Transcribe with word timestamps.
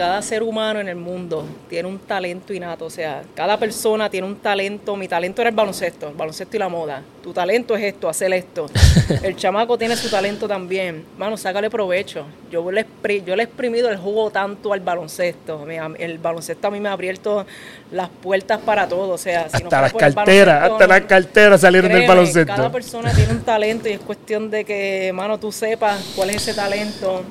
cada 0.00 0.22
ser 0.22 0.42
humano 0.42 0.80
en 0.80 0.88
el 0.88 0.96
mundo 0.96 1.44
tiene 1.68 1.86
un 1.86 1.98
talento 1.98 2.54
innato, 2.54 2.86
o 2.86 2.90
sea, 2.90 3.20
cada 3.34 3.58
persona 3.58 4.08
tiene 4.08 4.26
un 4.26 4.36
talento, 4.36 4.96
mi 4.96 5.06
talento 5.06 5.42
era 5.42 5.50
el 5.50 5.54
baloncesto, 5.54 6.08
el 6.08 6.14
baloncesto 6.14 6.56
y 6.56 6.58
la 6.58 6.70
moda, 6.70 7.02
tu 7.22 7.34
talento 7.34 7.76
es 7.76 7.84
esto, 7.84 8.08
hacer 8.08 8.32
esto, 8.32 8.64
el 9.22 9.36
chamaco 9.36 9.76
tiene 9.76 9.96
su 9.96 10.08
talento 10.08 10.48
también, 10.48 11.04
mano, 11.18 11.36
sácale 11.36 11.68
provecho, 11.68 12.24
yo 12.50 12.72
le, 12.72 12.86
yo 13.26 13.36
le 13.36 13.42
he 13.42 13.44
exprimido 13.44 13.90
el 13.90 13.98
jugo 13.98 14.30
tanto 14.30 14.72
al 14.72 14.80
baloncesto, 14.80 15.66
el 15.98 16.16
baloncesto 16.16 16.68
a 16.68 16.70
mí 16.70 16.80
me 16.80 16.88
ha 16.88 16.92
abierto 16.92 17.44
las 17.92 18.08
puertas 18.08 18.58
para 18.60 18.88
todo, 18.88 19.12
o 19.12 19.18
sea, 19.18 19.50
si 19.50 19.62
hasta 19.62 19.82
las 19.82 19.92
carteras, 19.92 20.70
hasta 20.70 20.86
las 20.86 21.00
carteras 21.02 21.60
salieron 21.60 21.92
del 21.92 22.08
baloncesto. 22.08 22.56
Cada 22.56 22.72
persona 22.72 23.12
tiene 23.12 23.32
un 23.32 23.42
talento 23.42 23.86
y 23.86 23.92
es 23.92 24.00
cuestión 24.00 24.50
de 24.50 24.64
que, 24.64 25.12
mano, 25.14 25.38
tú 25.38 25.52
sepas 25.52 26.02
cuál 26.16 26.30
es 26.30 26.36
ese 26.36 26.54
talento, 26.54 27.22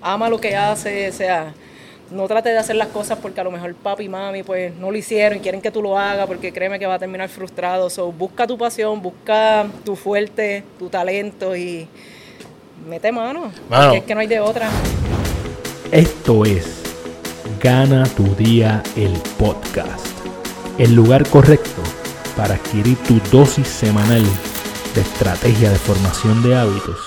ama 0.00 0.30
lo 0.30 0.40
que 0.40 0.56
hace, 0.56 1.10
o 1.10 1.12
sea, 1.12 1.52
no 2.10 2.26
trate 2.26 2.50
de 2.50 2.58
hacer 2.58 2.76
las 2.76 2.88
cosas 2.88 3.18
porque 3.20 3.40
a 3.40 3.44
lo 3.44 3.50
mejor 3.50 3.74
papi 3.74 4.04
y 4.04 4.08
mami 4.08 4.42
pues 4.42 4.74
no 4.74 4.90
lo 4.90 4.96
hicieron 4.96 5.38
y 5.38 5.40
quieren 5.40 5.60
que 5.60 5.70
tú 5.70 5.82
lo 5.82 5.98
hagas 5.98 6.26
porque 6.26 6.52
créeme 6.52 6.78
que 6.78 6.86
va 6.86 6.94
a 6.94 6.98
terminar 6.98 7.28
frustrado. 7.28 7.90
So, 7.90 8.12
busca 8.12 8.46
tu 8.46 8.58
pasión, 8.58 9.00
busca 9.00 9.66
tu 9.84 9.96
fuerte, 9.96 10.64
tu 10.78 10.88
talento 10.88 11.56
y 11.56 11.86
mete 12.88 13.12
mano, 13.12 13.52
porque 13.68 13.98
es 13.98 14.04
que 14.04 14.14
no 14.14 14.20
hay 14.20 14.26
de 14.26 14.40
otra. 14.40 14.68
Esto 15.92 16.44
es 16.44 16.80
Gana 17.62 18.04
tu 18.04 18.24
día 18.36 18.82
el 18.96 19.12
podcast. 19.38 20.06
El 20.78 20.94
lugar 20.94 21.28
correcto 21.28 21.82
para 22.36 22.54
adquirir 22.54 22.96
tu 22.98 23.20
dosis 23.30 23.68
semanal 23.68 24.24
de 24.94 25.00
estrategia 25.02 25.70
de 25.70 25.76
formación 25.76 26.42
de 26.42 26.56
hábitos 26.56 26.98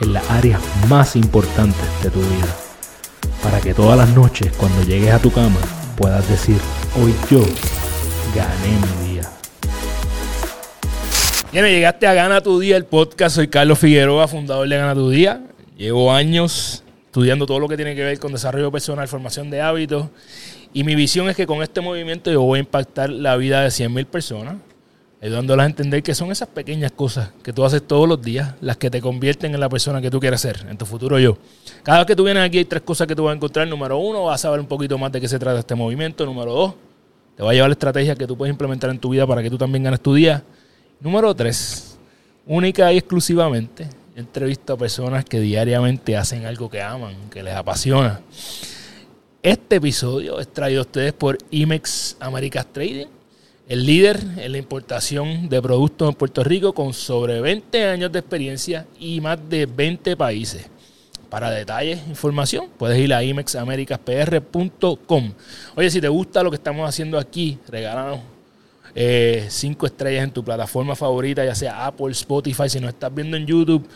en 0.00 0.12
las 0.12 0.30
áreas 0.30 0.62
más 0.88 1.16
importantes 1.16 2.02
de 2.04 2.10
tu 2.10 2.20
vida. 2.20 2.67
Para 3.42 3.60
que 3.60 3.72
todas 3.72 3.96
las 3.96 4.08
noches 4.14 4.52
cuando 4.56 4.82
llegues 4.82 5.12
a 5.12 5.18
tu 5.18 5.30
cama 5.30 5.58
puedas 5.96 6.28
decir, 6.28 6.56
hoy 7.00 7.14
yo 7.30 7.40
gané 8.34 8.78
mi 9.02 9.12
día. 9.12 9.22
Bien, 11.52 11.64
llegaste 11.64 12.06
a 12.06 12.14
Gana 12.14 12.40
tu 12.40 12.58
Día, 12.58 12.76
el 12.76 12.84
podcast. 12.84 13.36
Soy 13.36 13.48
Carlos 13.48 13.78
Figueroa, 13.78 14.28
fundador 14.28 14.68
de 14.68 14.76
Gana 14.76 14.94
tu 14.94 15.10
Día. 15.10 15.42
Llevo 15.76 16.12
años 16.12 16.82
estudiando 17.06 17.46
todo 17.46 17.58
lo 17.58 17.68
que 17.68 17.76
tiene 17.76 17.94
que 17.94 18.02
ver 18.02 18.18
con 18.18 18.32
desarrollo 18.32 18.70
personal, 18.70 19.08
formación 19.08 19.50
de 19.50 19.60
hábitos. 19.60 20.08
Y 20.72 20.84
mi 20.84 20.94
visión 20.94 21.28
es 21.30 21.36
que 21.36 21.46
con 21.46 21.62
este 21.62 21.80
movimiento 21.80 22.30
yo 22.30 22.42
voy 22.42 22.58
a 22.58 22.60
impactar 22.60 23.08
la 23.08 23.36
vida 23.36 23.62
de 23.62 23.68
100.000 23.68 24.06
personas 24.06 24.56
ayudándolas 25.20 25.64
a 25.64 25.66
entender 25.68 26.02
que 26.02 26.14
son 26.14 26.30
esas 26.30 26.48
pequeñas 26.48 26.92
cosas 26.92 27.30
que 27.42 27.52
tú 27.52 27.64
haces 27.64 27.82
todos 27.82 28.08
los 28.08 28.22
días 28.22 28.54
las 28.60 28.76
que 28.76 28.90
te 28.90 29.00
convierten 29.00 29.52
en 29.52 29.60
la 29.60 29.68
persona 29.68 30.00
que 30.00 30.10
tú 30.10 30.20
quieres 30.20 30.40
ser, 30.40 30.64
en 30.68 30.78
tu 30.78 30.86
futuro 30.86 31.18
yo. 31.18 31.36
Cada 31.82 31.98
vez 31.98 32.06
que 32.06 32.16
tú 32.16 32.24
vienes 32.24 32.44
aquí 32.44 32.58
hay 32.58 32.64
tres 32.64 32.82
cosas 32.82 33.06
que 33.06 33.16
tú 33.16 33.24
vas 33.24 33.32
a 33.32 33.36
encontrar. 33.36 33.66
Número 33.66 33.98
uno, 33.98 34.24
vas 34.24 34.40
a 34.40 34.42
saber 34.42 34.60
un 34.60 34.66
poquito 34.66 34.96
más 34.96 35.10
de 35.10 35.20
qué 35.20 35.28
se 35.28 35.38
trata 35.38 35.58
este 35.58 35.74
movimiento. 35.74 36.24
Número 36.24 36.52
dos, 36.52 36.74
te 37.36 37.42
va 37.42 37.50
a 37.50 37.54
llevar 37.54 37.70
estrategias 37.70 38.16
que 38.16 38.26
tú 38.26 38.36
puedes 38.36 38.52
implementar 38.52 38.90
en 38.90 38.98
tu 38.98 39.10
vida 39.10 39.26
para 39.26 39.42
que 39.42 39.50
tú 39.50 39.58
también 39.58 39.82
ganes 39.82 40.00
tu 40.00 40.14
día. 40.14 40.42
Número 41.00 41.34
tres, 41.34 41.98
única 42.46 42.92
y 42.92 42.98
exclusivamente, 42.98 43.88
entrevisto 44.14 44.72
a 44.72 44.76
personas 44.76 45.24
que 45.24 45.40
diariamente 45.40 46.16
hacen 46.16 46.46
algo 46.46 46.70
que 46.70 46.80
aman, 46.82 47.14
que 47.30 47.42
les 47.42 47.54
apasiona. 47.54 48.20
Este 49.42 49.76
episodio 49.76 50.40
es 50.40 50.48
traído 50.48 50.80
a 50.80 50.82
ustedes 50.82 51.12
por 51.12 51.38
IMEX 51.50 52.16
Americas 52.18 52.66
Trading 52.72 53.06
el 53.68 53.84
líder 53.84 54.18
en 54.38 54.52
la 54.52 54.58
importación 54.58 55.48
de 55.48 55.60
productos 55.60 56.08
en 56.08 56.14
Puerto 56.14 56.42
Rico 56.42 56.72
con 56.72 56.94
sobre 56.94 57.42
20 57.42 57.84
años 57.84 58.10
de 58.10 58.20
experiencia 58.20 58.86
y 58.98 59.20
más 59.20 59.38
de 59.48 59.66
20 59.66 60.16
países. 60.16 60.66
Para 61.28 61.50
detalles, 61.50 62.00
información, 62.08 62.70
puedes 62.78 62.98
ir 62.98 63.12
a 63.12 63.22
imexamericaspr.com. 63.22 65.32
Oye, 65.76 65.90
si 65.90 66.00
te 66.00 66.08
gusta 66.08 66.42
lo 66.42 66.50
que 66.50 66.56
estamos 66.56 66.88
haciendo 66.88 67.18
aquí, 67.18 67.58
regálanos 67.68 68.20
eh, 68.94 69.44
cinco 69.50 69.84
estrellas 69.84 70.24
en 70.24 70.30
tu 70.30 70.42
plataforma 70.42 70.96
favorita, 70.96 71.44
ya 71.44 71.54
sea 71.54 71.84
Apple, 71.84 72.12
Spotify. 72.12 72.70
Si 72.70 72.80
nos 72.80 72.88
estás 72.88 73.14
viendo 73.14 73.36
en 73.36 73.46
YouTube, 73.46 73.86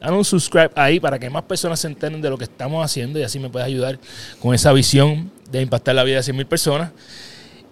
dale 0.00 0.16
un 0.16 0.24
subscribe 0.24 0.70
ahí 0.74 0.98
para 0.98 1.20
que 1.20 1.30
más 1.30 1.44
personas 1.44 1.78
se 1.78 1.86
enteren 1.86 2.20
de 2.20 2.28
lo 2.28 2.36
que 2.36 2.42
estamos 2.44 2.84
haciendo 2.84 3.20
y 3.20 3.22
así 3.22 3.38
me 3.38 3.48
puedes 3.48 3.66
ayudar 3.66 4.00
con 4.40 4.52
esa 4.52 4.72
visión 4.72 5.30
de 5.52 5.62
impactar 5.62 5.94
la 5.94 6.02
vida 6.02 6.16
de 6.16 6.22
100.000 6.22 6.46
personas. 6.46 6.90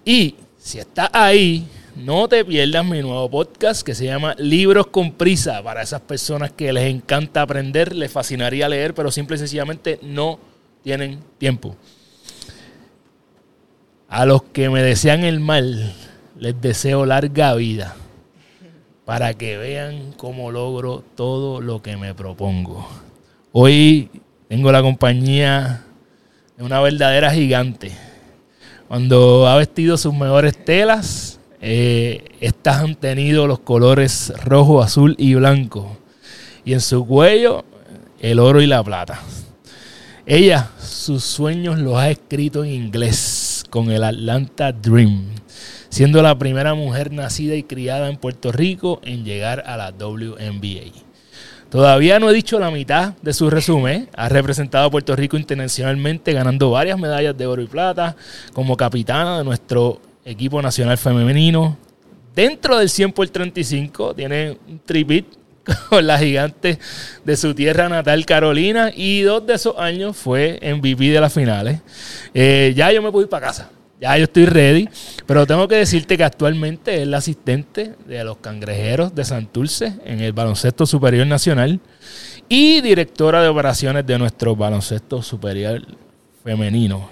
Y 0.04 0.36
si 0.68 0.78
estás 0.78 1.08
ahí, 1.14 1.66
no 1.96 2.28
te 2.28 2.44
pierdas 2.44 2.84
mi 2.84 3.00
nuevo 3.00 3.30
podcast 3.30 3.80
que 3.80 3.94
se 3.94 4.04
llama 4.04 4.34
Libros 4.36 4.88
con 4.88 5.12
Prisa. 5.12 5.62
Para 5.62 5.80
esas 5.80 6.02
personas 6.02 6.50
que 6.52 6.74
les 6.74 6.94
encanta 6.94 7.40
aprender, 7.40 7.94
les 7.94 8.12
fascinaría 8.12 8.68
leer, 8.68 8.92
pero 8.92 9.10
simple 9.10 9.36
y 9.36 9.38
sencillamente 9.38 9.98
no 10.02 10.38
tienen 10.84 11.20
tiempo. 11.38 11.74
A 14.10 14.26
los 14.26 14.42
que 14.42 14.68
me 14.68 14.82
desean 14.82 15.24
el 15.24 15.40
mal, 15.40 15.94
les 16.38 16.60
deseo 16.60 17.06
larga 17.06 17.54
vida 17.54 17.96
para 19.06 19.32
que 19.32 19.56
vean 19.56 20.12
cómo 20.18 20.50
logro 20.50 21.02
todo 21.14 21.62
lo 21.62 21.80
que 21.80 21.96
me 21.96 22.12
propongo. 22.12 22.86
Hoy 23.52 24.10
tengo 24.50 24.70
la 24.70 24.82
compañía 24.82 25.82
de 26.58 26.62
una 26.62 26.78
verdadera 26.82 27.30
gigante 27.30 28.07
cuando 28.88 29.46
ha 29.46 29.56
vestido 29.56 29.98
sus 29.98 30.14
mejores 30.14 30.64
telas, 30.64 31.38
eh, 31.60 32.24
estas 32.40 32.82
han 32.82 32.94
tenido 32.94 33.46
los 33.46 33.58
colores 33.58 34.32
rojo, 34.44 34.82
azul 34.82 35.14
y 35.18 35.34
blanco. 35.34 35.98
Y 36.64 36.72
en 36.72 36.80
su 36.80 37.06
cuello, 37.06 37.66
el 38.20 38.38
oro 38.38 38.62
y 38.62 38.66
la 38.66 38.82
plata. 38.82 39.20
Ella, 40.24 40.70
sus 40.80 41.22
sueños 41.22 41.78
los 41.78 41.96
ha 41.96 42.10
escrito 42.10 42.64
en 42.64 42.70
inglés 42.70 43.64
con 43.68 43.90
el 43.90 44.04
Atlanta 44.04 44.72
Dream, 44.72 45.26
siendo 45.90 46.22
la 46.22 46.38
primera 46.38 46.74
mujer 46.74 47.12
nacida 47.12 47.56
y 47.56 47.64
criada 47.64 48.08
en 48.08 48.16
Puerto 48.16 48.52
Rico 48.52 49.00
en 49.04 49.24
llegar 49.24 49.64
a 49.66 49.76
la 49.76 49.90
WNBA. 49.90 51.07
Todavía 51.70 52.18
no 52.18 52.30
he 52.30 52.34
dicho 52.34 52.58
la 52.58 52.70
mitad 52.70 53.12
de 53.20 53.34
su 53.34 53.50
resumen. 53.50 54.08
Ha 54.16 54.30
representado 54.30 54.86
a 54.86 54.90
Puerto 54.90 55.14
Rico 55.14 55.36
internacionalmente, 55.36 56.32
ganando 56.32 56.70
varias 56.70 56.98
medallas 56.98 57.36
de 57.36 57.46
oro 57.46 57.60
y 57.60 57.66
plata 57.66 58.16
como 58.54 58.76
capitana 58.76 59.38
de 59.38 59.44
nuestro 59.44 60.00
equipo 60.24 60.62
nacional 60.62 60.96
femenino. 60.96 61.76
Dentro 62.34 62.78
del 62.78 62.88
100 62.88 63.12
por 63.12 63.28
35 63.28 64.14
tiene 64.14 64.56
un 64.66 64.78
tripit 64.78 65.26
con 65.90 66.06
la 66.06 66.18
gigante 66.18 66.78
de 67.24 67.36
su 67.36 67.54
tierra 67.54 67.88
natal, 67.90 68.24
Carolina, 68.24 68.90
y 68.94 69.20
dos 69.20 69.46
de 69.46 69.54
esos 69.54 69.76
años 69.78 70.16
fue 70.16 70.58
MVP 70.62 71.10
de 71.10 71.20
las 71.20 71.34
finales. 71.34 71.80
Eh, 72.32 72.72
ya 72.74 72.90
yo 72.92 73.02
me 73.02 73.12
pude 73.12 73.24
ir 73.24 73.28
para 73.28 73.48
casa. 73.48 73.70
Ya 74.00 74.16
yo 74.16 74.24
estoy 74.24 74.46
ready, 74.46 74.88
pero 75.26 75.44
tengo 75.44 75.66
que 75.66 75.74
decirte 75.74 76.16
que 76.16 76.22
actualmente 76.22 77.02
es 77.02 77.08
la 77.08 77.16
asistente 77.16 77.94
de 78.06 78.22
los 78.22 78.36
cangrejeros 78.36 79.12
de 79.12 79.24
Santurce 79.24 79.94
en 80.04 80.20
el 80.20 80.32
baloncesto 80.32 80.86
superior 80.86 81.26
nacional 81.26 81.80
y 82.48 82.80
directora 82.80 83.42
de 83.42 83.48
operaciones 83.48 84.06
de 84.06 84.18
nuestro 84.18 84.54
baloncesto 84.54 85.20
superior 85.20 85.82
femenino. 86.44 87.10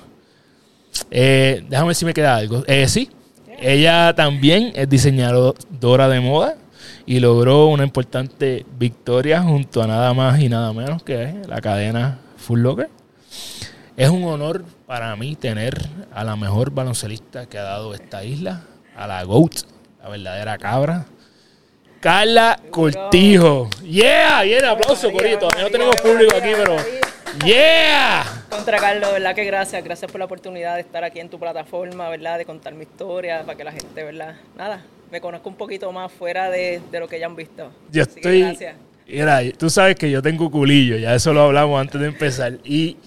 Eh, 1.11 1.65
déjame 1.69 1.89
ver 1.89 1.97
si 1.97 2.05
me 2.05 2.15
queda 2.15 2.37
algo. 2.37 2.63
Eh, 2.69 2.87
sí, 2.87 3.11
ella 3.59 4.15
también 4.15 4.73
es 4.77 4.89
diseñadora 4.89 6.09
de 6.09 6.21
moda 6.21 6.57
y 7.05 7.19
logró 7.19 7.67
una 7.67 7.83
importante 7.83 8.65
victoria 8.79 9.43
junto 9.43 9.83
a 9.83 9.89
nada 9.89 10.15
más 10.15 10.41
y 10.41 10.49
nada 10.49 10.73
menos 10.73 11.03
que 11.03 11.35
la 11.49 11.61
cadena 11.61 12.21
Full 12.37 12.61
Locker. 12.61 12.91
Es 13.97 14.11
un 14.11 14.25
honor 14.25 14.63
para 14.87 15.17
mí 15.17 15.37
tener 15.37 15.75
a 16.13 16.23
la 16.23 16.37
mejor 16.37 16.71
baloncelista 16.71 17.47
que 17.47 17.57
ha 17.57 17.63
dado 17.63 17.95
esta 17.95 18.23
isla, 18.25 18.61
a 18.95 19.07
la 19.07 19.25
GOAT, 19.25 19.55
la 20.03 20.11
verdadera 20.11 20.59
cabra. 20.59 21.07
Carla 22.01 22.61
Cortijo. 22.71 23.71
Yeah, 23.83 24.43
bien, 24.43 24.67
aplauso, 24.67 25.11
Corito. 25.11 25.49
No 25.59 25.71
tenemos 25.71 25.97
público 25.97 26.37
aquí, 26.37 26.51
pero 26.55 26.77
yeah. 27.43 28.45
Contra 28.51 28.77
Carlos, 28.77 29.13
¿verdad? 29.13 29.35
Que 29.35 29.45
gracias, 29.45 29.83
gracias 29.83 30.13
por 30.13 30.19
la 30.19 30.27
oportunidad 30.27 30.75
de 30.75 30.83
estar 30.83 31.03
aquí 31.03 31.19
en 31.19 31.31
tu 31.31 31.39
plataforma, 31.39 32.11
¿verdad? 32.11 32.37
De 32.37 32.45
contar 32.45 32.75
mi 32.75 32.83
historia, 32.83 33.45
para 33.47 33.57
que 33.57 33.65
la 33.65 33.73
gente, 33.73 34.05
¿verdad? 34.05 34.35
Nada, 34.59 34.85
me 35.11 35.23
conozca 35.23 35.49
un 35.49 35.57
poquito 35.57 35.91
más 35.91 36.13
fuera 36.13 36.51
de, 36.51 36.83
lo 36.93 37.09
que 37.09 37.19
ya 37.19 37.25
han 37.25 37.35
visto. 37.35 37.73
Yo 37.91 38.03
estoy... 38.03 38.41
gracias. 38.43 38.77
Mira, 39.07 39.41
tú 39.57 39.71
sabes 39.71 39.97
que 39.97 40.11
yo 40.11 40.21
tengo 40.21 40.51
culillo, 40.51 40.99
ya 40.99 41.15
eso 41.15 41.33
lo 41.33 41.43
hablamos 41.43 41.81
antes 41.81 41.99
de 41.99 42.09
empezar. 42.09 42.59
Y 42.63 42.99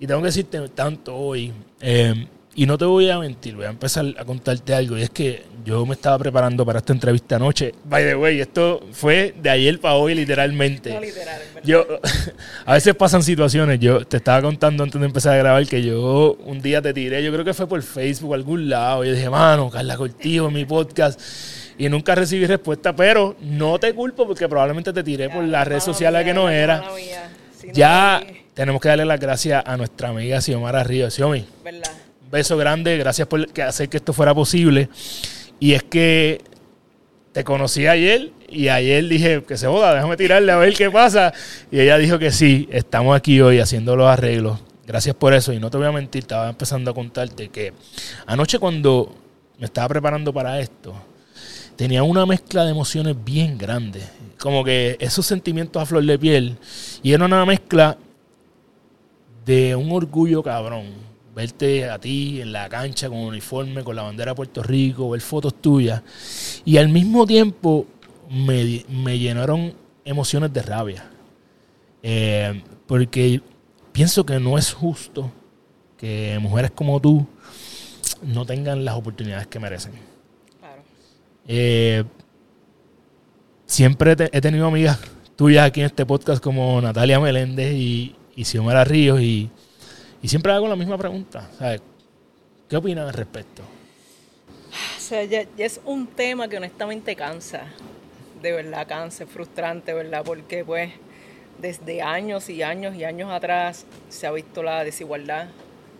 y 0.00 0.06
tengo 0.06 0.20
que 0.20 0.26
decirte 0.26 0.68
tanto 0.70 1.16
hoy, 1.16 1.52
eh, 1.80 2.26
y 2.56 2.66
no 2.66 2.78
te 2.78 2.84
voy 2.84 3.10
a 3.10 3.18
mentir, 3.18 3.56
voy 3.56 3.64
a 3.64 3.70
empezar 3.70 4.06
a 4.16 4.24
contarte 4.24 4.74
algo. 4.74 4.96
Y 4.96 5.02
es 5.02 5.10
que 5.10 5.42
yo 5.64 5.84
me 5.86 5.94
estaba 5.94 6.18
preparando 6.18 6.64
para 6.64 6.78
esta 6.78 6.92
entrevista 6.92 7.36
anoche. 7.36 7.74
By 7.84 8.04
the 8.04 8.14
way, 8.14 8.40
esto 8.40 8.80
fue 8.92 9.34
de 9.40 9.50
ayer 9.50 9.80
para 9.80 9.94
hoy, 9.94 10.14
literalmente. 10.14 10.94
No, 10.94 11.00
literal, 11.00 11.40
yo, 11.64 11.84
a 12.66 12.74
veces 12.74 12.94
pasan 12.94 13.22
situaciones. 13.22 13.80
Yo 13.80 14.04
te 14.06 14.18
estaba 14.18 14.40
contando 14.42 14.84
antes 14.84 15.00
de 15.00 15.06
empezar 15.06 15.34
a 15.34 15.38
grabar 15.38 15.66
que 15.66 15.82
yo 15.82 16.36
un 16.44 16.62
día 16.62 16.80
te 16.80 16.94
tiré, 16.94 17.24
yo 17.24 17.32
creo 17.32 17.44
que 17.44 17.54
fue 17.54 17.66
por 17.66 17.82
Facebook 17.82 18.30
o 18.30 18.34
algún 18.34 18.68
lado. 18.68 19.04
Y 19.04 19.08
yo 19.08 19.14
dije, 19.14 19.30
mano, 19.30 19.68
Carla 19.70 19.96
Cortijo 19.96 20.46
en 20.46 20.54
mi 20.54 20.64
podcast. 20.64 21.20
Y 21.76 21.88
nunca 21.88 22.14
recibí 22.14 22.46
respuesta, 22.46 22.94
pero 22.94 23.34
no 23.40 23.80
te 23.80 23.92
culpo 23.94 24.28
porque 24.28 24.48
probablemente 24.48 24.92
te 24.92 25.02
tiré 25.02 25.28
por 25.28 25.42
la 25.42 25.64
red 25.64 25.80
social 25.80 26.22
que 26.24 26.32
no 26.32 26.48
era. 26.48 26.84
ya 27.72 28.22
tenemos 28.54 28.80
que 28.80 28.88
darle 28.88 29.04
las 29.04 29.20
gracias 29.20 29.62
a 29.66 29.76
nuestra 29.76 30.08
amiga 30.08 30.40
Xiomara 30.40 30.84
Ríos. 30.84 31.14
Xiomi, 31.14 31.44
¿Verdad? 31.62 31.90
un 32.24 32.30
beso 32.30 32.56
grande, 32.56 32.96
gracias 32.96 33.28
por 33.28 33.46
hacer 33.60 33.88
que 33.88 33.96
esto 33.96 34.12
fuera 34.12 34.34
posible. 34.34 34.88
Y 35.60 35.72
es 35.72 35.82
que 35.82 36.40
te 37.32 37.42
conocí 37.42 37.86
ayer 37.86 38.30
y 38.48 38.68
ayer 38.68 39.06
dije 39.08 39.42
que 39.42 39.56
se 39.56 39.66
joda, 39.66 39.92
déjame 39.94 40.16
tirarle 40.16 40.52
a 40.52 40.56
ver 40.56 40.72
qué 40.74 40.90
pasa. 40.90 41.32
Y 41.70 41.80
ella 41.80 41.98
dijo 41.98 42.18
que 42.18 42.30
sí, 42.30 42.68
estamos 42.70 43.16
aquí 43.16 43.40
hoy 43.40 43.58
haciendo 43.58 43.96
los 43.96 44.06
arreglos. 44.08 44.60
Gracias 44.86 45.16
por 45.16 45.34
eso. 45.34 45.52
Y 45.52 45.58
no 45.58 45.70
te 45.70 45.76
voy 45.76 45.86
a 45.86 45.92
mentir, 45.92 46.22
estaba 46.22 46.48
empezando 46.48 46.92
a 46.92 46.94
contarte 46.94 47.48
que 47.48 47.72
anoche 48.26 48.58
cuando 48.58 49.14
me 49.58 49.66
estaba 49.66 49.88
preparando 49.88 50.32
para 50.32 50.60
esto, 50.60 50.94
tenía 51.76 52.04
una 52.04 52.24
mezcla 52.24 52.64
de 52.64 52.70
emociones 52.70 53.16
bien 53.24 53.58
grande. 53.58 54.02
Como 54.38 54.62
que 54.62 54.96
esos 55.00 55.26
sentimientos 55.26 55.82
a 55.82 55.86
flor 55.86 56.04
de 56.04 56.18
piel. 56.18 56.56
Y 57.02 57.12
era 57.12 57.24
una 57.24 57.44
mezcla 57.44 57.96
de 59.44 59.74
un 59.76 59.90
orgullo 59.92 60.42
cabrón. 60.42 60.86
Verte 61.34 61.88
a 61.90 61.98
ti 61.98 62.40
en 62.40 62.52
la 62.52 62.68
cancha 62.68 63.08
con 63.08 63.18
uniforme, 63.18 63.82
con 63.82 63.96
la 63.96 64.02
bandera 64.02 64.30
de 64.32 64.36
Puerto 64.36 64.62
Rico, 64.62 65.10
ver 65.10 65.20
fotos 65.20 65.54
tuyas. 65.60 66.02
Y 66.64 66.76
al 66.76 66.88
mismo 66.88 67.26
tiempo 67.26 67.86
me, 68.30 68.84
me 68.88 69.18
llenaron 69.18 69.74
emociones 70.04 70.52
de 70.52 70.62
rabia. 70.62 71.10
Eh, 72.02 72.62
porque 72.86 73.40
pienso 73.92 74.24
que 74.24 74.38
no 74.38 74.56
es 74.58 74.72
justo 74.72 75.32
que 75.98 76.38
mujeres 76.40 76.70
como 76.70 77.00
tú 77.00 77.26
no 78.22 78.46
tengan 78.46 78.84
las 78.84 78.94
oportunidades 78.94 79.46
que 79.48 79.58
merecen. 79.58 79.92
Claro. 80.60 80.82
Eh, 81.48 82.04
siempre 83.66 84.14
te- 84.16 84.30
he 84.36 84.40
tenido 84.40 84.66
amigas 84.66 85.00
tuyas 85.36 85.66
aquí 85.66 85.80
en 85.80 85.86
este 85.86 86.06
podcast 86.06 86.42
como 86.42 86.80
Natalia 86.80 87.18
Meléndez 87.20 87.74
y, 87.74 88.14
y 88.36 88.44
Xiomara 88.44 88.84
Ríos 88.84 89.20
y, 89.20 89.50
y 90.22 90.28
siempre 90.28 90.52
hago 90.52 90.68
la 90.68 90.76
misma 90.76 90.98
pregunta. 90.98 91.48
¿sabes? 91.58 91.82
¿Qué 92.68 92.76
opinan 92.76 93.06
al 93.06 93.14
respecto? 93.14 93.62
O 94.96 95.00
sea, 95.00 95.24
ya, 95.24 95.46
ya 95.56 95.66
es 95.66 95.80
un 95.84 96.06
tema 96.06 96.48
que 96.48 96.56
honestamente 96.56 97.14
cansa. 97.14 97.64
De 98.42 98.52
verdad, 98.52 98.86
cansa, 98.86 99.24
es 99.24 99.30
frustrante, 99.30 99.92
¿verdad? 99.94 100.22
Porque 100.24 100.64
pues 100.64 100.90
desde 101.58 102.02
años 102.02 102.48
y 102.48 102.62
años 102.62 102.94
y 102.94 103.04
años 103.04 103.30
atrás 103.30 103.86
se 104.08 104.26
ha 104.26 104.32
visto 104.32 104.62
la 104.62 104.84
desigualdad 104.84 105.48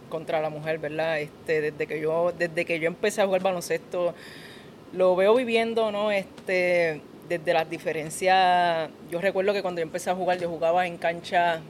contra 0.08 0.40
la 0.40 0.50
mujer, 0.50 0.78
¿verdad? 0.78 1.20
Este, 1.20 1.60
desde 1.60 1.86
que 1.86 2.00
yo, 2.00 2.32
desde 2.36 2.64
que 2.64 2.78
yo 2.80 2.86
empecé 2.86 3.22
a 3.22 3.26
jugar 3.26 3.42
baloncesto, 3.42 4.14
lo 4.92 5.16
veo 5.16 5.34
viviendo, 5.34 5.90
¿no? 5.90 6.10
Este, 6.10 7.00
desde 7.28 7.52
las 7.52 7.68
diferencias. 7.68 8.90
Yo 9.10 9.20
recuerdo 9.20 9.52
que 9.52 9.62
cuando 9.62 9.80
yo 9.80 9.84
empecé 9.84 10.10
a 10.10 10.14
jugar, 10.14 10.38
yo 10.38 10.48
jugaba 10.48 10.86
en 10.86 10.98
cancha 10.98 11.60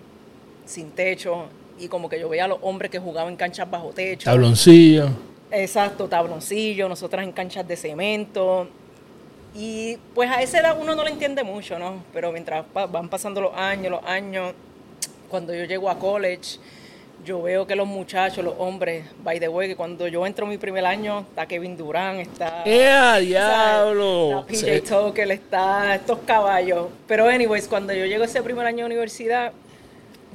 sin 0.64 0.90
techo 0.90 1.46
y 1.78 1.88
como 1.88 2.08
que 2.08 2.18
yo 2.20 2.28
veía 2.28 2.44
a 2.44 2.48
los 2.48 2.58
hombres 2.62 2.90
que 2.90 2.98
jugaban 2.98 3.32
en 3.32 3.36
canchas 3.36 3.70
bajo 3.70 3.90
techo. 3.90 4.24
Tabloncillo. 4.30 5.08
Exacto, 5.50 6.08
tabloncillo, 6.08 6.88
nosotras 6.88 7.24
en 7.24 7.32
canchas 7.32 7.66
de 7.66 7.76
cemento. 7.76 8.68
Y 9.54 9.96
pues 10.14 10.28
a 10.30 10.42
esa 10.42 10.58
edad 10.60 10.76
uno 10.80 10.94
no 10.96 11.02
lo 11.02 11.08
entiende 11.08 11.44
mucho, 11.44 11.78
¿no? 11.78 12.02
Pero 12.12 12.32
mientras 12.32 12.64
van 12.72 13.08
pasando 13.08 13.40
los 13.40 13.54
años, 13.54 13.90
los 13.92 14.04
años, 14.04 14.52
cuando 15.28 15.54
yo 15.54 15.64
llego 15.64 15.88
a 15.88 15.98
college, 15.98 16.58
yo 17.24 17.40
veo 17.40 17.66
que 17.66 17.76
los 17.76 17.86
muchachos, 17.86 18.44
los 18.44 18.54
hombres, 18.58 19.04
by 19.22 19.38
the 19.38 19.48
way, 19.48 19.68
que 19.68 19.76
cuando 19.76 20.08
yo 20.08 20.26
entro 20.26 20.44
mi 20.46 20.58
primer 20.58 20.84
año, 20.84 21.20
está 21.20 21.46
Kevin 21.46 21.76
Durant, 21.76 22.20
está... 22.20 22.62
¡Eh, 22.66 23.20
diablo! 23.22 24.40
Está 24.40 24.46
PJ 24.46 24.58
Se- 24.60 24.80
Tucker, 24.80 25.30
está 25.30 25.94
estos 25.94 26.18
caballos. 26.26 26.88
Pero 27.06 27.28
anyways, 27.28 27.68
cuando 27.68 27.92
yo 27.94 28.04
llego 28.06 28.24
ese 28.24 28.42
primer 28.42 28.66
año 28.66 28.78
de 28.80 28.86
universidad, 28.86 29.52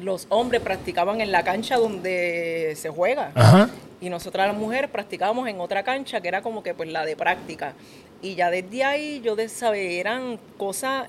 los 0.01 0.27
hombres 0.29 0.61
practicaban 0.61 1.21
en 1.21 1.31
la 1.31 1.43
cancha 1.43 1.77
donde 1.77 2.73
se 2.75 2.89
juega. 2.89 3.31
Ajá. 3.35 3.69
Y 4.01 4.09
nosotras 4.09 4.47
las 4.47 4.55
mujeres 4.55 4.89
practicábamos 4.89 5.47
en 5.49 5.59
otra 5.59 5.83
cancha 5.83 6.21
que 6.21 6.27
era 6.27 6.41
como 6.41 6.63
que 6.63 6.73
pues 6.73 6.89
la 6.89 7.05
de 7.05 7.15
práctica. 7.15 7.73
Y 8.21 8.35
ya 8.35 8.49
desde 8.49 8.83
ahí 8.83 9.21
yo 9.23 9.35
de 9.35 9.49
saber, 9.49 9.91
eran 9.91 10.39
cosas, 10.57 11.07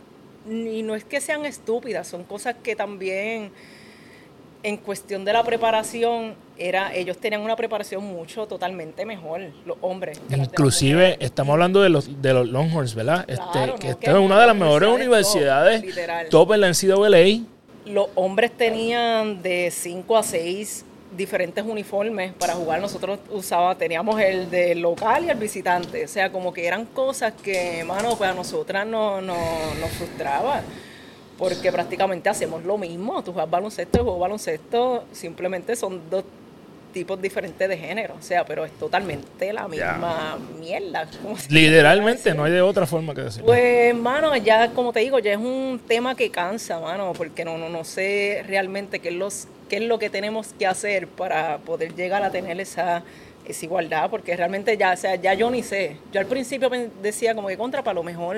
y 0.48 0.82
no 0.82 0.94
es 0.94 1.04
que 1.04 1.20
sean 1.20 1.44
estúpidas, 1.44 2.08
son 2.08 2.24
cosas 2.24 2.56
que 2.62 2.74
también 2.74 3.52
en 4.62 4.76
cuestión 4.76 5.24
de 5.24 5.32
la 5.32 5.42
preparación, 5.42 6.34
era, 6.58 6.94
ellos 6.94 7.16
tenían 7.18 7.40
una 7.40 7.56
preparación 7.56 8.04
mucho 8.04 8.46
totalmente 8.46 9.06
mejor, 9.06 9.40
los 9.64 9.78
hombres. 9.80 10.20
Inclusive 10.30 11.16
estamos 11.20 11.54
hablando 11.54 11.80
de 11.80 11.88
los 11.88 12.20
de 12.20 12.34
los 12.34 12.48
Longhorns, 12.48 12.94
¿verdad? 12.94 13.24
Claro, 13.24 13.42
este, 13.42 13.66
¿no? 13.66 13.74
que 13.76 13.88
esta 13.88 14.10
es 14.10 14.16
una 14.18 14.38
de 14.38 14.46
las 14.46 14.56
mejores 14.56 14.90
universidades 14.90 15.80
top, 15.80 15.88
literal. 15.88 16.28
top 16.28 16.52
en 16.52 16.60
la 16.60 16.68
NCAA. 16.68 17.59
Los 17.92 18.08
hombres 18.14 18.52
tenían 18.56 19.42
de 19.42 19.70
5 19.70 20.16
a 20.16 20.22
6 20.22 20.84
diferentes 21.16 21.64
uniformes 21.64 22.32
para 22.34 22.54
jugar. 22.54 22.80
Nosotros 22.80 23.18
usaba, 23.30 23.74
teníamos 23.74 24.20
el 24.20 24.50
del 24.50 24.80
local 24.80 25.24
y 25.24 25.30
el 25.30 25.38
visitante. 25.38 26.04
O 26.04 26.08
sea, 26.08 26.30
como 26.30 26.52
que 26.52 26.66
eran 26.66 26.86
cosas 26.86 27.32
que, 27.42 27.84
mano, 27.84 28.16
pues 28.16 28.30
a 28.30 28.34
nosotras 28.34 28.86
no, 28.86 29.20
no, 29.20 29.36
nos 29.80 29.90
frustraba. 29.90 30.62
Porque 31.38 31.72
prácticamente 31.72 32.28
hacemos 32.28 32.64
lo 32.64 32.76
mismo. 32.76 33.22
Tú 33.24 33.32
juegas 33.32 33.50
baloncesto 33.50 33.98
y 33.98 34.02
juego 34.02 34.18
baloncesto. 34.18 35.04
Simplemente 35.12 35.74
son 35.74 36.02
dos 36.10 36.24
tipos 36.92 37.20
diferentes 37.20 37.68
de 37.68 37.76
género. 37.76 38.14
O 38.18 38.22
sea, 38.22 38.44
pero 38.44 38.64
es 38.64 38.72
totalmente 38.72 39.52
la 39.52 39.68
misma 39.68 40.38
mierda. 40.58 41.06
Literalmente, 41.48 42.34
no 42.34 42.44
hay 42.44 42.52
de 42.52 42.62
otra 42.62 42.86
forma 42.86 43.14
que 43.14 43.22
decirlo. 43.22 43.46
pues, 43.46 43.94
mano, 43.94 44.36
ya 44.36 44.70
como 44.72 44.92
te 44.92 45.00
digo, 45.00 45.18
ya 45.18 45.32
es 45.32 45.38
un 45.38 45.80
tema 45.86 46.14
que 46.14 46.30
cansa, 46.30 46.80
mano, 46.80 47.12
porque 47.16 47.44
no, 47.44 47.58
no, 47.58 47.68
no 47.68 47.84
sé 47.84 48.44
realmente 48.46 49.00
qué 49.00 49.08
es, 49.08 49.14
los, 49.14 49.48
qué 49.68 49.76
es 49.76 49.82
lo 49.82 49.98
que 49.98 50.10
tenemos 50.10 50.54
que 50.58 50.66
hacer 50.66 51.06
para 51.06 51.58
poder 51.58 51.94
llegar 51.94 52.22
a 52.22 52.30
tener 52.30 52.60
esa, 52.60 53.02
esa 53.44 53.64
igualdad, 53.64 54.10
porque 54.10 54.36
realmente 54.36 54.76
ya, 54.76 54.92
o 54.92 54.96
sea, 54.96 55.16
ya 55.16 55.34
yo 55.34 55.50
ni 55.50 55.62
sé. 55.62 55.96
Yo 56.12 56.20
al 56.20 56.26
principio 56.26 56.70
decía 57.02 57.34
como 57.34 57.48
que 57.48 57.56
contra, 57.56 57.82
para 57.82 57.94
lo 57.94 58.02
mejor 58.02 58.36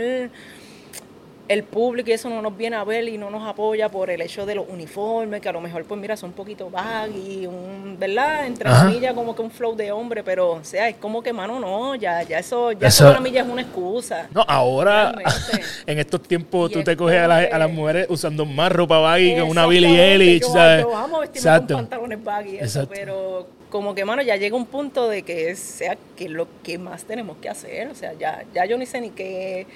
el 1.48 1.64
público 1.64 2.08
y 2.08 2.12
eso 2.12 2.30
no 2.30 2.40
nos 2.40 2.56
viene 2.56 2.76
a 2.76 2.84
ver 2.84 3.06
y 3.08 3.18
no 3.18 3.28
nos 3.28 3.46
apoya 3.46 3.88
por 3.88 4.08
el 4.10 4.20
hecho 4.22 4.46
de 4.46 4.54
los 4.54 4.66
uniformes, 4.68 5.40
que 5.40 5.48
a 5.48 5.52
lo 5.52 5.60
mejor, 5.60 5.84
pues 5.84 6.00
mira, 6.00 6.16
son 6.16 6.30
un 6.30 6.34
poquito 6.36 6.70
baggy, 6.70 7.46
un, 7.46 7.96
¿verdad? 7.98 8.46
Entre 8.46 8.70
comillas, 8.70 9.12
como 9.12 9.34
que 9.34 9.42
un 9.42 9.50
flow 9.50 9.74
de 9.76 9.90
hombre, 9.92 10.22
pero, 10.22 10.52
o 10.52 10.64
sea, 10.64 10.88
es 10.88 10.96
como 10.96 11.22
que, 11.22 11.32
mano, 11.32 11.58
no, 11.60 11.94
ya, 11.96 12.22
ya 12.22 12.38
eso, 12.38 12.72
ya 12.72 12.86
Eso- 12.88 13.06
para 13.08 13.20
mí 13.20 13.30
ya 13.32 13.42
es 13.42 13.48
una 13.48 13.62
excusa. 13.62 14.28
No, 14.32 14.42
ahora, 14.46 15.12
Realmente. 15.12 15.62
en 15.86 15.98
estos 15.98 16.22
tiempos, 16.22 16.70
Y 16.70 16.74
tú 16.74 16.84
te 16.84 16.96
coges 16.96 17.20
a, 17.20 17.26
las- 17.28 17.44
como 17.46 17.54
a 17.56 17.58
las 17.58 17.70
mujeres 17.72 18.06
usando 18.08 18.46
más 18.46 18.70
ropa 18.72 18.98
baggy 18.98 19.34
que 19.34 19.42
una 19.42 19.66
Billie 19.66 20.00
Eilish, 20.12 20.44
¿sabes? 20.44 20.82
Yo 20.84 20.96
amo 20.96 21.18
vestirme 21.20 21.38
Exacto. 21.50 21.74
con 21.74 21.82
pantalones 21.84 22.22
baggy, 22.24 22.58
eso, 22.58 22.88
pero 22.88 23.46
como 23.68 23.94
que, 23.94 24.04
mano, 24.04 24.22
ya 24.22 24.36
llega 24.36 24.54
un 24.56 24.66
punto 24.66 25.08
de 25.08 25.22
que 25.22 25.54
sea 25.56 25.96
que 26.16 26.28
lo 26.28 26.46
que 26.62 26.78
más 26.78 27.04
tenemos 27.04 27.36
que 27.38 27.48
hacer, 27.48 27.88
o 27.88 27.94
sea, 27.94 28.12
ya, 28.14 28.44
ya 28.54 28.64
yo 28.64 28.78
ni 28.78 28.86
sé 28.86 29.00
ni 29.00 29.10
qué, 29.10 29.66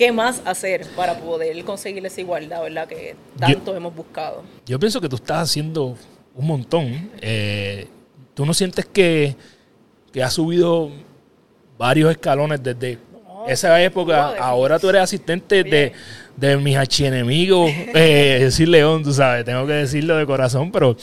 qué 0.00 0.12
más 0.12 0.40
hacer 0.46 0.86
para 0.96 1.18
poder 1.18 1.62
conseguir 1.62 2.06
esa 2.06 2.22
igualdad, 2.22 2.62
¿verdad? 2.62 2.88
Que 2.88 3.16
tanto 3.38 3.76
hemos 3.76 3.94
buscado. 3.94 4.42
Yo 4.64 4.78
pienso 4.78 4.98
que 4.98 5.10
tú 5.10 5.16
estás 5.16 5.50
haciendo 5.50 5.94
un 6.34 6.46
montón. 6.46 7.10
Eh, 7.20 7.86
¿Tú 8.32 8.46
no 8.46 8.54
sientes 8.54 8.86
que, 8.86 9.36
que 10.10 10.22
has 10.22 10.32
subido 10.32 10.90
varios 11.76 12.10
escalones 12.10 12.62
desde 12.62 12.96
esa 13.46 13.78
época? 13.82 14.36
no, 14.38 14.42
Ahora 14.42 14.78
tú 14.78 14.88
eres 14.88 15.02
asistente 15.02 15.62
de, 15.64 15.92
de 16.34 16.56
mis 16.56 16.78
archienemigos, 16.78 17.70
eh, 17.94 18.38
decir 18.40 18.68
León, 18.68 19.02
tú 19.02 19.12
sabes, 19.12 19.44
tengo 19.44 19.66
que 19.66 19.74
decirlo 19.74 20.16
de 20.16 20.24
corazón, 20.24 20.72
pero 20.72 20.96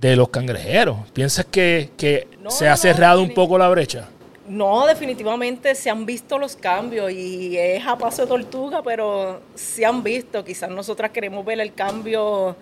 de 0.00 0.14
los 0.14 0.28
cangrejeros. 0.28 0.98
¿Piensas 1.12 1.46
que, 1.46 1.90
que 1.96 2.28
No, 2.40 2.52
se 2.52 2.68
ha 2.68 2.72
no, 2.72 2.76
cerrado 2.76 3.20
un 3.20 3.34
poco 3.34 3.58
la 3.58 3.68
brecha? 3.68 4.10
No, 4.48 4.86
definitivamente 4.86 5.74
se 5.74 5.90
han 5.90 6.06
visto 6.06 6.38
los 6.38 6.54
cambios 6.56 7.10
y 7.10 7.56
es 7.58 7.84
a 7.86 7.96
paso 7.98 8.22
de 8.22 8.28
tortuga, 8.28 8.82
pero 8.82 9.40
se 9.54 9.84
han 9.84 10.02
visto. 10.02 10.44
Quizás 10.44 10.70
nosotras 10.70 11.10
queremos 11.10 11.44
ver 11.44 11.60
el 11.60 11.74
cambio 11.74 12.56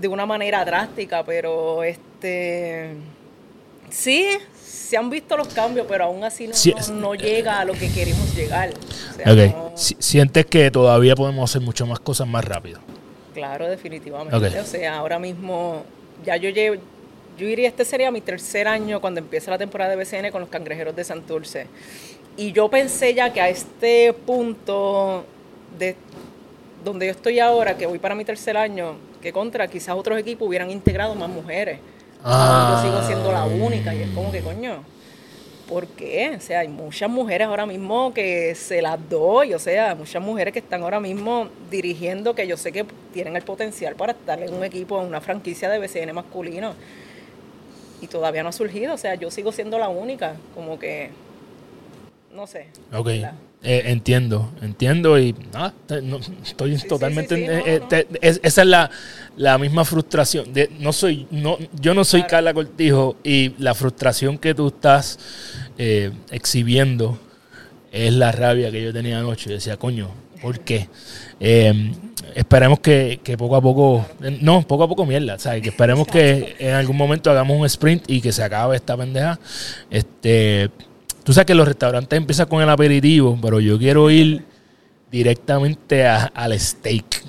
de 0.00 0.08
una 0.08 0.24
manera 0.26 0.64
drástica, 0.64 1.24
pero 1.24 1.82
este 1.82 2.94
sí, 3.90 4.26
se 4.62 4.96
han 4.96 5.10
visto 5.10 5.36
los 5.36 5.48
cambios, 5.48 5.86
pero 5.88 6.04
aún 6.04 6.24
así 6.24 6.46
no, 6.48 6.54
Sí, 6.54 6.72
no- 6.72 6.78
es- 6.78 6.88
no 6.90 7.14
llega 7.14 7.60
a 7.60 7.64
lo 7.64 7.72
que 7.74 7.90
queremos 7.92 8.34
llegar. 8.34 8.70
O 8.70 9.14
sea, 9.14 9.32
Ok. 9.32 9.54
no- 9.54 9.72
Si- 9.76 9.96
¿Sientes 9.98 10.46
que 10.46 10.70
todavía 10.70 11.14
podemos 11.14 11.50
hacer 11.50 11.62
mucho 11.62 11.86
más 11.86 12.00
cosas 12.00 12.26
más 12.26 12.44
rápido? 12.44 12.80
Claro, 13.34 13.68
definitivamente. 13.68 14.34
Ok. 14.36 14.62
O 14.62 14.66
sea, 14.66 14.96
ahora 14.98 15.18
mismo 15.18 15.82
ya 16.24 16.36
yo 16.36 16.50
llevo, 16.50 16.80
yo 17.38 17.46
diría 17.46 17.68
este 17.68 17.84
sería 17.84 18.10
mi 18.10 18.20
tercer 18.20 18.68
año 18.68 19.00
cuando 19.00 19.20
empieza 19.20 19.50
la 19.50 19.58
temporada 19.58 19.94
de 19.94 19.96
BCN 19.96 20.30
con 20.30 20.40
los 20.40 20.50
cangrejeros 20.50 20.94
de 20.94 21.04
Santurce. 21.04 21.66
Y 22.36 22.52
yo 22.52 22.68
pensé 22.68 23.14
ya 23.14 23.32
que 23.32 23.40
a 23.40 23.48
este 23.48 24.12
punto 24.12 25.24
de 25.78 25.96
donde 26.84 27.06
yo 27.06 27.12
estoy 27.12 27.40
ahora, 27.40 27.76
que 27.76 27.86
voy 27.86 27.98
para 27.98 28.14
mi 28.14 28.24
tercer 28.24 28.56
año, 28.56 28.96
que 29.22 29.32
contra 29.32 29.66
quizás 29.68 29.96
otros 29.96 30.18
equipos 30.18 30.46
hubieran 30.46 30.70
integrado 30.70 31.14
más 31.14 31.28
mujeres. 31.28 31.78
Ah. 32.22 32.82
Yo 32.82 32.90
sigo 32.90 33.06
siendo 33.06 33.32
la 33.32 33.44
única 33.44 33.94
y 33.94 34.02
es 34.02 34.10
como 34.10 34.30
que 34.30 34.40
coño. 34.40 34.84
¿por 35.68 35.86
qué? 35.86 36.34
O 36.36 36.40
sea, 36.40 36.60
hay 36.60 36.68
muchas 36.68 37.10
mujeres 37.10 37.46
ahora 37.46 37.66
mismo 37.66 38.14
que 38.14 38.54
se 38.54 38.80
las 38.80 38.98
doy, 39.08 39.52
o 39.52 39.58
sea, 39.58 39.94
muchas 39.94 40.22
mujeres 40.22 40.52
que 40.52 40.60
están 40.60 40.82
ahora 40.82 40.98
mismo 40.98 41.48
dirigiendo 41.70 42.34
que 42.34 42.46
yo 42.46 42.56
sé 42.56 42.72
que 42.72 42.86
tienen 43.12 43.36
el 43.36 43.42
potencial 43.42 43.94
para 43.94 44.12
estar 44.12 44.42
en 44.42 44.52
un 44.54 44.64
equipo, 44.64 45.00
en 45.00 45.08
una 45.08 45.20
franquicia 45.20 45.68
de 45.68 45.78
BCN 45.78 46.14
masculino. 46.14 46.74
Y 48.00 48.06
todavía 48.06 48.42
no 48.42 48.50
ha 48.50 48.52
surgido, 48.52 48.94
o 48.94 48.98
sea, 48.98 49.14
yo 49.16 49.30
sigo 49.30 49.50
siendo 49.52 49.78
la 49.78 49.88
única, 49.88 50.36
como 50.54 50.78
que, 50.78 51.10
no 52.32 52.46
sé. 52.46 52.68
Ok, 52.92 53.08
eh, 53.08 53.82
entiendo, 53.86 54.52
entiendo 54.62 55.18
y 55.18 55.34
te- 55.86 56.00
no, 56.00 56.20
estoy 56.44 56.78
sí, 56.78 56.86
totalmente... 56.86 57.34
sí, 57.34 57.42
sí, 57.42 57.48
no, 57.48 57.52
eh, 57.58 57.78
no. 57.80 57.88
te- 57.88 58.06
es- 58.20 58.40
esa 58.44 58.62
es 58.62 58.68
la, 58.68 58.90
la 59.36 59.58
misma 59.58 59.84
frustración. 59.84 60.52
De, 60.52 60.70
no 60.78 60.92
soy, 60.92 61.26
no, 61.32 61.58
yo 61.80 61.92
no 61.94 62.04
soy 62.04 62.20
Claro. 62.20 62.30
Carla 62.30 62.54
Cortijo 62.54 63.16
y 63.24 63.54
la 63.58 63.74
frustración 63.74 64.38
que 64.38 64.54
tú 64.54 64.68
estás 64.68 65.18
eh, 65.76 66.12
exhibiendo 66.30 67.18
es 67.90 68.12
la 68.12 68.30
rabia 68.30 68.70
que 68.70 68.80
yo 68.82 68.92
tenía 68.92 69.18
anoche. 69.18 69.48
Yo 69.50 69.56
decía, 69.56 69.76
coño, 69.76 70.08
¿por 70.40 70.60
qué? 70.60 70.88
Eh, 71.40 71.92
esperemos 72.34 72.80
que, 72.80 73.20
que 73.22 73.36
poco 73.36 73.56
a 73.56 73.60
poco, 73.60 74.06
eh, 74.22 74.38
no, 74.40 74.62
poco 74.62 74.84
a 74.84 74.88
poco 74.88 75.06
mierda. 75.06 75.36
Que 75.36 75.68
esperemos 75.68 76.06
que 76.06 76.56
en 76.58 76.74
algún 76.74 76.96
momento 76.96 77.30
hagamos 77.30 77.58
un 77.58 77.66
sprint 77.66 78.04
y 78.08 78.20
que 78.20 78.32
se 78.32 78.42
acabe 78.42 78.76
esta 78.76 78.96
pendeja. 78.96 79.38
Este, 79.90 80.70
tú 81.24 81.32
sabes 81.32 81.46
que 81.46 81.54
los 81.54 81.66
restaurantes 81.66 82.16
empiezan 82.16 82.46
con 82.46 82.62
el 82.62 82.70
aperitivo, 82.70 83.38
pero 83.40 83.60
yo 83.60 83.78
quiero 83.78 84.10
ir 84.10 84.44
directamente 85.10 86.06
al 86.06 86.58
steak. 86.58 87.24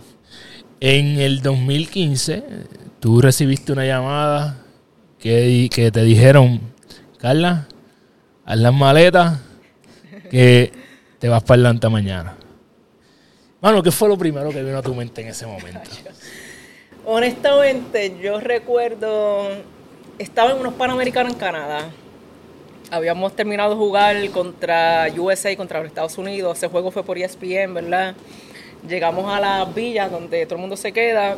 En 0.82 1.20
el 1.20 1.42
2015, 1.42 2.44
tú 3.00 3.22
recibiste 3.22 3.72
una 3.72 3.86
llamada 3.86 4.64
que, 5.20 5.70
que 5.74 5.92
te 5.92 6.04
dijeron, 6.04 6.62
Carla, 7.18 7.68
haz 8.46 8.58
las 8.60 8.74
maletas 8.74 9.40
que 10.32 10.72
te 11.20 11.28
vas 11.28 11.44
para 11.44 11.60
Atlanta 11.60 11.90
mañana. 11.90 12.39
Mano, 13.62 13.84
¿qué 13.84 13.92
fue 13.92 14.08
lo 14.08 14.18
primero 14.18 14.50
que 14.52 14.64
vino 14.64 14.78
a 14.78 14.82
tu 14.82 14.94
mente 14.96 15.22
en 15.22 15.28
ese 15.28 15.46
momento? 15.46 15.80
Honestamente, 17.06 18.16
yo 18.22 18.40
recuerdo, 18.40 19.50
estaba 20.18 20.52
en 20.52 20.58
unos 20.60 20.74
Panamericanos 20.76 21.34
en 21.34 21.40
Canadá. 21.40 21.90
Habíamos 22.92 23.36
terminado 23.36 23.72
de 23.72 23.76
jugar 23.76 24.30
contra 24.32 25.08
USA, 25.18 25.56
contra 25.56 25.80
los 25.80 25.88
Estados 25.88 26.18
Unidos. 26.18 26.58
Ese 26.58 26.68
juego 26.68 26.92
fue 26.92 27.04
por 27.04 27.18
ESPN, 27.18 27.74
¿verdad? 27.74 28.16
Llegamos 28.88 29.32
a 29.32 29.40
la 29.40 29.66
villa 29.66 30.08
donde 30.08 30.46
todo 30.46 30.56
el 30.56 30.62
mundo 30.62 30.78
se 30.78 30.92
queda 30.92 31.36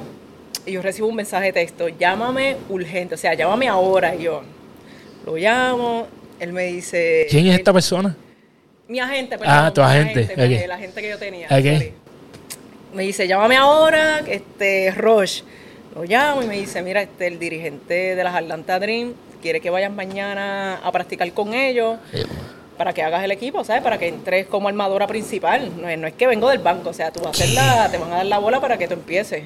y 0.66 0.74
yo 0.74 0.82
recibo 0.82 1.08
un 1.08 1.16
mensaje 1.16 1.46
de 1.48 1.54
texto, 1.54 1.90
llámame 1.90 2.56
urgente, 2.70 3.16
o 3.16 3.18
sea, 3.18 3.34
llámame 3.34 3.68
ahora. 3.68 4.16
Y 4.16 4.24
yo 4.24 4.44
lo 5.26 5.36
llamo, 5.36 6.08
él 6.40 6.54
me 6.54 6.66
dice... 6.66 7.26
¿Quién 7.30 7.48
es 7.48 7.54
él- 7.56 7.60
esta 7.62 7.74
persona? 7.74 8.16
Mi 8.88 9.00
agente, 9.00 9.38
perdón. 9.38 9.56
Ah, 9.58 9.72
tu 9.74 9.82
agente, 9.82 10.36
mi- 10.38 10.56
ok. 10.62 10.68
La 10.68 10.78
gente 10.78 11.02
que 11.02 11.10
yo 11.10 11.18
tenía. 11.18 11.48
Ok. 11.48 11.94
Me 12.94 13.04
dice, 13.04 13.28
llámame 13.28 13.56
ahora, 13.58 14.20
este, 14.28 14.92
Roche. 14.92 15.44
Lo 15.96 16.04
llamo 16.04 16.42
y 16.44 16.48
me 16.48 16.58
dice, 16.58 16.82
mira, 16.82 17.02
este, 17.02 17.28
el 17.28 17.40
dirigente 17.40 18.16
de 18.16 18.24
las 18.24 18.36
Atlanta 18.36 18.80
Dream 18.80 19.14
quiere 19.42 19.60
que 19.60 19.70
vayas 19.70 19.92
mañana 19.92 20.80
a 20.84 20.92
practicar 20.92 21.32
con 21.34 21.54
ellos 21.54 21.98
para 22.78 22.94
que 22.94 23.02
hagas 23.04 23.24
el 23.24 23.32
equipo, 23.32 23.64
¿sabes? 23.64 23.82
Para 23.82 23.98
que 23.98 24.08
entres 24.08 24.46
como 24.48 24.68
armadora 24.68 25.08
principal. 25.08 25.72
No 25.82 25.88
es, 25.90 25.98
no 25.98 26.08
es 26.08 26.14
que 26.14 26.28
vengo 26.28 26.50
del 26.50 26.60
banco, 26.60 26.90
o 26.90 26.94
sea, 26.94 27.12
tú 27.12 27.20
vas 27.22 27.28
a 27.28 27.44
hacer 27.44 27.50
la, 27.56 27.90
te 27.90 27.98
van 27.98 28.12
a 28.12 28.18
dar 28.18 28.26
la 28.26 28.38
bola 28.40 28.60
para 28.62 28.78
que 28.78 28.88
tú 28.88 28.94
empieces. 28.94 29.44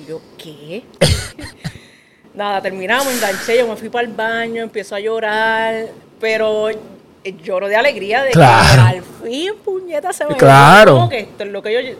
Y 0.00 0.08
yo, 0.08 0.20
¿qué? 0.38 0.82
Nada, 2.34 2.60
terminamos, 2.62 3.12
enganché, 3.12 3.58
yo 3.58 3.66
me 3.68 3.76
fui 3.76 3.88
para 3.88 4.06
el 4.06 4.14
baño, 4.14 4.62
empiezo 4.62 4.94
a 4.94 5.00
llorar, 5.00 5.86
pero 6.20 6.68
lloro 7.44 7.68
de 7.68 7.76
alegría 7.76 8.22
de 8.22 8.30
Claro. 8.30 8.82
que 8.82 8.88
al 8.98 9.02
fin, 9.22 9.52
puñeta, 9.64 10.12
se 10.12 10.24
me 10.26 10.36
Claro. 10.36 10.96
dio, 10.96 11.08
que 11.08 11.18
esto 11.20 11.44
es 11.44 11.50
lo 11.50 11.62
que 11.62 11.72
yo 11.72 11.96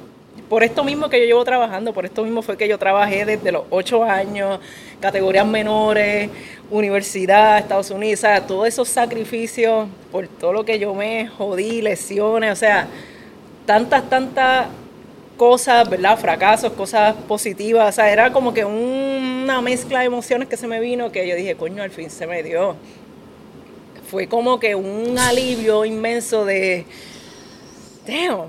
por 0.50 0.64
esto 0.64 0.84
mismo 0.84 1.08
que 1.08 1.20
yo 1.20 1.24
llevo 1.26 1.44
trabajando, 1.44 1.94
por 1.94 2.04
esto 2.04 2.24
mismo 2.24 2.42
fue 2.42 2.56
que 2.58 2.66
yo 2.68 2.76
trabajé 2.76 3.24
desde 3.24 3.52
los 3.52 3.62
ocho 3.70 4.02
años, 4.04 4.58
categorías 5.00 5.46
menores, 5.46 6.28
universidad, 6.70 7.58
Estados 7.58 7.90
Unidos, 7.90 8.18
o 8.18 8.22
sea, 8.22 8.46
todos 8.46 8.66
esos 8.66 8.88
sacrificios 8.88 9.88
por 10.10 10.26
todo 10.26 10.52
lo 10.52 10.64
que 10.64 10.78
yo 10.80 10.92
me 10.92 11.28
jodí, 11.28 11.80
lesiones, 11.80 12.52
o 12.52 12.56
sea, 12.56 12.88
tantas, 13.64 14.10
tantas 14.10 14.66
cosas, 15.36 15.88
¿verdad? 15.88 16.18
Fracasos, 16.18 16.72
cosas 16.72 17.14
positivas, 17.28 17.88
o 17.88 17.92
sea, 17.92 18.12
era 18.12 18.32
como 18.32 18.52
que 18.52 18.64
un- 18.64 19.40
una 19.44 19.60
mezcla 19.62 20.00
de 20.00 20.06
emociones 20.06 20.48
que 20.48 20.56
se 20.56 20.66
me 20.66 20.80
vino 20.80 21.10
que 21.12 21.26
yo 21.28 21.34
dije, 21.36 21.54
coño, 21.54 21.82
al 21.82 21.90
fin 21.90 22.10
se 22.10 22.26
me 22.26 22.42
dio. 22.42 22.74
Fue 24.10 24.26
como 24.26 24.58
que 24.58 24.74
un 24.74 25.16
alivio 25.18 25.84
inmenso 25.84 26.44
de, 26.44 26.84
damn, 28.06 28.48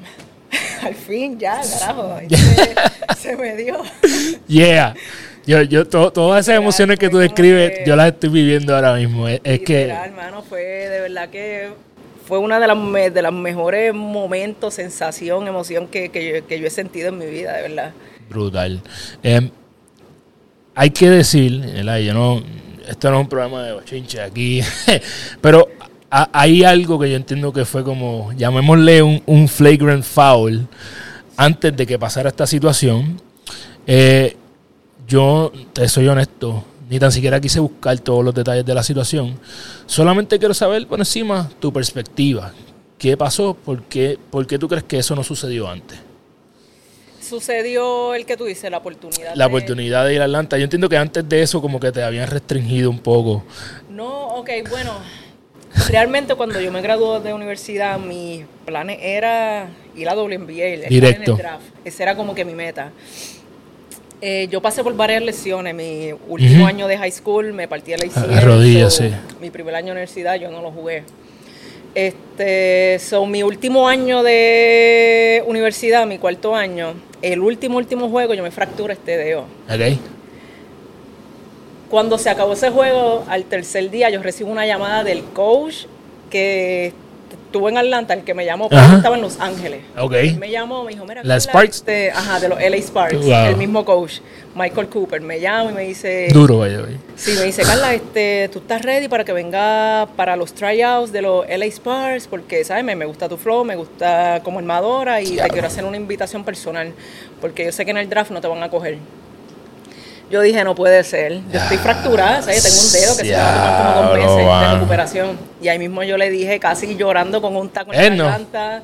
al 0.83 0.95
fin 0.95 1.39
ya, 1.39 1.61
carajo, 1.79 2.19
se, 2.29 3.15
se 3.29 3.35
me 3.35 3.55
dio. 3.55 3.77
Yeah. 4.47 4.95
Yo, 5.45 5.61
yo, 5.63 5.87
to- 5.87 6.11
todas 6.11 6.45
esas 6.47 6.57
emociones 6.57 6.99
que 6.99 7.09
tú 7.09 7.17
describes, 7.17 7.79
que- 7.79 7.83
yo 7.85 7.95
las 7.95 8.09
estoy 8.13 8.29
viviendo 8.29 8.75
ahora 8.75 8.93
mismo. 8.95 9.27
Es, 9.27 9.41
es 9.43 9.59
que... 9.61 9.83
Hermano, 9.83 10.43
fue 10.43 10.61
de 10.61 10.99
verdad 11.01 11.29
que 11.29 11.69
fue 12.27 12.37
una 12.39 12.59
de 12.59 12.67
las, 12.67 13.13
de 13.13 13.21
las 13.21 13.33
mejores 13.33 13.93
momentos, 13.93 14.75
sensación, 14.75 15.47
emoción 15.47 15.87
que, 15.87 16.09
que, 16.09 16.27
yo, 16.41 16.47
que 16.47 16.59
yo 16.59 16.67
he 16.67 16.69
sentido 16.69 17.09
en 17.09 17.17
mi 17.17 17.25
vida, 17.25 17.53
de 17.55 17.61
verdad. 17.63 17.91
Brutal. 18.29 18.81
Eh, 19.23 19.49
hay 20.75 20.89
que 20.91 21.09
decir, 21.09 21.59
¿verdad? 21.59 21.97
yo 21.99 22.13
no, 22.13 22.41
esto 22.87 23.09
no 23.09 23.17
es 23.17 23.21
un 23.23 23.29
programa 23.29 23.63
de 23.63 23.73
bochinche 23.73 24.21
aquí, 24.21 24.61
pero 25.41 25.67
ha- 26.11 26.29
hay 26.33 26.63
algo 26.63 26.99
que 26.99 27.09
yo 27.09 27.15
entiendo 27.15 27.51
que 27.53 27.65
fue 27.65 27.83
como, 27.83 28.31
llamémosle 28.33 29.01
un, 29.01 29.23
un 29.25 29.47
flagrant 29.47 30.03
foul 30.03 30.67
antes 31.37 31.75
de 31.75 31.87
que 31.87 31.97
pasara 31.97 32.29
esta 32.29 32.45
situación. 32.45 33.19
Eh, 33.87 34.35
yo, 35.07 35.51
te 35.73 35.87
soy 35.89 36.07
honesto, 36.07 36.63
ni 36.89 36.99
tan 36.99 37.11
siquiera 37.11 37.39
quise 37.41 37.59
buscar 37.59 37.97
todos 37.99 38.23
los 38.23 38.33
detalles 38.35 38.65
de 38.65 38.73
la 38.73 38.83
situación. 38.83 39.39
Solamente 39.85 40.37
quiero 40.37 40.53
saber 40.53 40.85
por 40.87 40.99
encima 40.99 41.49
tu 41.59 41.71
perspectiva. 41.73 42.51
¿Qué 42.97 43.17
pasó? 43.17 43.55
¿Por 43.55 43.83
qué, 43.83 44.17
¿Por 44.29 44.45
qué 44.45 44.59
tú 44.59 44.67
crees 44.67 44.83
que 44.83 44.99
eso 44.99 45.15
no 45.15 45.23
sucedió 45.23 45.67
antes? 45.67 45.97
Sucedió 47.19 48.13
el 48.13 48.25
que 48.25 48.35
tú 48.35 48.45
dices, 48.45 48.69
la 48.69 48.77
oportunidad. 48.77 49.35
la 49.35 49.45
de- 49.45 49.49
oportunidad 49.49 50.05
de 50.05 50.15
ir 50.15 50.21
a 50.21 50.25
Atlanta. 50.25 50.57
Yo 50.57 50.63
entiendo 50.65 50.89
que 50.89 50.97
antes 50.97 51.27
de 51.27 51.41
eso 51.41 51.61
como 51.61 51.79
que 51.79 51.91
te 51.91 52.03
habían 52.03 52.29
restringido 52.29 52.89
un 52.89 52.99
poco. 52.99 53.43
No, 53.89 54.27
ok, 54.37 54.49
bueno. 54.69 54.91
Realmente 55.89 56.35
cuando 56.35 56.59
yo 56.59 56.71
me 56.71 56.81
gradué 56.81 57.19
de 57.21 57.33
universidad, 57.33 57.97
mi 57.99 58.45
plan 58.65 58.89
era 58.89 59.67
ir 59.95 60.09
a 60.09 60.15
WNBA, 60.15 60.65
estar 60.65 60.89
Directo. 60.89 61.23
en 61.23 61.31
el 61.31 61.37
draft. 61.37 61.63
Ese 61.85 62.03
era 62.03 62.15
como 62.15 62.35
que 62.35 62.43
mi 62.45 62.53
meta. 62.53 62.91
Eh, 64.21 64.47
yo 64.51 64.61
pasé 64.61 64.83
por 64.83 64.95
varias 64.95 65.21
lesiones. 65.23 65.73
Mi 65.73 66.13
último 66.27 66.67
año 66.67 66.87
de 66.87 66.97
high 66.97 67.11
school 67.11 67.53
me 67.53 67.67
partí 67.67 67.91
la 67.91 67.97
Ah, 68.03 68.05
izquierda. 68.05 68.41
rodilla, 68.41 68.89
sí. 68.89 69.11
Mi 69.41 69.49
primer 69.49 69.73
año 69.75 69.87
de 69.87 69.91
universidad 69.93 70.35
yo 70.35 70.51
no 70.51 70.61
lo 70.61 70.71
jugué. 70.71 71.03
Este, 71.95 72.99
so, 72.99 73.25
mi 73.25 73.43
último 73.43 73.87
año 73.87 74.23
de 74.23 75.43
universidad, 75.47 76.05
mi 76.07 76.19
cuarto 76.19 76.55
año, 76.55 76.93
el 77.21 77.39
último, 77.39 77.77
último 77.77 78.09
juego, 78.09 78.33
yo 78.33 78.43
me 78.43 78.51
fracturé 78.51 78.93
este 78.93 79.17
dedo. 79.17 79.41
¿Ok? 79.69 79.99
Cuando 81.91 82.17
se 82.17 82.29
acabó 82.29 82.53
ese 82.53 82.69
juego, 82.71 83.23
al 83.27 83.43
tercer 83.45 83.89
día 83.91 84.09
yo 84.09 84.21
recibo 84.23 84.49
una 84.49 84.65
llamada 84.65 85.03
del 85.03 85.23
coach 85.25 85.85
que 86.29 86.93
estuvo 87.47 87.67
en 87.67 87.77
Atlanta, 87.77 88.13
el 88.13 88.23
que 88.23 88.33
me 88.33 88.45
llamó, 88.45 88.69
pero 88.69 88.81
estaba 88.95 89.17
en 89.17 89.21
Los 89.21 89.37
Ángeles. 89.41 89.81
Ok. 89.99 90.13
Él 90.13 90.37
me 90.37 90.49
llamó, 90.49 90.85
me 90.85 90.93
dijo, 90.93 91.05
mira, 91.05 91.21
¿La 91.25 91.37
Sparks? 91.37 91.77
este, 91.79 92.09
ajá, 92.11 92.39
de 92.39 92.47
los 92.47 92.57
LA 92.61 92.77
Sparks, 92.77 93.25
Wow. 93.25 93.45
el 93.47 93.57
mismo 93.57 93.83
coach, 93.83 94.19
Michael 94.55 94.87
Cooper, 94.87 95.19
me 95.19 95.41
llama 95.41 95.71
y 95.71 95.73
me 95.73 95.81
dice, 95.83 96.29
Duro, 96.31 96.59
vaya, 96.59 96.79
vaya. 96.79 96.95
sí, 97.17 97.33
me 97.37 97.43
dice, 97.43 97.63
Carla, 97.63 97.93
este, 97.93 98.49
tú 98.53 98.59
estás 98.59 98.81
ready 98.83 99.09
para 99.09 99.25
que 99.25 99.33
venga 99.33 100.07
para 100.15 100.37
los 100.37 100.53
tryouts 100.53 101.11
de 101.11 101.21
los 101.23 101.45
LA 101.49 101.65
Sparks, 101.65 102.27
porque, 102.27 102.63
¿sabes? 102.63 102.85
Me, 102.85 102.95
me 102.95 103.03
gusta 103.03 103.27
tu 103.27 103.35
flow, 103.35 103.65
me 103.65 103.75
gusta 103.75 104.39
como 104.45 104.59
armadora 104.59 105.21
y 105.21 105.35
te 105.35 105.49
quiero 105.49 105.67
hacer 105.67 105.83
una 105.83 105.97
invitación 105.97 106.45
personal, 106.45 106.93
porque 107.41 107.65
yo 107.65 107.73
sé 107.73 107.83
que 107.83 107.91
en 107.91 107.97
el 107.97 108.07
draft 108.07 108.31
no 108.31 108.39
te 108.39 108.47
van 108.47 108.63
a 108.63 108.69
coger. 108.69 108.97
Yo 110.31 110.41
dije, 110.41 110.63
no 110.63 110.73
puede 110.75 111.03
ser. 111.03 111.41
Yo 111.51 111.59
estoy 111.59 111.77
fracturada, 111.77 112.41
¿sabes? 112.41 112.63
Tengo 112.63 112.77
un 112.81 112.91
dedo 112.93 113.17
que 113.17 113.25
se 113.25 113.31
me 113.31 113.37
va 113.37 113.51
a 113.51 113.77
tomar 113.77 113.93
como 113.93 114.27
dos 114.27 114.37
meses 114.37 114.61
de 114.69 114.73
recuperación. 114.75 115.37
Y 115.61 115.67
ahí 115.67 115.77
mismo 115.79 116.03
yo 116.03 116.17
le 116.17 116.29
dije, 116.29 116.59
casi 116.59 116.95
llorando 116.95 117.41
con 117.41 117.55
un 117.55 117.69
taco 117.69 117.93
en 117.93 117.99
Eh, 117.99 118.09
la 118.11 118.15
no. 118.15 118.23
garganta. 118.25 118.81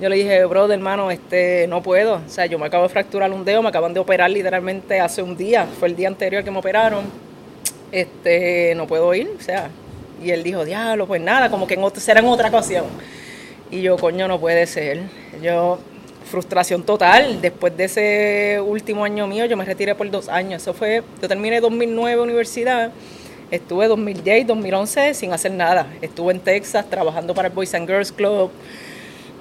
Yo 0.00 0.08
le 0.08 0.16
dije, 0.16 0.44
bro, 0.44 0.70
hermano, 0.72 1.10
este, 1.10 1.66
no 1.68 1.82
puedo. 1.82 2.14
O 2.16 2.28
sea, 2.28 2.46
yo 2.46 2.58
me 2.58 2.66
acabo 2.66 2.82
de 2.84 2.88
fracturar 2.88 3.30
un 3.32 3.44
dedo, 3.44 3.62
me 3.62 3.68
acaban 3.68 3.94
de 3.94 4.00
operar 4.00 4.30
literalmente 4.30 5.00
hace 5.00 5.22
un 5.22 5.36
día. 5.36 5.66
Fue 5.78 5.88
el 5.88 5.96
día 5.96 6.08
anterior 6.08 6.42
que 6.44 6.50
me 6.50 6.58
operaron. 6.58 7.04
Este, 7.92 8.74
no 8.76 8.86
puedo 8.86 9.12
ir. 9.14 9.30
O 9.38 9.42
sea, 9.42 9.68
y 10.22 10.30
él 10.30 10.42
dijo, 10.42 10.64
diablo, 10.64 11.06
pues 11.06 11.20
nada, 11.20 11.48
como 11.50 11.66
que 11.66 11.74
en 11.74 11.82
otra, 11.84 12.00
será 12.00 12.20
en 12.20 12.26
otra 12.26 12.48
ocasión. 12.48 12.84
Y 13.70 13.82
yo, 13.82 13.96
coño, 13.96 14.28
no 14.28 14.38
puede 14.40 14.66
ser. 14.66 15.02
Yo, 15.42 15.78
frustración 16.28 16.82
total. 16.82 17.40
Después 17.40 17.76
de 17.76 17.84
ese 17.84 18.60
último 18.60 19.04
año 19.04 19.26
mío, 19.26 19.44
yo 19.46 19.56
me 19.56 19.64
retiré 19.64 19.94
por 19.94 20.10
dos 20.10 20.28
años. 20.28 20.62
Eso 20.62 20.74
fue, 20.74 21.02
yo 21.20 21.28
terminé 21.28 21.60
2009 21.60 22.22
universidad. 22.22 22.92
Estuve 23.50 23.88
2010 23.88 24.42
y 24.42 24.44
2011 24.44 25.14
sin 25.14 25.32
hacer 25.32 25.52
nada. 25.52 25.86
Estuve 26.02 26.32
en 26.34 26.40
Texas 26.40 26.84
trabajando 26.88 27.34
para 27.34 27.48
el 27.48 27.54
Boys 27.54 27.74
and 27.74 27.88
Girls 27.88 28.12
Club, 28.12 28.50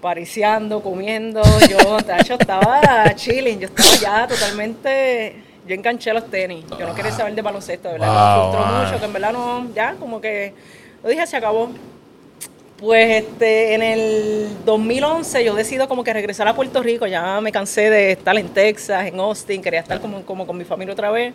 pariciando, 0.02 0.82
comiendo. 0.82 1.42
Yo, 1.70 1.78
yo 2.26 2.36
estaba 2.36 3.14
chilling, 3.16 3.60
yo 3.60 3.68
estaba 3.68 3.96
ya 4.02 4.28
totalmente. 4.28 5.44
Yo 5.68 5.76
enganché 5.76 6.14
los 6.14 6.26
tenis. 6.32 6.64
Yo 6.80 6.88
no 6.88 6.96
quería 6.96 7.12
saber 7.12 7.36
de 7.36 7.42
baloncesto, 7.42 7.90
de 7.90 7.96
verdad. 7.96 8.38
me 8.38 8.52
frustró 8.52 8.66
mucho, 8.74 9.00
que 9.00 9.06
en 9.06 9.14
verdad 9.14 9.34
no, 9.34 9.68
ya, 9.76 9.96
como 10.00 10.22
que 10.22 10.54
lo 11.04 11.10
dije, 11.10 11.28
se 11.28 11.38
acabó. 11.38 11.70
Pues 12.80 13.24
este, 13.24 13.74
en 13.74 13.82
el 13.82 14.50
2011 14.64 15.44
yo 15.44 15.56
decido 15.56 15.88
como 15.88 16.04
que 16.04 16.14
regresar 16.14 16.48
a 16.48 16.54
Puerto 16.54 16.84
Rico, 16.84 17.08
ya 17.08 17.42
me 17.42 17.52
cansé 17.52 17.90
de 17.90 18.12
estar 18.12 18.38
en 18.38 18.50
Texas, 18.50 19.08
en 19.08 19.20
Austin, 19.20 19.64
quería 19.64 19.80
estar 19.80 20.00
como, 20.00 20.22
como 20.24 20.46
con 20.46 20.56
mi 20.56 20.64
familia 20.64 20.94
otra 20.94 21.10
vez. 21.10 21.34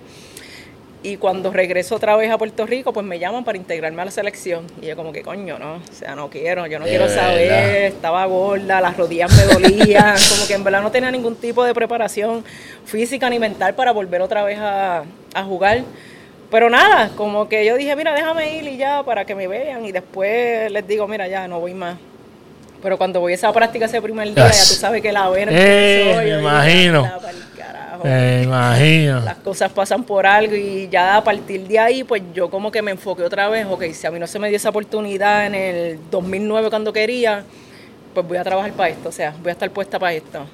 Y 1.03 1.17
cuando 1.17 1.51
regreso 1.51 1.97
otra 1.97 2.15
vez 2.15 2.31
a 2.31 2.39
Puerto 2.39 2.65
Rico, 2.65 2.93
pues 2.93 3.05
me 3.05 3.19
llaman 3.19 3.43
para 3.43 3.59
integrarme 3.59 4.03
a 4.03 4.05
la 4.05 4.11
selección. 4.13 4.67
Y 4.81 4.87
yo 4.87 4.95
como 4.95 5.11
que 5.11 5.23
coño, 5.23 5.59
no, 5.59 5.75
o 5.75 5.93
sea, 5.93 6.15
no 6.15 6.31
quiero, 6.31 6.69
yo 6.69 6.79
no 6.79 6.85
quiero 6.85 7.09
saber, 7.09 7.87
estaba 7.87 8.25
gorda, 8.27 8.81
las 8.81 8.97
rodillas 8.97 9.37
me 9.37 9.53
dolían, 9.53 10.15
como 10.31 10.47
que 10.47 10.55
en 10.55 10.63
verdad 10.63 10.81
no 10.81 10.93
tenía 10.93 11.11
ningún 11.11 11.35
tipo 11.35 11.65
de 11.65 11.75
preparación 11.75 12.45
física 12.85 13.29
ni 13.29 13.41
mental 13.41 13.75
para 13.75 13.91
volver 13.91 14.23
otra 14.23 14.45
vez 14.45 14.61
a, 14.61 15.03
a 15.35 15.43
jugar. 15.43 15.83
Pero 16.53 16.69
nada, 16.69 17.09
como 17.17 17.49
que 17.49 17.65
yo 17.65 17.77
dije, 17.77 17.97
mira, 17.97 18.15
déjame 18.15 18.59
ir 18.59 18.69
y 18.69 18.77
ya 18.77 19.03
para 19.03 19.25
que 19.25 19.35
me 19.35 19.49
vean. 19.49 19.87
Y 19.87 19.91
después 19.91 20.71
les 20.71 20.87
digo, 20.87 21.09
mira, 21.09 21.27
ya 21.27 21.49
no 21.49 21.59
voy 21.59 21.73
más. 21.73 21.97
Pero 22.83 22.99
cuando 22.99 23.21
voy 23.21 23.33
a 23.33 23.37
esa 23.37 23.51
práctica 23.55 23.87
ese 23.87 24.03
primer 24.03 24.35
día, 24.35 24.51
ya 24.51 24.51
tú 24.51 24.75
sabes 24.75 25.01
que 25.01 25.11
la 25.13 25.31
ven. 25.31 25.49
Eh, 25.51 26.15
me 26.15 26.39
imagino. 26.41 27.11
Me 28.05 28.43
imagino. 28.43 29.21
Las 29.21 29.37
cosas 29.37 29.73
pasan 29.73 30.05
por 30.05 30.27
algo 30.27 30.55
y 30.55 30.91
ya 30.91 31.17
a 31.17 31.25
partir 31.25 31.67
de 31.67 31.79
ahí, 31.79 32.05
pues 32.05 32.23
yo 32.35 32.51
como 32.51 32.71
que 32.71 32.83
me 32.83 32.91
enfoqué 32.91 33.23
otra 33.23 33.49
vez. 33.49 33.67
Ok, 33.71 33.85
si 33.95 34.07
a 34.07 34.11
mí 34.11 34.19
no 34.19 34.27
se 34.27 34.39
me 34.39 34.49
dio 34.49 34.59
esa 34.59 34.69
oportunidad 34.69 35.47
en 35.47 35.55
el 35.55 36.01
2009 36.11 36.69
cuando 36.69 36.93
quería, 36.93 37.45
pues 38.13 38.29
voy 38.29 38.37
a 38.37 38.45
trabajar 38.45 38.73
para 38.73 38.91
esto. 38.91 39.09
O 39.09 39.13
sea, 39.13 39.35
voy 39.41 39.49
a 39.49 39.53
estar 39.53 39.71
puesta 39.71 39.99
para 39.99 40.13
esto. 40.13 40.45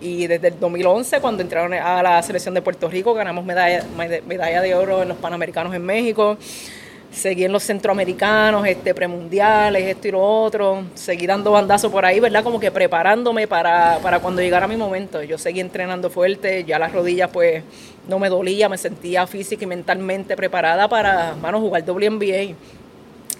Y 0.00 0.26
desde 0.26 0.48
el 0.48 0.60
2011, 0.60 1.20
cuando 1.20 1.42
entraron 1.42 1.72
a 1.74 2.02
la 2.02 2.22
selección 2.22 2.54
de 2.54 2.62
Puerto 2.62 2.88
Rico, 2.88 3.14
ganamos 3.14 3.44
medalla, 3.44 3.84
medalla 4.26 4.62
de 4.62 4.74
oro 4.74 5.02
en 5.02 5.08
los 5.08 5.18
Panamericanos 5.18 5.74
en 5.74 5.84
México. 5.84 6.38
Seguí 7.10 7.44
en 7.44 7.52
los 7.52 7.62
centroamericanos, 7.62 8.66
este, 8.66 8.94
premundiales, 8.94 9.82
esto 9.86 10.08
y 10.08 10.10
lo 10.12 10.22
otro. 10.22 10.84
Seguí 10.94 11.26
dando 11.26 11.50
bandazo 11.50 11.90
por 11.90 12.04
ahí, 12.04 12.20
¿verdad? 12.20 12.44
Como 12.44 12.60
que 12.60 12.70
preparándome 12.70 13.48
para, 13.48 13.98
para 14.02 14.20
cuando 14.20 14.42
llegara 14.42 14.68
mi 14.68 14.76
momento. 14.76 15.22
Yo 15.22 15.38
seguí 15.38 15.60
entrenando 15.60 16.10
fuerte, 16.10 16.64
ya 16.64 16.78
las 16.78 16.92
rodillas 16.92 17.30
pues 17.32 17.64
no 18.08 18.18
me 18.18 18.28
dolía, 18.28 18.68
me 18.68 18.78
sentía 18.78 19.26
física 19.26 19.64
y 19.64 19.66
mentalmente 19.66 20.36
preparada 20.36 20.88
para, 20.88 21.34
jugar 21.54 21.82
WNBA. 21.82 22.54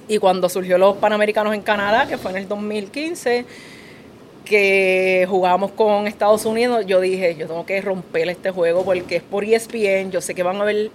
Y 0.09 0.19
cuando 0.19 0.49
surgió 0.49 0.79
los 0.79 0.97
Panamericanos 0.97 1.55
en 1.55 1.63
Canadá, 1.63 2.07
que 2.07 2.19
fue 2.19 2.31
en 2.31 2.39
el 2.39 2.49
2015 2.49 3.45
que 4.49 5.27
jugamos 5.29 5.71
con 5.73 6.07
Estados 6.07 6.45
Unidos, 6.47 6.87
yo 6.87 7.01
dije, 7.01 7.37
yo 7.37 7.47
tengo 7.47 7.65
que 7.67 7.81
romper 7.81 8.29
este 8.29 8.51
juego 8.51 8.85
porque 8.85 9.17
es 9.17 9.23
por 9.23 9.45
ESPN, 9.45 10.11
yo 10.11 10.21
sé 10.21 10.35
que 10.35 10.43
van 10.43 10.57
a 10.57 10.63
haber 10.63 10.91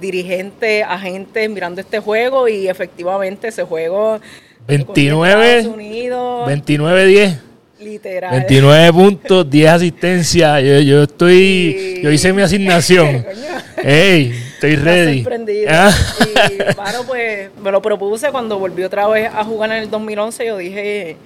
dirigentes, 0.00 0.84
agentes 0.86 1.48
mirando 1.48 1.80
este 1.80 2.00
juego 2.00 2.48
y 2.48 2.68
efectivamente 2.68 3.48
ese 3.48 3.62
juego 3.64 4.20
29 4.66 5.64
29-10 5.64 7.38
Literal. 7.78 8.30
29 8.30 8.92
puntos, 8.92 9.50
10 9.50 9.70
asistencias. 9.70 10.62
Yo, 10.62 10.80
yo 10.80 11.02
estoy. 11.02 12.00
Yo 12.02 12.10
hice 12.10 12.32
mi 12.32 12.40
asignación. 12.40 13.26
¡Ey! 13.76 14.32
Estoy 14.54 14.76
ready. 14.76 15.24
Ah. 15.68 15.92
Y 16.50 16.74
bueno, 16.74 17.04
pues 17.06 17.50
me 17.62 17.70
lo 17.70 17.82
propuse 17.82 18.30
cuando 18.30 18.58
volví 18.58 18.82
otra 18.82 19.06
vez 19.08 19.30
a 19.30 19.44
jugar 19.44 19.72
en 19.72 19.82
el 19.82 19.90
2011. 19.90 20.46
Yo 20.46 20.56
dije 20.56 21.18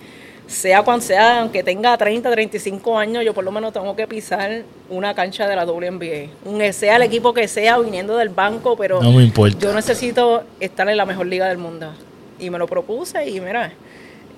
sea 0.50 0.83
cuando 0.83 1.07
sea, 1.07 1.40
aunque 1.40 1.62
tenga 1.62 1.97
30, 1.97 2.28
35 2.28 2.99
años, 2.99 3.25
yo 3.25 3.33
por 3.33 3.45
lo 3.45 3.52
menos 3.52 3.73
tengo 3.73 3.95
que 3.95 4.07
pisar 4.09 4.62
una 4.88 5.14
cancha 5.14 5.47
de 5.47 5.54
la 5.54 5.64
WNBA. 5.64 6.73
Sea 6.73 6.97
el 6.97 7.02
equipo 7.02 7.33
que 7.33 7.47
sea, 7.47 7.78
viniendo 7.78 8.16
del 8.16 8.30
banco, 8.30 8.76
pero 8.76 9.00
no 9.00 9.12
me 9.12 9.23
importa. 9.23 9.57
yo 9.59 9.73
necesito 9.73 10.42
estar 10.59 10.88
en 10.88 10.97
la 10.97 11.07
mejor 11.07 11.26
liga 11.26 11.49
del 11.49 11.59
mundo. 11.59 11.92
Y 12.40 12.50
me 12.50 12.59
lo 12.59 12.66
propuse 12.66 13.28
y 13.28 13.40
mira, 13.40 13.73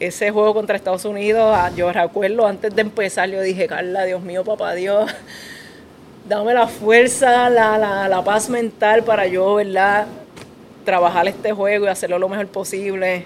ese 0.01 0.31
juego 0.31 0.53
contra 0.53 0.77
Estados 0.77 1.07
Unidos, 1.07 1.51
ah, 1.57 1.71
yo 1.75 1.91
recuerdo 1.91 2.47
antes 2.47 2.75
de 2.75 2.83
empezar, 2.83 3.31
yo 3.31 3.41
dije, 3.41 3.67
Carla, 3.67 4.05
Dios 4.05 4.21
mío, 4.21 4.45
papá 4.45 4.75
Dios, 4.75 5.11
dame 6.29 6.53
la 6.53 6.67
fuerza, 6.67 7.49
la, 7.49 7.79
la, 7.79 8.09
la 8.09 8.23
paz 8.23 8.51
mental 8.51 9.03
para 9.03 9.27
yo, 9.29 9.55
¿verdad? 9.55 10.07
Trabajar 10.85 11.27
este 11.27 11.53
juego 11.53 11.87
y 11.87 11.89
hacerlo 11.89 12.19
lo 12.19 12.29
mejor 12.29 12.49
posible 12.49 13.25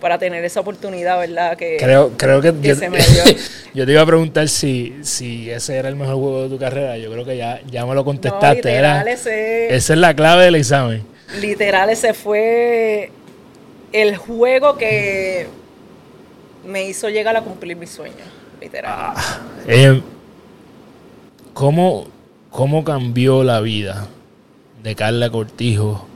para 0.00 0.18
tener 0.18 0.44
esa 0.44 0.60
oportunidad, 0.60 1.18
¿verdad? 1.18 1.56
Que, 1.56 1.76
creo, 1.78 2.12
creo 2.16 2.40
que, 2.40 2.52
yo, 2.60 2.74
yo, 3.74 3.86
te 3.86 3.92
iba 3.92 4.02
a 4.02 4.06
preguntar 4.06 4.48
si, 4.48 4.96
si 5.02 5.50
ese 5.50 5.76
era 5.76 5.88
el 5.88 5.96
mejor 5.96 6.16
juego 6.16 6.42
de 6.44 6.48
tu 6.48 6.58
carrera. 6.58 6.98
Yo 6.98 7.10
creo 7.10 7.24
que 7.24 7.36
ya, 7.36 7.60
ya 7.70 7.86
me 7.86 7.94
lo 7.94 8.04
contestaste. 8.04 8.72
era, 8.72 9.02
esa 9.02 9.92
es 9.92 9.98
la 9.98 10.14
clave 10.14 10.44
del 10.44 10.56
examen. 10.56 11.04
Literal, 11.40 11.90
ese 11.90 12.14
fue 12.14 13.10
el 13.92 14.16
juego 14.16 14.76
que 14.76 15.46
me 16.64 16.84
hizo 16.84 17.08
llegar 17.08 17.36
a 17.36 17.42
cumplir 17.42 17.76
mis 17.76 17.90
sueños. 17.90 18.28
Literal. 18.60 18.94
Ah, 18.94 19.40
eh, 19.66 20.00
¿cómo, 21.52 22.08
¿Cómo 22.50 22.84
cambió 22.84 23.44
la 23.44 23.60
vida 23.60 24.06
de 24.82 24.94
Carla 24.94 25.30
Cortijo 25.30 26.06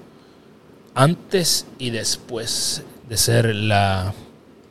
antes 0.95 1.67
y 1.79 1.91
después 1.91 2.83
de 3.11 3.17
ser 3.17 3.55
la 3.55 4.15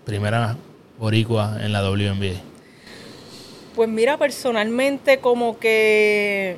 primera 0.06 0.56
boricua 0.98 1.58
en 1.62 1.74
la 1.74 1.88
WNBA? 1.88 2.40
Pues 3.76 3.90
mira, 3.90 4.18
personalmente 4.18 5.20
como 5.20 5.60
que 5.60 6.58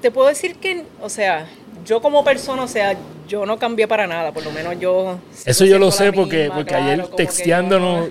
te 0.00 0.10
puedo 0.12 0.28
decir 0.28 0.56
que, 0.56 0.84
o 1.02 1.08
sea, 1.08 1.46
yo 1.84 2.00
como 2.00 2.22
persona, 2.22 2.62
o 2.62 2.68
sea, 2.68 2.96
yo 3.28 3.44
no 3.44 3.58
cambié 3.58 3.88
para 3.88 4.06
nada, 4.06 4.32
por 4.32 4.44
lo 4.44 4.52
menos 4.52 4.78
yo... 4.78 5.18
Eso 5.44 5.64
yo 5.64 5.78
lo 5.78 5.90
sé 5.90 6.12
porque, 6.12 6.50
porque 6.54 6.74
ayer 6.74 7.08
texteándonos, 7.08 8.10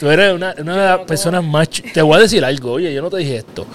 tú 0.00 0.08
eres 0.08 0.32
una, 0.32 0.54
de 0.54 0.64
las 0.64 1.00
personas 1.00 1.44
más... 1.44 1.68
Te 1.68 2.00
voy 2.00 2.16
a 2.16 2.20
decir 2.20 2.42
algo, 2.42 2.72
oye, 2.72 2.92
yo 2.94 3.02
no 3.02 3.10
te 3.10 3.18
dije 3.18 3.36
esto. 3.36 3.66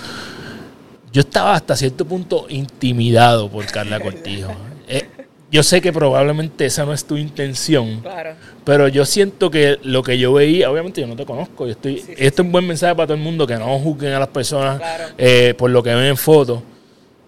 Yo 1.12 1.21
estaba 1.21 1.53
hasta 1.53 1.75
cierto 1.75 2.03
punto 2.06 2.47
intimidado 2.49 3.47
por 3.49 3.65
Carla 3.67 3.99
Cortijo. 4.01 4.51
Eh, 4.88 5.08
yo 5.49 5.63
sé 5.63 5.81
que 5.81 5.93
probablemente 5.93 6.65
esa 6.65 6.86
no 6.86 6.93
es 6.93 7.05
tu 7.05 7.15
intención, 7.15 8.01
claro. 8.01 8.36
pero 8.65 8.88
yo 8.88 9.05
siento 9.05 9.49
que 9.49 9.77
lo 9.83 10.03
que 10.03 10.17
yo 10.17 10.33
veía, 10.33 10.69
obviamente 10.69 10.99
yo 10.99 11.07
no 11.07 11.15
te 11.15 11.25
conozco, 11.25 11.65
yo 11.65 11.71
estoy, 11.71 12.03
esto 12.17 12.41
es 12.41 12.45
un 12.45 12.51
buen 12.51 12.67
mensaje 12.67 12.93
para 12.95 13.07
todo 13.07 13.17
el 13.17 13.23
mundo, 13.23 13.47
que 13.47 13.55
no 13.55 13.79
juzguen 13.79 14.13
a 14.13 14.19
las 14.19 14.27
personas 14.27 14.81
eh, 15.17 15.53
por 15.57 15.69
lo 15.69 15.81
que 15.81 15.93
ven 15.93 16.05
en 16.05 16.17
fotos. 16.17 16.62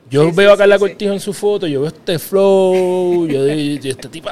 Yo 0.09 0.31
veo 0.33 0.51
a 0.51 0.57
Carla 0.57 0.79
Cortijo 0.79 1.13
en 1.13 1.19
su 1.19 1.33
foto, 1.33 1.67
yo 1.67 1.81
veo 1.81 1.89
este 1.89 2.17
flow, 2.17 3.27
yo 3.27 3.45
digo, 3.45 3.79
este 3.89 4.09
tipo, 4.09 4.29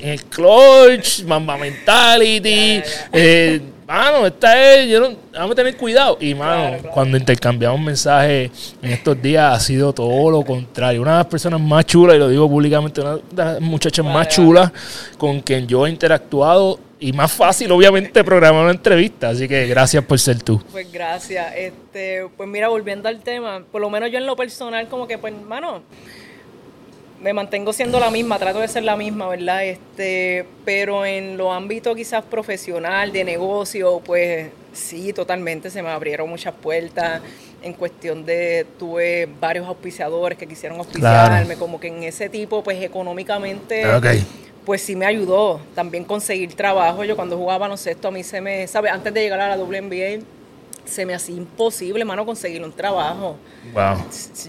el 0.00 0.24
clutch, 0.24 1.24
mamba 1.24 1.56
mentality, 1.56 2.80
eh, 3.12 3.60
mano, 3.88 4.26
esta 4.26 4.74
es, 4.74 4.90
yo 4.90 5.00
no, 5.00 5.16
vamos 5.32 5.52
a 5.52 5.54
tener 5.54 5.76
cuidado. 5.76 6.18
Y, 6.20 6.34
mano, 6.34 6.76
cuando 6.92 7.16
intercambiamos 7.16 7.80
mensajes 7.80 8.76
en 8.82 8.92
estos 8.92 9.20
días 9.20 9.56
ha 9.56 9.58
sido 9.60 9.94
todo 9.94 10.30
lo 10.30 10.44
contrario. 10.44 11.00
Una 11.00 11.12
de 11.12 11.18
las 11.18 11.26
personas 11.26 11.58
más 11.60 11.86
chulas, 11.86 12.16
y 12.16 12.18
lo 12.18 12.28
digo 12.28 12.48
públicamente, 12.48 13.00
una 13.00 13.14
de 13.16 13.22
las 13.32 13.60
muchachas 13.60 14.04
más 14.04 14.28
chulas 14.28 14.70
con 15.16 15.40
quien 15.40 15.66
yo 15.66 15.86
he 15.86 15.90
interactuado 15.90 16.78
y 17.00 17.12
más 17.12 17.32
fácil, 17.32 17.72
obviamente, 17.72 18.22
programar 18.22 18.64
una 18.64 18.72
entrevista. 18.72 19.30
Así 19.30 19.48
que 19.48 19.66
gracias 19.66 20.04
por 20.04 20.18
ser 20.18 20.42
tú. 20.42 20.62
Pues 20.70 20.92
gracias. 20.92 21.54
Este, 21.56 22.26
pues 22.36 22.48
mira, 22.48 22.68
volviendo 22.68 23.08
al 23.08 23.20
tema, 23.20 23.62
por 23.72 23.80
lo 23.80 23.88
menos 23.88 24.10
yo 24.12 24.18
en 24.18 24.26
lo 24.26 24.36
personal, 24.36 24.86
como 24.88 25.06
que, 25.06 25.16
pues, 25.16 25.32
mano 25.32 25.82
me 27.20 27.32
mantengo 27.32 27.72
siendo 27.72 27.98
la 27.98 28.10
misma, 28.10 28.38
trato 28.38 28.60
de 28.60 28.68
ser 28.68 28.84
la 28.84 28.96
misma, 28.96 29.28
¿verdad? 29.28 29.64
Este, 29.64 30.44
pero 30.64 31.04
en 31.04 31.36
los 31.36 31.52
ámbitos 31.52 31.96
quizás 31.96 32.24
profesional, 32.24 33.12
de 33.12 33.24
negocio, 33.24 34.00
pues 34.04 34.50
sí, 34.72 35.12
totalmente 35.12 35.70
se 35.70 35.82
me 35.82 35.88
abrieron 35.88 36.28
muchas 36.28 36.54
puertas. 36.54 37.20
En 37.60 37.72
cuestión 37.72 38.24
de, 38.24 38.66
tuve 38.78 39.28
varios 39.40 39.66
auspiciadores 39.66 40.38
que 40.38 40.46
quisieron 40.46 40.78
auspiciarme, 40.78 41.56
como 41.56 41.80
que 41.80 41.88
en 41.88 42.04
ese 42.04 42.28
tipo, 42.28 42.62
pues 42.62 42.80
económicamente, 42.82 43.84
pues 44.64 44.82
sí 44.82 44.94
me 44.94 45.06
ayudó. 45.06 45.60
También 45.74 46.04
conseguir 46.04 46.54
trabajo. 46.54 47.02
Yo 47.02 47.16
cuando 47.16 47.36
jugaba 47.36 47.58
baloncesto, 47.58 48.08
a 48.08 48.10
mí 48.12 48.22
se 48.22 48.40
me, 48.40 48.68
¿sabes? 48.68 48.92
Antes 48.92 49.12
de 49.12 49.22
llegar 49.22 49.40
a 49.40 49.48
la 49.48 49.56
WNBA, 49.56 50.22
se 50.88 51.04
me 51.06 51.14
hacía 51.14 51.36
imposible, 51.36 52.04
mano, 52.04 52.24
conseguir 52.26 52.62
un 52.62 52.72
trabajo. 52.72 53.36
Wow. 53.72 53.96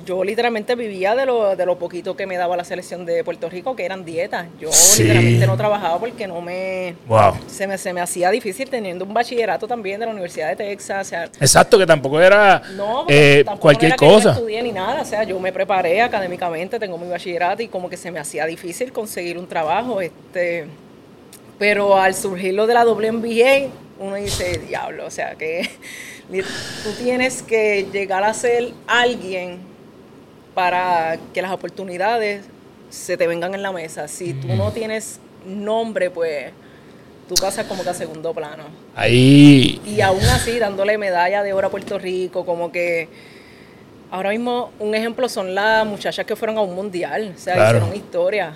Yo 0.05 0.23
literalmente 0.23 0.75
vivía 0.75 1.13
de 1.15 1.25
lo, 1.25 1.55
de 1.55 1.65
lo 1.65 1.77
poquito 1.77 2.15
que 2.15 2.25
me 2.25 2.37
daba 2.37 2.55
la 2.57 2.63
selección 2.63 3.05
de 3.05 3.23
Puerto 3.23 3.49
Rico, 3.49 3.75
que 3.75 3.85
eran 3.85 4.05
dietas. 4.05 4.47
Yo 4.59 4.71
Sí. 4.71 5.03
literalmente 5.03 5.45
no 5.47 5.57
trabajaba 5.57 5.99
porque 5.99 6.27
no 6.27 6.41
me... 6.41 6.95
Wow. 7.07 7.33
Se 7.47 7.67
me, 7.67 7.77
se 7.77 7.91
me 7.93 8.01
hacía 8.01 8.31
difícil 8.31 8.69
teniendo 8.69 9.05
un 9.05 9.13
bachillerato 9.13 9.67
también 9.67 9.99
de 9.99 10.05
la 10.05 10.11
Universidad 10.11 10.49
de 10.49 10.55
Texas. 10.55 11.07
O 11.07 11.09
sea, 11.09 11.23
Exacto, 11.25 11.77
que 11.77 11.85
tampoco 11.85 12.19
era 12.21 12.61
no, 12.75 13.05
eh, 13.09 13.43
tampoco 13.45 13.61
cualquier 13.61 13.89
era 13.91 13.97
que 13.97 14.05
yo 14.07 14.13
cosa. 14.13 14.31
estudié 14.31 14.61
ni 14.63 14.71
nada. 14.71 15.01
O 15.01 15.05
sea, 15.05 15.23
yo 15.23 15.39
me 15.39 15.51
preparé 15.51 16.01
académicamente, 16.01 16.79
tengo 16.79 16.97
mi 16.97 17.07
bachillerato 17.09 17.61
y 17.63 17.67
como 17.67 17.89
que 17.89 17.97
se 17.97 18.09
me 18.11 18.19
hacía 18.19 18.45
difícil 18.45 18.91
conseguir 18.93 19.37
un 19.37 19.47
trabajo. 19.47 19.99
Este, 20.01 20.65
pero 21.57 21.97
al 21.97 22.15
surgir 22.15 22.53
lo 22.53 22.65
de 22.67 22.73
la 22.73 22.85
WNBA, 22.85 23.67
uno 23.99 24.15
dice, 24.15 24.59
diablo, 24.67 25.05
o 25.05 25.11
sea, 25.11 25.35
que 25.35 25.69
tú 26.31 26.91
tienes 26.97 27.41
que 27.41 27.87
llegar 27.91 28.23
a 28.23 28.33
ser 28.33 28.71
alguien 28.87 29.59
para 30.53 31.17
que 31.33 31.41
las 31.41 31.51
oportunidades 31.51 32.45
se 32.89 33.17
te 33.17 33.27
vengan 33.27 33.53
en 33.55 33.61
la 33.61 33.71
mesa. 33.71 34.07
Si 34.07 34.33
tú 34.33 34.47
no 34.49 34.71
tienes 34.71 35.19
nombre, 35.45 36.09
pues 36.09 36.51
tú 37.27 37.35
pasas 37.35 37.65
como 37.65 37.83
que 37.83 37.89
a 37.89 37.93
segundo 37.93 38.33
plano. 38.33 38.63
Ahí, 38.95 39.81
Y 39.85 40.01
aún 40.01 40.23
así, 40.25 40.59
dándole 40.59 40.97
medalla 40.97 41.43
de 41.43 41.53
oro 41.53 41.67
a 41.67 41.71
Puerto 41.71 41.97
Rico, 41.99 42.45
como 42.45 42.71
que 42.71 43.07
ahora 44.11 44.31
mismo 44.31 44.71
un 44.79 44.95
ejemplo 44.95 45.29
son 45.29 45.53
las 45.55 45.85
muchachas 45.85 46.25
que 46.25 46.35
fueron 46.35 46.57
a 46.57 46.61
un 46.61 46.75
mundial, 46.75 47.33
o 47.35 47.39
sea, 47.39 47.53
Claro. 47.55 47.77
hicieron 47.77 47.95
historia. 47.95 48.53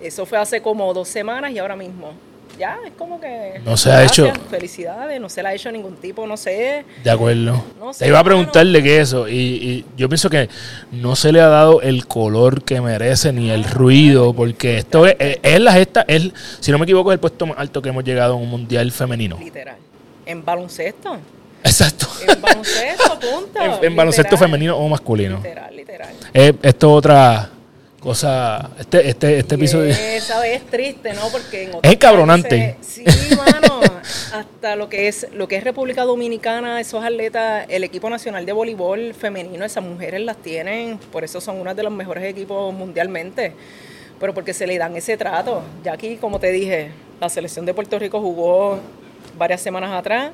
Eso 0.00 0.26
fue 0.26 0.38
hace 0.38 0.60
como 0.60 0.92
dos 0.94 1.08
semanas 1.08 1.50
y 1.52 1.58
ahora 1.58 1.74
mismo. 1.76 2.12
Ya, 2.58 2.78
es 2.86 2.92
como 2.92 3.20
que... 3.20 3.60
No 3.64 3.76
se 3.76 3.90
ha 3.90 4.04
hecho. 4.04 4.32
Felicidades, 4.50 5.20
no 5.20 5.28
se 5.28 5.42
la 5.42 5.50
ha 5.50 5.54
hecho 5.54 5.70
ningún 5.70 5.96
tipo, 5.96 6.26
no 6.26 6.36
sé. 6.36 6.84
de 7.02 7.10
acuerdo. 7.10 7.62
No 7.78 7.92
sé, 7.92 8.04
Te 8.04 8.08
iba 8.08 8.18
a 8.18 8.24
preguntarle 8.24 8.82
que 8.82 9.00
eso, 9.00 9.28
y, 9.28 9.34
y 9.34 9.84
yo 9.96 10.08
pienso 10.08 10.30
que 10.30 10.48
no 10.92 11.16
se 11.16 11.32
le 11.32 11.40
ha 11.40 11.48
dado 11.48 11.82
el 11.82 12.06
color 12.06 12.62
que 12.62 12.80
merece 12.80 13.32
ni 13.32 13.50
el 13.50 13.64
ruido, 13.64 14.32
porque 14.32 14.78
esto 14.78 15.06
es, 15.06 15.16
es, 15.18 15.38
es 15.42 15.60
la 15.60 15.72
gesta, 15.72 16.04
es, 16.08 16.30
si 16.60 16.72
no 16.72 16.78
me 16.78 16.84
equivoco, 16.84 17.10
es 17.12 17.16
el 17.16 17.20
puesto 17.20 17.46
más 17.46 17.58
alto 17.58 17.82
que 17.82 17.90
hemos 17.90 18.04
llegado 18.04 18.36
en 18.36 18.42
un 18.42 18.48
mundial 18.48 18.90
femenino. 18.92 19.38
Literal. 19.38 19.76
En 20.24 20.44
baloncesto. 20.44 21.18
Exacto. 21.62 22.06
En 22.26 22.40
baloncesto, 22.40 23.18
punto. 23.20 23.60
en, 23.82 23.84
en 23.84 23.96
baloncesto 23.96 24.36
femenino 24.36 24.76
o 24.76 24.88
masculino. 24.88 25.36
Literal, 25.36 25.76
literal. 25.76 26.14
Eh, 26.32 26.52
esto 26.62 26.86
es 26.88 26.98
otra 26.98 27.50
cosa. 28.00 28.70
Este, 28.78 29.08
este, 29.08 29.38
este 29.38 29.54
episodio. 29.54 29.92
Es, 29.92 30.66
triste, 30.70 31.12
¿no? 31.14 31.28
Porque 31.30 31.64
en 31.64 31.70
Es 31.82 31.92
encabronante. 31.92 32.76
Sí, 32.80 33.04
mano. 33.36 33.80
Hasta 34.32 34.76
lo 34.76 34.88
que 34.88 35.08
es 35.08 35.26
lo 35.32 35.48
que 35.48 35.56
es 35.56 35.64
República 35.64 36.04
Dominicana, 36.04 36.80
esos 36.80 37.04
atletas, 37.04 37.66
el 37.68 37.84
equipo 37.84 38.10
nacional 38.10 38.44
de 38.46 38.52
voleibol 38.52 39.14
femenino, 39.14 39.64
esas 39.64 39.82
mujeres 39.82 40.20
las 40.20 40.36
tienen, 40.36 40.98
por 41.10 41.24
eso 41.24 41.40
son 41.40 41.60
uno 41.60 41.74
de 41.74 41.82
los 41.82 41.92
mejores 41.92 42.24
equipos 42.24 42.72
mundialmente. 42.74 43.52
Pero 44.18 44.32
porque 44.32 44.54
se 44.54 44.66
le 44.66 44.78
dan 44.78 44.96
ese 44.96 45.16
trato. 45.16 45.62
Ya 45.84 45.92
aquí, 45.92 46.16
como 46.16 46.40
te 46.40 46.50
dije, 46.50 46.90
la 47.20 47.28
selección 47.28 47.66
de 47.66 47.74
Puerto 47.74 47.98
Rico 47.98 48.20
jugó 48.20 48.78
varias 49.36 49.60
semanas 49.60 49.92
atrás 49.92 50.30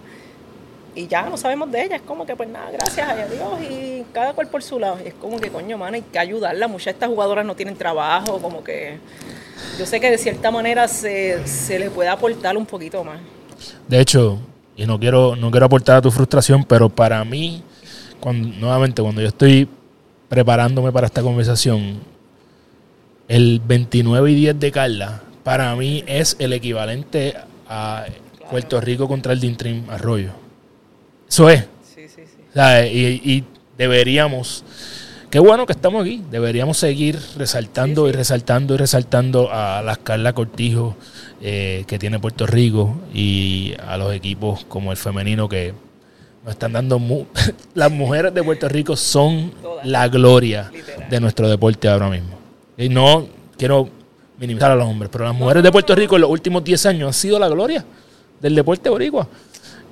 y 0.95 1.07
ya 1.07 1.29
no 1.29 1.37
sabemos 1.37 1.71
de 1.71 1.85
ella. 1.85 1.97
Es 1.97 2.03
como 2.03 2.27
que, 2.27 2.37
pues 2.37 2.49
nada, 2.49 2.71
gracias 2.71 3.09
a 3.09 3.15
Dios 3.15 3.63
y 3.71 4.05
cada 4.13 4.33
cual 4.35 4.49
por 4.49 4.63
su 4.63 4.79
lado. 4.79 4.99
Y 5.05 5.09
es 5.09 5.15
como 5.15 5.39
que, 5.39 5.51
coño, 5.51 5.79
mano, 5.79 5.95
hay 5.95 6.03
que 6.03 6.19
ayudarla. 6.19 6.69
Muchas 6.69 6.87
de 6.87 6.91
estas 6.93 7.09
jugadoras 7.09 7.45
no 7.45 7.55
tienen 7.57 7.77
trabajo, 7.77 8.39
como 8.39 8.63
que. 8.63 8.99
Yo 9.79 9.87
sé 9.87 10.01
que 10.01 10.11
de 10.11 10.19
cierta 10.19 10.51
manera 10.51 10.89
se, 10.89 11.47
se 11.47 11.79
le 11.79 11.91
puede 11.91 12.09
aportar 12.09 12.57
un 12.57 12.67
poquito 12.67 13.05
más. 13.05 13.21
De 13.89 14.01
hecho, 14.01 14.39
y 14.77 14.87
no 14.87 14.99
quiero, 14.99 15.37
no 15.37 15.51
quiero 15.51 15.67
aportar 15.67 15.97
a 15.97 16.03
tu 16.03 16.11
frustración, 16.11 16.65
pero 16.65 16.89
para 16.89 17.25
mí, 17.25 17.63
cuando, 18.21 18.49
nuevamente, 18.49 19.03
cuando 19.03 19.21
yo 19.21 19.29
estoy 19.29 19.69
preparándome 20.29 20.93
para 20.93 21.07
esta 21.07 21.23
conversación, 21.23 22.01
el 23.29 23.61
29 23.65 24.31
y 24.31 24.35
10 24.35 24.61
de 24.61 24.73
Carla, 24.73 25.23
para 25.43 25.75
mí 25.77 26.05
es 26.07 26.37
el 26.39 26.53
equivalente 26.53 27.35
a 27.69 28.05
Puerto 28.51 28.81
Rico 28.81 29.09
contra 29.09 29.33
el 29.33 29.41
Dintrim 29.41 29.89
Arroyo. 29.89 30.42
Eso 31.33 31.49
es. 31.49 31.61
Sí, 31.95 32.03
sí, 32.09 32.23
sí. 32.27 32.43
¿sabes? 32.55 32.93
Y, 32.93 32.99
y 33.25 33.45
deberíamos, 33.79 34.65
qué 35.31 35.39
bueno 35.39 35.65
que 35.65 35.73
estamos 35.73 36.03
aquí, 36.03 36.23
deberíamos 36.31 36.77
seguir 36.77 37.19
resaltando 37.39 38.07
y 38.07 38.13
resaltando 38.13 38.75
y 38.75 38.77
resaltando 38.77 39.49
a 39.51 39.81
las 39.81 39.97
Carla 39.99 40.35
Cortijo 40.35 40.95
eh, 41.41 41.85
que 41.87 41.99
tiene 41.99 42.19
Puerto 42.19 42.47
Rico 42.47 42.97
y 43.15 43.73
a 43.87 43.97
los 43.97 44.13
equipos 44.15 44.67
como 44.67 44.91
el 44.91 44.99
femenino 44.99 45.49
que 45.49 45.73
nos 46.45 46.53
están 46.53 46.75
dando... 46.75 46.99
mu- 46.99 47.25
las 47.75 47.91
mujeres 47.91 48.35
de 48.35 48.43
Puerto 48.43 48.69
Rico 48.69 48.95
son 48.95 49.53
Todas. 49.63 49.87
la 49.87 50.09
gloria 50.09 50.69
Literal. 50.71 51.09
de 51.09 51.21
nuestro 51.21 51.49
deporte 51.49 51.89
ahora 51.89 52.11
mismo. 52.11 52.39
Y 52.77 52.91
no 52.91 53.27
quiero 53.57 53.89
minimizar 54.39 54.71
a 54.71 54.75
los 54.77 54.87
hombres, 54.87 55.09
pero 55.11 55.25
las 55.25 55.35
mujeres 55.35 55.63
de 55.63 55.73
Puerto 55.73 55.95
Rico 55.95 56.17
en 56.17 56.21
los 56.23 56.31
últimos 56.31 56.63
10 56.63 56.85
años 56.87 57.07
han 57.07 57.15
sido 57.15 57.39
la 57.39 57.49
gloria 57.49 57.83
del 58.39 58.55
deporte 58.55 58.91
boricua. 58.91 59.27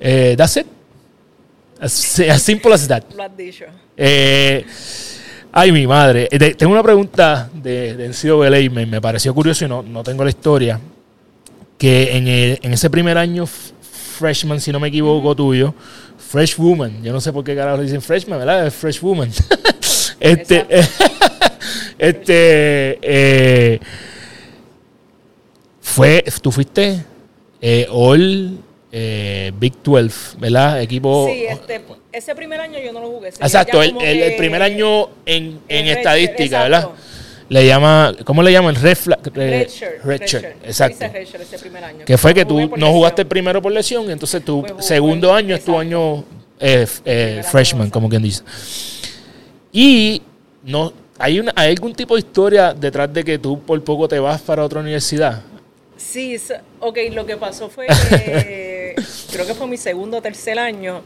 Eh, 0.00 0.35
that's 0.37 0.57
it. 0.59 0.66
As, 1.80 2.20
as 2.20 2.42
simple 2.42 2.72
as 2.74 2.86
that. 2.88 3.04
Lo 3.16 3.22
has 3.22 3.36
dicho. 3.36 3.64
Eh, 3.96 4.64
ay, 5.52 5.72
mi 5.72 5.86
madre. 5.86 6.28
Eh, 6.30 6.38
te- 6.38 6.54
tengo 6.54 6.72
una 6.72 6.82
pregunta 6.82 7.48
de, 7.54 7.94
de 7.96 8.08
NCAA, 8.08 8.70
me, 8.70 8.86
me 8.86 9.00
pareció 9.00 9.34
curioso 9.34 9.64
y 9.64 9.68
no, 9.68 9.82
no 9.82 10.02
tengo 10.02 10.22
la 10.24 10.30
historia. 10.30 10.78
Que 11.78 12.16
en, 12.16 12.28
el- 12.28 12.58
en 12.62 12.72
ese 12.74 12.90
primer 12.90 13.16
año 13.16 13.46
freshman, 13.46 14.60
si 14.60 14.70
no 14.70 14.78
me 14.78 14.88
equivoco, 14.88 15.34
tuyo, 15.34 15.74
fresh 16.18 16.56
woman, 16.58 17.02
yo 17.02 17.12
no 17.12 17.20
sé 17.20 17.32
por 17.32 17.42
qué 17.42 17.56
carajo 17.56 17.78
le 17.78 17.84
dicen 17.84 18.02
freshman, 18.02 18.38
¿verdad? 18.38 18.66
Es 18.66 18.74
fresh 18.74 19.00
woman. 19.00 19.30
este, 20.20 20.66
este, 21.98 22.98
eh, 23.02 23.80
fue, 25.80 26.22
tú 26.42 26.52
fuiste 26.52 27.02
eh, 27.60 27.86
All 27.90 28.58
eh, 28.92 29.53
Big 29.59 29.74
12, 29.83 30.38
¿verdad? 30.38 30.81
Equipo. 30.83 31.29
Sí, 31.33 31.44
este, 31.46 31.81
ese 32.12 32.35
primer 32.35 32.61
año 32.61 32.79
yo 32.79 32.92
no 32.92 33.00
lo 33.00 33.09
jugué. 33.11 33.29
Exacto, 33.29 33.83
el, 33.83 34.00
el- 34.00 34.37
primer 34.37 34.62
año 34.62 35.09
en, 35.26 35.61
en 35.68 35.87
estadística, 35.87 36.62
¿verdad? 36.64 36.81
exacto. 36.81 37.03
Le 37.48 37.66
llama, 37.66 38.14
¿cómo 38.24 38.44
le 38.44 38.53
llaman? 38.53 38.76
Refla, 38.76 39.18
eh, 39.24 39.31
Redshirt, 39.35 40.05
redshirt, 40.05 40.42
redshirt. 40.44 40.64
exacto. 40.64 41.05
Ese 41.05 41.59
primer 41.59 41.83
año. 41.83 42.05
Que 42.05 42.16
fue 42.16 42.33
que 42.33 42.44
tú 42.44 42.61
no 42.61 42.66
lesión. 42.68 42.92
jugaste 42.92 43.24
primero 43.24 43.61
por 43.61 43.72
lesión, 43.72 44.09
entonces 44.09 44.44
tu 44.44 44.62
Pues 44.62 44.87
segundo 44.87 45.35
año 45.35 45.57
es 45.57 45.64
tu 45.64 45.76
año 45.76 46.24
eh, 46.61 46.87
eh, 47.05 47.42
freshman, 47.50 47.90
como 47.90 48.09
quien 48.09 48.22
dice. 48.22 48.44
Y 49.72 50.22
no 50.62 50.92
hay, 51.18 51.40
una, 51.40 51.53
hay 51.57 51.70
algún 51.70 51.92
tipo 51.94 52.14
de 52.14 52.20
historia 52.20 52.72
detrás 52.72 53.12
de 53.12 53.24
que 53.24 53.38
tú 53.38 53.61
por 53.61 53.83
poco 53.83 54.07
te 54.09 54.18
vas 54.18 54.40
para 54.40 54.64
otra 54.64 54.81
universidad. 54.81 55.42
Sí, 55.96 56.37
ok, 56.79 56.98
lo 57.12 57.26
que 57.26 57.37
pasó 57.37 57.68
fue 57.68 57.87
que 58.11 58.69
creo 59.33 59.46
que 59.46 59.55
fue 59.55 59.66
mi 59.66 59.76
segundo 59.76 60.18
o 60.18 60.22
tercer 60.22 60.59
año, 60.59 61.03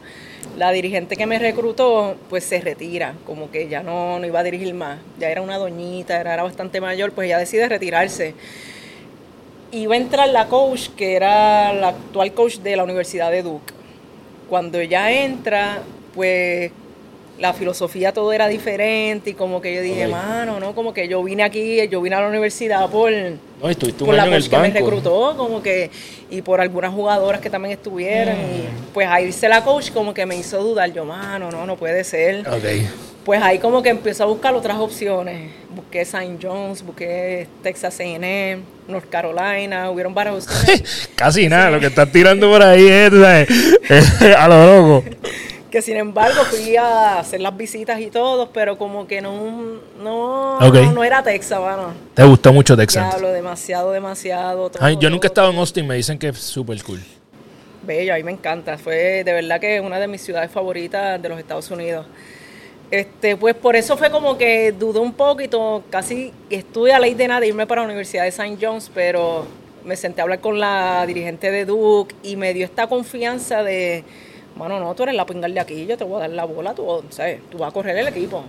la 0.57 0.71
dirigente 0.71 1.15
que 1.15 1.25
me 1.25 1.39
reclutó 1.39 2.15
pues 2.29 2.43
se 2.43 2.61
retira, 2.61 3.13
como 3.25 3.51
que 3.51 3.67
ya 3.67 3.83
no, 3.83 4.19
no 4.19 4.25
iba 4.25 4.39
a 4.39 4.43
dirigir 4.43 4.73
más, 4.73 4.99
ya 5.19 5.29
era 5.29 5.41
una 5.41 5.57
doñita, 5.57 6.19
era, 6.19 6.33
era 6.33 6.43
bastante 6.43 6.81
mayor, 6.81 7.11
pues 7.11 7.27
ella 7.27 7.37
decide 7.37 7.67
retirarse. 7.67 8.33
Iba 9.71 9.95
a 9.95 9.97
entrar 9.97 10.29
la 10.29 10.47
coach, 10.47 10.89
que 10.95 11.15
era 11.15 11.73
la 11.73 11.89
actual 11.89 12.33
coach 12.33 12.57
de 12.59 12.75
la 12.75 12.83
Universidad 12.83 13.31
de 13.31 13.43
Duke. 13.43 13.73
Cuando 14.47 14.79
ella 14.79 15.11
entra, 15.11 15.81
pues 16.13 16.71
la 17.39 17.53
filosofía 17.53 18.13
todo 18.13 18.31
era 18.31 18.47
diferente 18.47 19.31
y 19.31 19.33
como 19.33 19.61
que 19.61 19.75
yo 19.75 19.81
dije, 19.81 20.07
mano, 20.07 20.59
¿no? 20.59 20.73
Como 20.73 20.93
que 20.93 21.07
yo 21.07 21.21
vine 21.23 21.43
aquí, 21.43 21.85
yo 21.89 22.01
vine 22.01 22.15
a 22.15 22.21
la 22.21 22.27
universidad 22.29 22.89
por 22.89 23.11
No, 23.11 23.69
y 23.71 23.75
por 23.75 24.13
la 24.15 24.25
coach 24.29 24.47
que 24.47 24.57
me 24.57 24.69
reclutó, 24.69 25.35
como 25.35 25.61
que, 25.61 25.91
y 26.29 26.41
por 26.41 26.61
algunas 26.61 26.93
jugadoras 26.93 27.41
que 27.41 27.49
también 27.49 27.73
estuvieron, 27.73 28.35
Mm. 28.35 28.39
y 28.55 28.63
pues 28.93 29.07
ahí 29.09 29.31
se 29.33 29.49
la 29.49 29.63
coach 29.63 29.91
como 29.91 30.13
que 30.13 30.25
me 30.25 30.37
hizo 30.37 30.61
dudar, 30.63 30.91
yo, 30.93 31.03
mano, 31.03 31.51
no, 31.51 31.65
no 31.65 31.75
puede 31.75 32.03
ser. 32.05 32.47
Ok. 32.47 32.63
Pues 33.25 33.41
ahí 33.41 33.57
como 33.57 33.81
que 33.81 33.89
empecé 33.89 34.21
a 34.21 34.27
buscar 34.27 34.53
otras 34.53 34.77
opciones, 34.77 35.49
busqué 35.75 36.01
St. 36.01 36.37
John's, 36.41 36.83
busqué 36.83 37.47
Texas 37.63 37.99
A&M, 37.99 38.59
North 38.87 39.09
Carolina, 39.09 39.89
hubieron 39.89 40.13
varias 40.13 40.45
opciones, 40.47 41.09
Casi 41.15 41.49
nada, 41.49 41.71
lo 41.71 41.79
que 41.79 41.87
estás 41.87 42.11
tirando 42.11 42.49
por 42.51 42.61
ahí 42.61 42.87
es, 42.87 43.11
a 44.37 44.47
lo 44.47 44.65
loco. 44.81 45.03
que 45.75 45.81
sin 45.81 45.97
embargo 45.97 46.41
fui 46.45 46.77
a 46.77 47.19
hacer 47.19 47.41
las 47.41 47.57
visitas 47.57 47.99
y 47.99 48.09
todo, 48.09 48.49
pero 48.49 48.77
como 48.77 49.05
que 49.05 49.19
no, 49.19 49.81
no, 50.01 50.57
no 50.57 51.03
era 51.03 51.21
Texas, 51.21 51.59
mano. 51.59 51.93
Te 52.13 52.23
gustó 52.23 52.53
mucho 52.53 52.77
Texas. 52.77 53.09
Diablo, 53.09 53.33
demasiado, 53.33 53.91
demasiado. 53.91 54.69
todo, 54.69 54.81
Ay, 54.81 54.95
yo 54.97 55.09
nunca 55.09 55.27
he 55.27 55.31
estado 55.31 55.51
en 55.51 55.57
Austin, 55.57 55.85
me 55.85 55.95
dicen 55.95 56.17
que 56.17 56.29
es 56.29 56.37
súper 56.37 56.81
cool. 56.81 57.01
Bello, 57.83 58.13
a 58.13 58.15
mí 58.15 58.23
me 58.23 58.31
encanta. 58.31 58.77
Fue 58.77 59.25
de 59.25 59.33
verdad 59.33 59.59
que 59.59 59.81
una 59.81 59.99
de 59.99 60.07
mis 60.07 60.21
ciudades 60.21 60.49
favoritas 60.49 61.21
de 61.21 61.27
los 61.27 61.37
Estados 61.37 61.69
Unidos. 61.69 62.05
Este, 62.89 63.35
pues 63.35 63.53
por 63.53 63.75
eso 63.75 63.97
fue 63.97 64.09
como 64.09 64.37
que 64.37 64.71
dudé 64.71 64.99
un 64.99 65.11
poquito, 65.11 65.83
casi 65.89 66.31
estuve 66.49 66.93
a 66.93 66.99
ley 66.99 67.15
de 67.15 67.27
nada 67.27 67.41
de 67.41 67.47
irme 67.47 67.67
para 67.67 67.81
la 67.81 67.87
Universidad 67.87 68.23
de 68.23 68.29
St. 68.29 68.57
John's, 68.61 68.89
pero 68.95 69.45
me 69.83 69.97
senté 69.97 70.21
a 70.21 70.23
hablar 70.23 70.39
con 70.39 70.57
la 70.57 71.05
dirigente 71.05 71.51
de 71.51 71.65
Duke 71.65 72.15
y 72.23 72.37
me 72.37 72.53
dio 72.53 72.63
esta 72.63 72.87
confianza 72.87 73.61
de, 73.61 74.05
mano, 74.55 74.79
no, 74.79 74.93
tú 74.95 75.03
eres 75.03 75.15
la 75.15 75.25
pingal 75.25 75.53
de 75.53 75.59
aquí, 75.59 75.85
yo 75.85 75.97
te 75.97 76.03
voy 76.03 76.17
a 76.17 76.19
dar 76.21 76.29
la 76.31 76.45
bola, 76.45 76.73
tú, 76.73 77.03
¿sabes? 77.09 77.39
tú 77.49 77.57
vas 77.57 77.69
a 77.69 77.73
correr 77.73 77.97
el 77.97 78.07
equipo. 78.07 78.43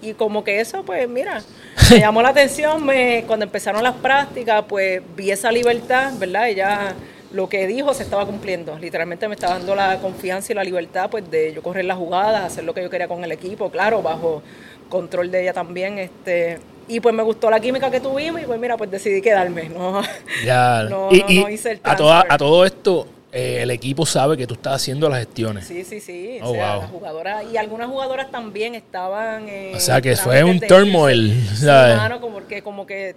Y 0.00 0.14
como 0.14 0.42
que 0.42 0.60
eso, 0.60 0.82
pues 0.84 1.08
mira, 1.08 1.42
me 1.90 2.00
llamó 2.00 2.22
la 2.22 2.30
atención, 2.30 2.84
me, 2.84 3.24
cuando 3.26 3.44
empezaron 3.44 3.82
las 3.82 3.94
prácticas, 3.94 4.64
pues 4.68 5.00
vi 5.16 5.30
esa 5.30 5.52
libertad, 5.52 6.12
¿verdad? 6.18 6.48
Ella 6.48 6.94
lo 7.32 7.48
que 7.48 7.66
dijo 7.66 7.94
se 7.94 8.02
estaba 8.02 8.26
cumpliendo. 8.26 8.76
Literalmente 8.78 9.26
me 9.28 9.34
estaba 9.34 9.54
dando 9.54 9.74
la 9.74 9.98
confianza 10.00 10.52
y 10.52 10.54
la 10.56 10.64
libertad 10.64 11.08
pues 11.08 11.30
de 11.30 11.52
yo 11.54 11.62
correr 11.62 11.84
las 11.86 11.96
jugadas, 11.96 12.44
hacer 12.44 12.64
lo 12.64 12.74
que 12.74 12.82
yo 12.82 12.90
quería 12.90 13.08
con 13.08 13.22
el 13.24 13.32
equipo, 13.32 13.70
claro, 13.70 14.02
bajo 14.02 14.42
control 14.90 15.30
de 15.30 15.42
ella 15.42 15.52
también. 15.54 15.98
este 15.98 16.58
Y 16.88 17.00
pues 17.00 17.14
me 17.14 17.22
gustó 17.22 17.48
la 17.48 17.58
química 17.60 17.90
que 17.90 18.00
tuvimos 18.00 18.42
y 18.42 18.44
pues 18.44 18.60
mira, 18.60 18.76
pues 18.76 18.90
decidí 18.90 19.22
quedarme. 19.22 19.68
No, 19.70 20.02
Ya. 20.44 20.82
no, 20.90 21.08
y, 21.12 21.20
no, 21.20 21.26
y 21.30 21.38
no 21.44 21.48
hice 21.48 21.70
el 21.70 21.80
a, 21.84 21.96
toda- 21.96 22.12
transfer. 22.22 22.32
a 22.32 22.36
todo 22.38 22.64
esto, 22.66 23.06
eh, 23.32 23.62
el 23.62 23.70
equipo 23.70 24.04
sabe 24.04 24.36
que 24.36 24.46
tú 24.46 24.54
estás 24.54 24.74
haciendo 24.74 25.08
las 25.08 25.20
gestiones. 25.20 25.66
Sí, 25.66 25.84
sí, 25.84 26.00
sí. 26.00 26.38
Oh, 26.42 26.50
o 26.50 26.52
sea, 26.54 26.72
wow. 26.74 26.82
las 26.82 26.90
jugadoras 26.90 27.44
y 27.52 27.56
algunas 27.56 27.88
jugadoras 27.88 28.30
también 28.30 28.74
estaban 28.74 29.48
en 29.48 29.74
O 29.74 29.80
sea, 29.80 30.00
que 30.00 30.14
fue 30.16 30.44
un 30.44 30.60
turmoil, 30.60 31.48
¿sabes? 31.56 31.96
mano, 31.96 32.20
como 32.20 32.46
que, 32.46 32.62
como 32.62 32.86
que 32.86 33.16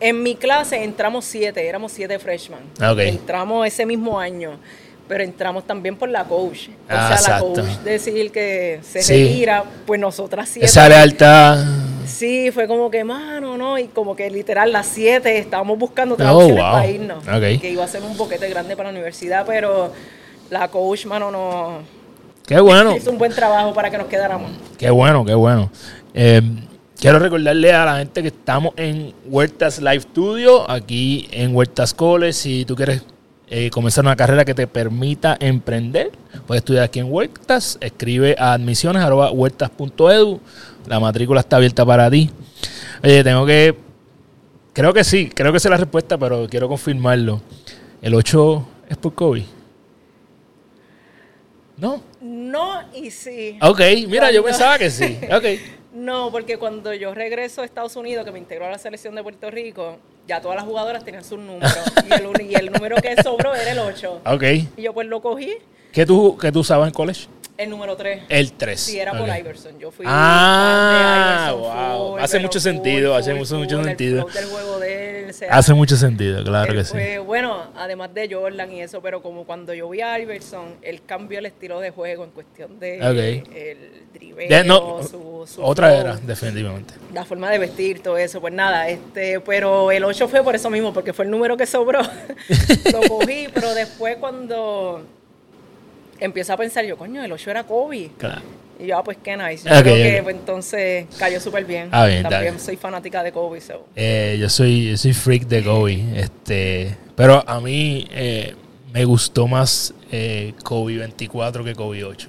en 0.00 0.22
mi 0.22 0.34
clase 0.36 0.84
entramos 0.84 1.24
siete, 1.24 1.66
éramos 1.66 1.92
siete 1.92 2.18
freshmen. 2.18 2.60
Ok. 2.86 2.98
Entramos 2.98 3.66
ese 3.66 3.86
mismo 3.86 4.20
año, 4.20 4.58
pero 5.08 5.24
entramos 5.24 5.66
también 5.66 5.96
por 5.96 6.10
la 6.10 6.24
coach. 6.24 6.68
O 6.68 6.72
Ah, 6.90 7.08
sea, 7.08 7.08
la 7.08 7.14
exacto. 7.38 7.62
coach 7.62 7.78
decir 7.84 8.30
que 8.30 8.80
se 8.82 9.00
Sí. 9.02 9.24
retira, 9.28 9.64
pues 9.86 9.98
nosotras 9.98 10.48
siete. 10.50 10.66
Esa 10.66 10.86
lealtad. 10.90 11.64
Sí, 12.06 12.50
fue 12.52 12.66
como 12.66 12.90
que, 12.90 13.04
mano, 13.04 13.56
¿no? 13.56 13.78
Y 13.78 13.88
como 13.88 14.14
que 14.16 14.30
literal 14.30 14.72
las 14.72 14.86
siete 14.86 15.38
estábamos 15.38 15.78
buscando 15.78 16.14
otras 16.14 16.30
Oh, 16.32 16.48
wow. 16.48 16.56
para 16.56 16.86
irnos. 16.88 17.18
Ok. 17.26 17.60
Que 17.60 17.70
iba 17.70 17.84
a 17.84 17.88
ser 17.88 18.02
un 18.02 18.16
boquete 18.16 18.48
grande 18.48 18.76
para 18.76 18.90
la 18.90 18.94
universidad, 18.94 19.44
pero 19.46 19.92
la 20.50 20.68
coach, 20.68 21.06
mano, 21.06 21.30
no 21.30 21.78
Qué 22.46 22.60
bueno. 22.60 22.96
hizo 22.96 23.10
un 23.10 23.18
buen 23.18 23.32
trabajo 23.32 23.72
para 23.74 23.90
que 23.90 23.98
nos 23.98 24.06
quedáramos. 24.06 24.50
Qué 24.78 24.90
bueno, 24.90 25.24
qué 25.24 25.34
bueno. 25.34 25.70
Eh, 26.14 26.40
quiero 26.98 27.18
recordarle 27.18 27.72
a 27.72 27.84
la 27.84 27.98
gente 27.98 28.22
que 28.22 28.28
estamos 28.28 28.72
en 28.76 29.12
Huertas 29.26 29.80
Live 29.80 30.00
Studio, 30.02 30.70
aquí 30.70 31.28
en 31.32 31.54
Huertas 31.54 31.92
College. 31.92 32.32
Si 32.32 32.64
tú 32.64 32.76
quieres 32.76 33.02
eh, 33.48 33.70
comenzar 33.70 34.04
una 34.04 34.16
carrera 34.16 34.44
que 34.44 34.54
te 34.54 34.66
permita 34.68 35.36
emprender, 35.40 36.12
puedes 36.46 36.60
estudiar 36.60 36.84
aquí 36.84 37.00
en 37.00 37.12
Huertas. 37.12 37.78
Escribe 37.80 38.36
a 38.38 38.52
admisiones 38.52 39.02
arroba 39.02 39.30
huertas.edu. 39.32 40.40
La 40.86 41.00
matrícula 41.00 41.40
está 41.40 41.56
abierta 41.56 41.84
para 41.84 42.10
ti. 42.10 42.30
Oye, 43.02 43.22
tengo 43.24 43.44
que. 43.46 43.76
Creo 44.72 44.92
que 44.92 45.04
sí, 45.04 45.30
creo 45.34 45.52
que 45.52 45.60
sé 45.60 45.68
la 45.70 45.76
respuesta, 45.76 46.18
pero 46.18 46.46
quiero 46.48 46.68
confirmarlo. 46.68 47.40
El 48.02 48.14
8 48.14 48.68
es 48.90 48.96
por 48.96 49.14
COVID. 49.14 49.42
¿No? 51.78 52.02
No 52.20 52.82
y 52.94 53.10
sí. 53.10 53.58
Ok, 53.60 53.80
mira, 54.08 54.30
yo 54.30 54.42
pensaba 54.44 54.78
que 54.78 54.90
sí. 54.90 55.18
Ok. 55.32 55.44
No, 55.94 56.30
porque 56.30 56.58
cuando 56.58 56.92
yo 56.92 57.14
regreso 57.14 57.62
a 57.62 57.64
Estados 57.64 57.96
Unidos, 57.96 58.26
que 58.26 58.30
me 58.30 58.38
integró 58.38 58.66
a 58.66 58.70
la 58.70 58.78
selección 58.78 59.14
de 59.14 59.22
Puerto 59.22 59.50
Rico, 59.50 59.96
ya 60.28 60.42
todas 60.42 60.56
las 60.56 60.66
jugadoras 60.66 61.02
tenían 61.04 61.24
sus 61.24 61.38
números. 61.38 61.72
y, 62.06 62.12
el, 62.12 62.50
y 62.50 62.54
el 62.54 62.70
número 62.70 62.96
que 62.96 63.16
sobró 63.22 63.54
era 63.54 63.72
el 63.72 63.78
8. 63.78 64.20
Ok. 64.26 64.42
Y 64.76 64.82
yo 64.82 64.92
pues 64.92 65.06
lo 65.06 65.22
cogí, 65.22 65.54
¿Qué 65.92 66.04
tú, 66.04 66.36
qué 66.38 66.52
tú 66.52 66.60
usabas 66.60 66.88
en 66.88 66.92
college? 66.92 67.26
El 67.58 67.70
número 67.70 67.96
3. 67.96 68.22
El 68.28 68.52
3. 68.52 68.78
Sí, 68.80 68.98
era 68.98 69.12
por 69.12 69.28
Iverson. 69.28 69.78
Yo 69.78 69.90
fui 69.90 70.04
Ah, 70.08 71.48
fan 71.48 71.56
de 71.56 71.60
Iverson 71.60 71.96
wow. 71.98 72.12
full, 72.12 72.20
Hace 72.22 72.38
mucho 72.40 72.52
full, 72.60 72.62
sentido, 72.62 73.14
hace 73.14 73.30
full, 73.30 73.38
mucho, 73.40 73.56
mucho 73.58 73.76
full, 73.76 73.80
el 73.80 73.88
sentido. 73.88 74.26
flow 74.26 74.34
del 74.42 74.50
juego 74.50 74.78
de 74.78 75.24
él, 75.24 75.30
o 75.30 75.32
sea, 75.32 75.48
Hace 75.54 75.74
mucho 75.74 75.96
sentido, 75.96 76.44
claro 76.44 76.72
que 76.74 76.84
sí. 76.84 76.90
fue- 76.92 77.18
bueno, 77.18 77.64
además 77.76 78.12
de 78.14 78.28
Jordan 78.32 78.72
y 78.72 78.80
eso, 78.82 79.00
pero 79.00 79.22
como 79.22 79.44
cuando 79.44 79.72
yo 79.74 79.88
vi 79.88 80.00
a 80.00 80.18
Iverson, 80.18 80.74
él 80.82 81.02
cambió 81.06 81.38
el 81.38 81.46
estilo 81.46 81.80
de 81.80 81.90
juego 81.90 82.24
en 82.24 82.30
cuestión 82.30 82.78
de 82.78 82.96
Ok. 83.00 83.48
el 83.54 84.02
dribeo, 84.12 84.48
Ya, 84.48 84.62
no, 84.64 85.02
su, 85.02 85.44
su 85.46 85.62
otra 85.62 85.94
era, 85.94 86.16
definitivamente. 86.16 86.94
la 87.12 87.24
forma 87.24 87.50
de 87.50 87.58
vestir, 87.58 88.02
todo 88.02 88.16
eso, 88.18 88.40
pues 88.40 88.52
nada, 88.54 88.88
este, 88.88 89.40
pero 89.40 89.90
el 89.90 90.04
8 90.04 90.28
fue 90.28 90.42
por 90.42 90.54
eso 90.54 90.70
mismo, 90.70 90.92
porque 90.92 91.12
fue 91.12 91.24
el 91.24 91.30
número 91.30 91.56
que 91.56 91.66
sobró. 91.66 92.00
Lo 92.92 93.00
cogí, 93.08 93.48
pero 93.52 93.74
después 93.74 94.16
cuando 94.18 95.02
empiezo 96.20 96.52
a 96.52 96.56
pensar, 96.56 96.84
yo, 96.84 96.96
coño, 96.96 97.22
el 97.24 97.32
8 97.32 97.50
era 97.50 97.64
Kobe. 97.64 98.10
Claro. 98.18 98.42
Y 98.78 98.86
yo, 98.86 98.98
ah, 98.98 99.04
pues 99.04 99.16
qué 99.22 99.36
nice. 99.36 99.68
Yo 99.68 99.82
creo 99.82 99.94
que 99.94 100.20
pues, 100.22 100.36
entonces 100.36 101.06
cayó 101.18 101.40
súper 101.40 101.64
bien. 101.64 101.88
Ah, 101.92 102.06
bien, 102.06 102.22
También 102.22 102.54
dale. 102.54 102.58
soy 102.58 102.76
fanática 102.76 103.22
de 103.22 103.32
Kobe, 103.32 103.60
so. 103.60 103.86
Eh, 103.96 104.36
yo 104.38 104.50
soy 104.50 104.90
yo 104.90 104.96
soy 104.96 105.14
freak 105.14 105.46
de 105.46 105.62
Kobe. 105.64 106.04
Este, 106.14 106.94
pero 107.14 107.42
a 107.48 107.60
mí 107.60 108.06
eh, 108.10 108.54
me 108.92 109.04
gustó 109.06 109.48
más 109.48 109.94
eh, 110.12 110.52
Kobe 110.62 110.98
24 110.98 111.64
que 111.64 111.74
Kobe 111.74 112.04
8. 112.04 112.28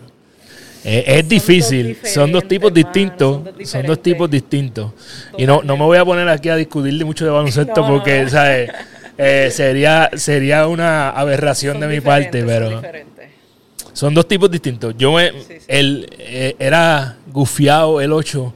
Eh, 0.86 1.04
es 1.06 1.28
difícil, 1.28 1.98
son 2.06 2.32
dos 2.32 2.48
tipos 2.48 2.72
hermano, 2.72 2.92
distintos, 2.94 3.36
son 3.36 3.44
dos 3.44 3.54
son 3.54 3.58
dos 3.58 3.98
diferentes. 3.98 4.04
tipos 4.04 4.32
distintos. 4.32 4.92
Y 5.38 5.46
no, 5.46 5.62
no 5.64 5.76
me 5.76 5.84
voy 5.84 5.98
a 5.98 6.06
poner 6.06 6.30
aquí 6.30 6.48
a 6.48 6.56
discutir 6.56 6.98
de 6.98 7.04
mucho 7.04 7.26
de 7.26 7.32
baloncesto 7.32 7.82
No, 7.82 7.88
porque, 7.88 8.24
no. 8.24 8.30
¿sabes? 8.30 8.72
Eh, 9.18 9.50
sería, 9.52 10.10
sería 10.16 10.68
una 10.68 11.10
aberración 11.10 11.74
Son 11.74 11.82
de 11.82 11.88
mi 11.88 12.00
parte, 12.00 12.44
pero. 12.44 12.82
Son 13.98 14.14
dos 14.14 14.28
tipos 14.28 14.50
distintos. 14.52 14.94
Yo 14.98 15.12
me, 15.14 15.32
Sí, 15.32 15.58
eh, 15.68 16.56
era 16.60 17.18
gufiado 17.32 18.00
el 18.00 18.14
8, 18.14 18.54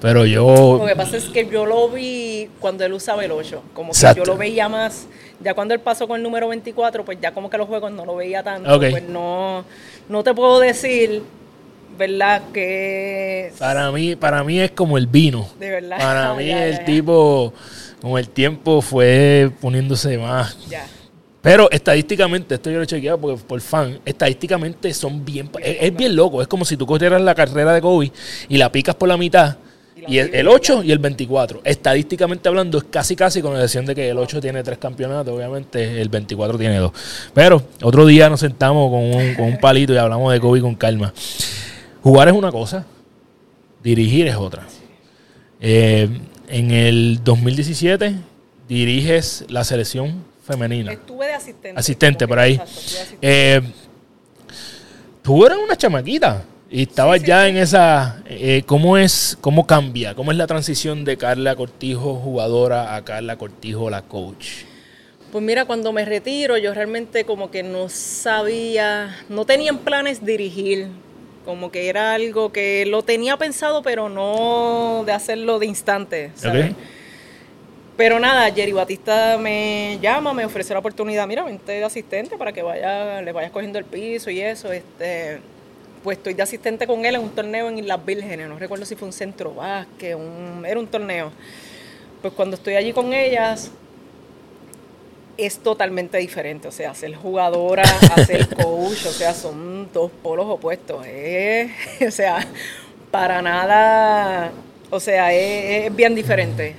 pero 0.00 0.24
yo... 0.24 0.78
Lo 0.80 0.86
que 0.86 0.94
pasa 0.94 1.16
es 1.16 1.24
que 1.24 1.48
yo 1.50 1.66
lo 1.66 1.88
vi 1.88 2.48
cuando 2.60 2.84
él 2.84 2.92
usaba 2.92 3.24
el 3.24 3.32
8. 3.32 3.62
Como 3.74 3.90
que 3.90 3.96
Exacto. 3.96 4.22
yo 4.22 4.32
lo 4.32 4.36
veía 4.38 4.68
más. 4.68 5.06
Ya 5.40 5.52
cuando 5.54 5.74
él 5.74 5.80
pasó 5.80 6.06
con 6.06 6.16
el 6.16 6.22
número 6.22 6.46
24, 6.48 7.04
pues 7.04 7.18
ya 7.20 7.32
como 7.34 7.50
que 7.50 7.58
los 7.58 7.66
juegos 7.66 7.90
no 7.90 8.04
lo 8.06 8.14
veía 8.16 8.42
tanto. 8.44 8.78
Pues 8.78 9.02
no, 9.08 9.64
no 10.08 10.22
te 10.22 10.32
puedo 10.32 10.60
decir, 10.60 11.22
¿verdad? 11.98 12.42
Que. 12.52 13.52
Para 13.58 13.90
mí, 13.90 14.14
para 14.14 14.44
mí 14.44 14.60
es 14.60 14.70
como 14.70 14.96
el 14.96 15.06
vino. 15.08 15.48
De 15.58 15.70
verdad. 15.70 15.98
Para 15.98 16.34
mí 16.36 16.46
Ya, 16.46 16.66
el 16.66 16.72
ya, 16.74 16.78
ya. 16.78 16.84
tipo, 16.84 17.52
con 18.00 18.16
el 18.18 18.28
tiempo 18.28 18.80
fue 18.80 19.50
poniéndose 19.60 20.16
más. 20.18 20.56
Ya. 20.68 20.86
Pero 21.44 21.70
estadísticamente, 21.70 22.54
esto 22.54 22.70
yo 22.70 22.78
lo 22.78 22.84
he 22.84 22.86
chequeado 22.86 23.18
porque 23.18 23.42
por 23.44 23.60
fan, 23.60 24.00
estadísticamente 24.06 24.94
son 24.94 25.26
bien... 25.26 25.50
Es, 25.60 25.76
es 25.78 25.94
bien 25.94 26.16
loco, 26.16 26.40
es 26.40 26.48
como 26.48 26.64
si 26.64 26.74
tú 26.74 26.86
corrieras 26.86 27.20
la 27.20 27.34
carrera 27.34 27.74
de 27.74 27.82
Kobe 27.82 28.10
y 28.48 28.56
la 28.56 28.72
picas 28.72 28.94
por 28.94 29.10
la 29.10 29.18
mitad. 29.18 29.58
Y 30.08 30.16
el, 30.16 30.34
el 30.34 30.48
8 30.48 30.84
y 30.84 30.90
el 30.90 31.00
24. 31.00 31.60
Estadísticamente 31.62 32.48
hablando, 32.48 32.78
es 32.78 32.84
casi 32.84 33.14
casi 33.14 33.42
con 33.42 33.52
la 33.52 33.58
excepción 33.58 33.84
de 33.84 33.94
que 33.94 34.08
el 34.08 34.16
8 34.16 34.40
tiene 34.40 34.62
tres 34.62 34.78
campeonatos, 34.78 35.36
obviamente 35.36 36.00
el 36.00 36.08
24 36.08 36.56
tiene 36.56 36.78
dos. 36.78 36.92
Pero 37.34 37.62
otro 37.82 38.06
día 38.06 38.30
nos 38.30 38.40
sentamos 38.40 38.90
con 38.90 39.02
un, 39.02 39.34
con 39.34 39.44
un 39.44 39.58
palito 39.58 39.92
y 39.92 39.98
hablamos 39.98 40.32
de 40.32 40.40
Kobe 40.40 40.62
con 40.62 40.74
calma. 40.74 41.12
Jugar 42.02 42.28
es 42.28 42.34
una 42.34 42.50
cosa, 42.50 42.86
dirigir 43.82 44.28
es 44.28 44.36
otra. 44.36 44.66
Eh, 45.60 46.08
en 46.48 46.70
el 46.70 47.20
2017 47.22 48.14
diriges 48.66 49.44
la 49.50 49.62
selección 49.62 50.32
femenina. 50.44 50.92
Estuve 50.92 51.26
de 51.26 51.32
asistente. 51.34 51.80
Asistente, 51.80 52.28
por 52.28 52.38
ahí. 52.38 52.54
exacto. 52.54 53.16
Eh, 53.22 53.60
tú 55.22 55.44
eras 55.46 55.58
una 55.58 55.76
chamaquita 55.76 56.42
y 56.70 56.82
estabas 56.82 57.20
Sí, 57.20 57.26
ya 57.26 57.44
sí. 57.44 57.50
en 57.50 57.56
esa... 57.56 58.22
eh, 58.26 58.62
¿Cómo 58.66 58.96
es, 58.98 59.36
cómo 59.40 59.66
cambia? 59.66 60.14
¿Cómo 60.14 60.32
es 60.32 60.38
la 60.38 60.46
transición 60.46 61.04
de 61.04 61.16
Carla 61.16 61.54
Cortijo, 61.56 62.16
jugadora, 62.16 62.94
a 62.96 63.04
Carla 63.04 63.36
Cortijo, 63.36 63.90
la 63.90 64.02
coach? 64.02 64.48
Pues 65.32 65.42
mira, 65.42 65.64
cuando 65.64 65.92
me 65.92 66.04
retiro, 66.04 66.56
yo 66.58 66.72
realmente 66.74 67.24
como 67.24 67.50
que 67.50 67.62
no 67.64 67.88
sabía, 67.88 69.16
no 69.28 69.44
tenía 69.44 69.70
en 69.70 69.78
planes 69.78 70.24
dirigir, 70.24 70.88
como 71.44 71.72
que 71.72 71.88
era 71.88 72.14
algo 72.14 72.52
que 72.52 72.86
lo 72.86 73.02
tenía 73.02 73.36
pensado, 73.36 73.82
pero 73.82 74.08
no 74.08 75.02
de 75.04 75.12
hacerlo 75.12 75.58
de 75.58 75.66
instante. 75.66 76.30
Pero 77.96 78.18
nada, 78.18 78.50
Jerry 78.52 78.72
Batista 78.72 79.38
me 79.38 79.98
llama, 80.02 80.32
me 80.34 80.44
ofrece 80.44 80.72
la 80.72 80.80
oportunidad, 80.80 81.28
mira, 81.28 81.44
vente 81.44 81.72
de 81.72 81.84
asistente 81.84 82.36
para 82.36 82.52
que 82.52 82.60
vaya, 82.62 83.22
le 83.22 83.30
vayas 83.32 83.52
cogiendo 83.52 83.78
el 83.78 83.84
piso 83.84 84.30
y 84.30 84.40
eso, 84.40 84.72
este, 84.72 85.38
pues 86.02 86.18
estoy 86.18 86.34
de 86.34 86.42
asistente 86.42 86.88
con 86.88 87.04
él 87.04 87.14
en 87.14 87.20
un 87.22 87.30
torneo 87.30 87.68
en 87.68 87.78
Islas 87.78 88.04
Vírgenes, 88.04 88.48
no 88.48 88.58
recuerdo 88.58 88.84
si 88.84 88.96
fue 88.96 89.06
un 89.06 89.12
centro 89.12 89.54
básquet, 89.54 90.16
un, 90.16 90.64
era 90.66 90.80
un 90.80 90.88
torneo. 90.88 91.30
Pues 92.22 92.34
cuando 92.34 92.56
estoy 92.56 92.74
allí 92.76 92.92
con 92.92 93.12
ellas, 93.12 93.70
es 95.36 95.58
totalmente 95.58 96.18
diferente. 96.18 96.68
O 96.68 96.72
sea, 96.72 96.94
ser 96.94 97.14
jugadora 97.14 97.82
a 97.82 98.24
ser 98.24 98.48
coach, 98.56 99.06
o 99.06 99.12
sea, 99.12 99.34
son 99.34 99.88
dos 99.92 100.10
polos 100.22 100.46
opuestos. 100.48 101.04
Es- 101.06 101.70
o 102.08 102.10
sea, 102.10 102.46
para 103.10 103.42
nada, 103.42 104.52
o 104.90 105.00
sea, 105.00 105.32
es, 105.32 105.86
es 105.86 105.96
bien 105.96 106.14
diferente. 106.14 106.76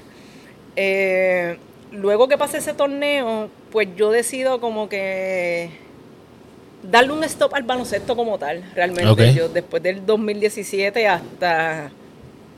Eh, 0.75 1.57
luego 1.91 2.27
que 2.27 2.37
pase 2.37 2.57
ese 2.57 2.73
torneo, 2.73 3.49
pues 3.71 3.89
yo 3.95 4.11
decido 4.11 4.59
como 4.59 4.89
que 4.89 5.69
darle 6.83 7.13
un 7.13 7.23
stop 7.23 7.53
al 7.55 7.63
baloncesto 7.63 8.15
como 8.15 8.37
tal, 8.37 8.63
realmente. 8.75 9.33
Yo 9.33 9.49
después 9.49 9.81
del 9.81 10.05
2017 10.05 11.07
hasta 11.07 11.91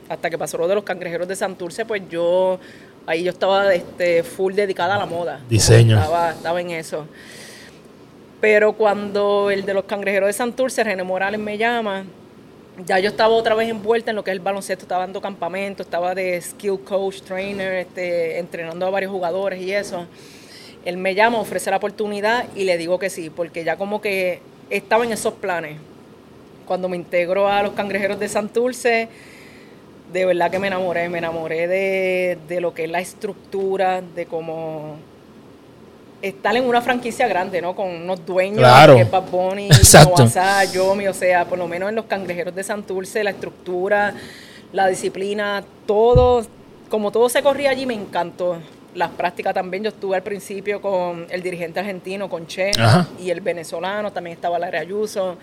hasta 0.10 0.30
que 0.30 0.38
pasó 0.38 0.58
lo 0.58 0.68
de 0.68 0.76
los 0.76 0.84
cangrejeros 0.84 1.28
de 1.28 1.36
Santurce, 1.36 1.86
pues 1.86 2.02
yo 2.10 2.60
ahí 3.06 3.24
yo 3.24 3.32
estaba 3.32 3.74
este, 3.74 4.24
full 4.24 4.54
dedicada 4.54 4.96
a 4.96 5.00
la 5.00 5.06
moda. 5.06 5.42
Diseño. 5.50 5.98
Estaba, 5.98 6.32
estaba 6.32 6.62
en 6.62 6.72
eso. 6.72 7.08
Pero 8.40 8.74
cuando 8.74 9.50
el 9.50 9.66
de 9.66 9.74
los 9.74 9.86
cangrejeros 9.86 10.28
de 10.28 10.34
Santurce, 10.34 10.84
René 10.84 11.04
Morales, 11.04 11.40
me 11.40 11.58
llama, 11.58 12.06
ya 12.86 13.00
yo 13.00 13.10
estaba 13.10 13.34
otra 13.34 13.56
vez 13.56 13.70
envuelta 13.70 14.12
en 14.12 14.16
lo 14.16 14.24
que 14.24 14.32
es 14.32 14.36
el 14.36 14.44
baloncesto, 14.44 14.84
estaba 14.84 15.04
dando 15.04 15.22
campamento, 15.22 15.82
estaba 15.84 16.14
de 16.14 16.40
skill 16.42 16.80
coach, 16.84 17.22
trainer, 17.22 17.74
este, 17.74 18.38
entrenando 18.38 18.86
a 18.86 18.90
varios 18.90 19.12
jugadores 19.12 19.62
y 19.62 19.74
eso. 19.74 20.06
Él 20.86 20.98
me 20.98 21.16
llama, 21.16 21.40
ofrece 21.40 21.72
la 21.72 21.78
oportunidad 21.78 22.46
y 22.56 22.64
le 22.64 22.78
digo 22.78 23.00
que 23.00 23.10
sí, 23.10 23.30
porque 23.30 23.64
ya 23.64 23.78
como 23.78 24.00
que 24.00 24.42
estaba 24.70 25.06
en 25.06 25.12
esos 25.12 25.34
planes. 25.34 25.78
Cuando 26.66 26.90
me 26.90 26.98
integro 26.98 27.48
a 27.48 27.64
los 27.64 27.74
cangrejeros 27.74 28.20
de 28.20 28.28
Santurce, 28.28 29.08
de 30.12 30.26
verdad 30.26 30.52
que 30.52 30.60
me 30.60 30.68
enamoré, 30.68 31.10
me 31.10 31.18
enamoré 31.18 31.68
de, 31.68 32.38
de 32.48 32.62
lo 32.62 32.74
que 32.74 32.86
es 32.86 32.90
la 32.90 33.00
estructura, 33.00 34.02
de 34.02 34.26
cómo 34.26 34.98
estar 36.22 36.56
en 36.56 36.66
una 36.66 36.82
franquicia 36.82 37.28
grande, 37.28 37.62
¿no? 37.62 37.76
Con 37.76 37.88
unos 37.90 38.26
dueños, 38.26 38.60
Claro. 38.60 38.96
que 38.96 39.02
es 39.02 39.12
Bad 39.12 39.30
Bunny, 39.30 39.70
Yomi, 40.74 41.08
o 41.08 41.14
sea, 41.14 41.46
por 41.46 41.58
lo 41.58 41.68
menos 41.68 41.90
en 41.90 41.96
los 41.96 42.06
cangrejeros 42.06 42.56
de 42.56 42.64
Santurce, 42.64 43.24
la 43.24 43.30
estructura, 43.32 44.14
la 44.74 44.88
disciplina, 44.88 45.64
todo, 45.86 46.46
como 46.90 47.12
todo 47.12 47.30
se 47.30 47.42
corría 47.44 47.70
allí, 47.70 47.86
me 47.86 47.94
encantó. 47.94 48.58
Las 48.96 49.12
prácticas 49.12 49.54
también, 49.54 49.84
yo 49.84 49.90
estuve 49.90 50.16
al 50.16 50.24
principio 50.24 50.82
con 50.82 51.28
el 51.30 51.44
dirigente 51.44 51.80
argentino, 51.80 52.28
con 52.30 52.48
Che, 52.48 52.72
Ajá. 52.80 53.08
y 53.20 53.30
el 53.30 53.42
venezolano, 53.42 54.12
también 54.12 54.36
estaba 54.36 54.58
Larry 54.58 54.78
Ayuso, 54.80 55.38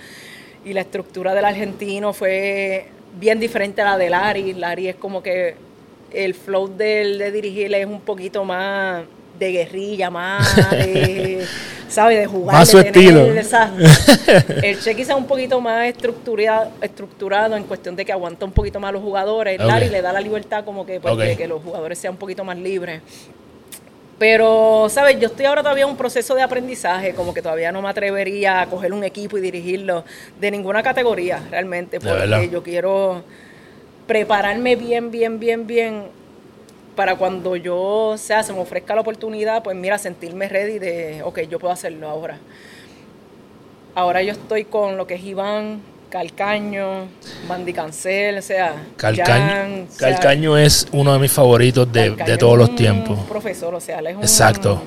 y 0.65 0.73
la 0.73 0.81
estructura 0.81 1.35
del 1.35 1.45
argentino 1.45 2.13
fue 2.13 2.89
bien 3.21 3.39
diferente 3.39 3.81
a 3.83 3.85
la 3.85 3.99
de 3.99 4.11
Larry. 4.11 4.55
Larry 4.55 4.89
es 4.89 4.97
como 4.97 5.23
que 5.23 5.55
el 6.13 6.35
flow 6.35 6.69
del 6.77 7.19
de 7.19 7.31
dirigir 7.31 7.73
es 7.75 7.87
un 7.87 8.01
poquito 8.01 8.45
más 8.45 9.05
de 9.39 9.53
guerrilla, 9.53 10.11
más 10.11 10.57
de, 10.71 11.45
¿sabes? 11.89 12.19
De 12.19 12.27
jugar. 12.27 12.57
Más 12.57 12.69
de 12.69 12.73
su 12.73 12.79
estilo. 12.79 13.21
El 14.63 14.81
Che 14.81 14.95
quizá 14.95 15.17
un 15.17 15.27
poquito 15.27 15.61
más 15.61 15.87
estructurado, 15.87 16.71
estructurado 16.81 17.57
en 17.57 17.65
cuestión 17.65 17.97
de 17.97 18.05
que 18.05 18.13
aguanta 18.13 18.45
un 18.45 18.53
poquito 18.53 18.81
más 18.81 18.91
a 18.91 18.93
los 18.93 19.03
jugadores. 19.03 19.61
Ok. 19.61 19.67
Larry 19.67 19.89
le 19.89 20.03
da 20.03 20.13
la 20.13 20.21
libertad 20.21 20.65
como 20.65 20.87
que, 20.87 21.01
pues, 21.01 21.17
de 21.17 21.37
que 21.37 21.49
los 21.49 21.63
jugadores 21.63 21.99
sean 21.99 22.15
un 22.15 22.19
poquito 22.19 22.45
más 22.45 22.57
libres. 22.59 23.01
Pero, 24.19 24.87
¿sabes? 24.91 25.19
Yo 25.19 25.27
estoy 25.27 25.47
ahora 25.47 25.63
todavía 25.63 25.85
en 25.85 25.91
un 25.91 25.97
proceso 25.97 26.37
de 26.37 26.43
aprendizaje, 26.43 27.15
como 27.15 27.35
que 27.35 27.43
todavía 27.43 27.73
no 27.73 27.83
me 27.83 27.89
atrevería 27.89 28.61
a 28.61 28.67
coger 28.67 28.93
un 28.93 29.03
equipo 29.03 29.37
y 29.39 29.41
dirigirlo 29.41 30.05
de 30.41 30.51
ninguna 30.53 30.85
categoría, 30.85 31.43
realmente, 31.51 31.99
porque 31.99 32.49
yo 32.49 32.63
quiero 32.63 33.25
prepararme 34.07 34.77
bien, 34.77 35.11
bien, 35.11 35.41
bien, 35.41 35.67
bien 35.67 36.24
para 36.95 37.17
cuando 37.17 37.57
yo, 37.57 37.77
o 38.11 38.19
sea, 38.19 38.43
se 38.43 38.53
me 38.53 38.61
ofrezca 38.61 38.95
la 38.95 39.01
oportunidad, 39.01 39.63
pues 39.63 39.77
mira, 39.77 39.99
sentirme 39.99 40.49
ready 40.49 40.79
de, 40.79 41.23
ok, 41.23 41.41
yo 41.43 41.59
puedo 41.59 41.73
hacerlo 41.73 42.09
ahora. 42.09 42.39
Ahora 43.95 44.23
yo 44.23 44.33
estoy 44.33 44.65
con 44.65 44.97
lo 44.97 45.07
que 45.07 45.15
es 45.15 45.25
Iván, 45.25 45.81
Calcaño, 46.11 47.07
Bandy 47.49 47.73
Cancel, 47.73 48.39
o 48.39 48.43
sea, 48.43 48.75
Calcaño, 48.97 49.47
Jan, 49.47 49.89
o 49.89 49.93
sea, 49.93 50.11
Calcaño 50.11 50.57
es 50.57 50.87
uno 50.93 51.13
de 51.13 51.19
mis 51.19 51.33
favoritos 51.33 51.93
de, 51.93 52.11
de 52.11 52.37
todos 52.39 52.55
es 52.55 52.59
los 52.59 52.69
un 52.71 52.77
tiempos. 52.77 53.19
profesor, 53.29 53.75
o 53.75 53.81
sea, 53.81 53.99
él 53.99 54.09
es 54.09 54.17
un... 54.17 54.23
Exacto. 54.23 54.83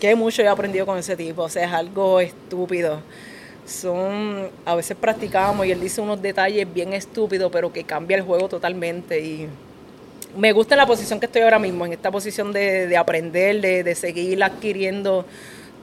Que 0.00 0.14
mucho 0.14 0.42
he 0.42 0.48
aprendido 0.48 0.86
con 0.86 0.98
ese 0.98 1.16
tipo, 1.16 1.42
o 1.42 1.48
sea, 1.48 1.64
es 1.66 1.72
algo 1.72 2.20
estúpido. 2.20 3.00
Son, 3.64 4.50
a 4.66 4.74
veces 4.74 4.96
practicamos 5.00 5.64
y 5.66 5.72
él 5.72 5.80
dice 5.80 6.00
unos 6.00 6.20
detalles 6.20 6.72
bien 6.72 6.92
estúpidos, 6.92 7.50
pero 7.50 7.72
que 7.72 7.84
cambia 7.84 8.16
el 8.16 8.22
juego 8.22 8.48
totalmente 8.48 9.20
y 9.20 9.48
me 10.36 10.52
gusta 10.52 10.74
en 10.74 10.78
la 10.78 10.86
posición 10.86 11.20
que 11.20 11.26
estoy 11.26 11.42
ahora 11.42 11.58
mismo, 11.58 11.86
en 11.86 11.92
esta 11.92 12.10
posición 12.10 12.52
de, 12.52 12.86
de 12.86 12.96
aprender, 12.96 13.60
de, 13.60 13.82
de 13.82 13.94
seguir 13.94 14.42
adquiriendo 14.42 15.24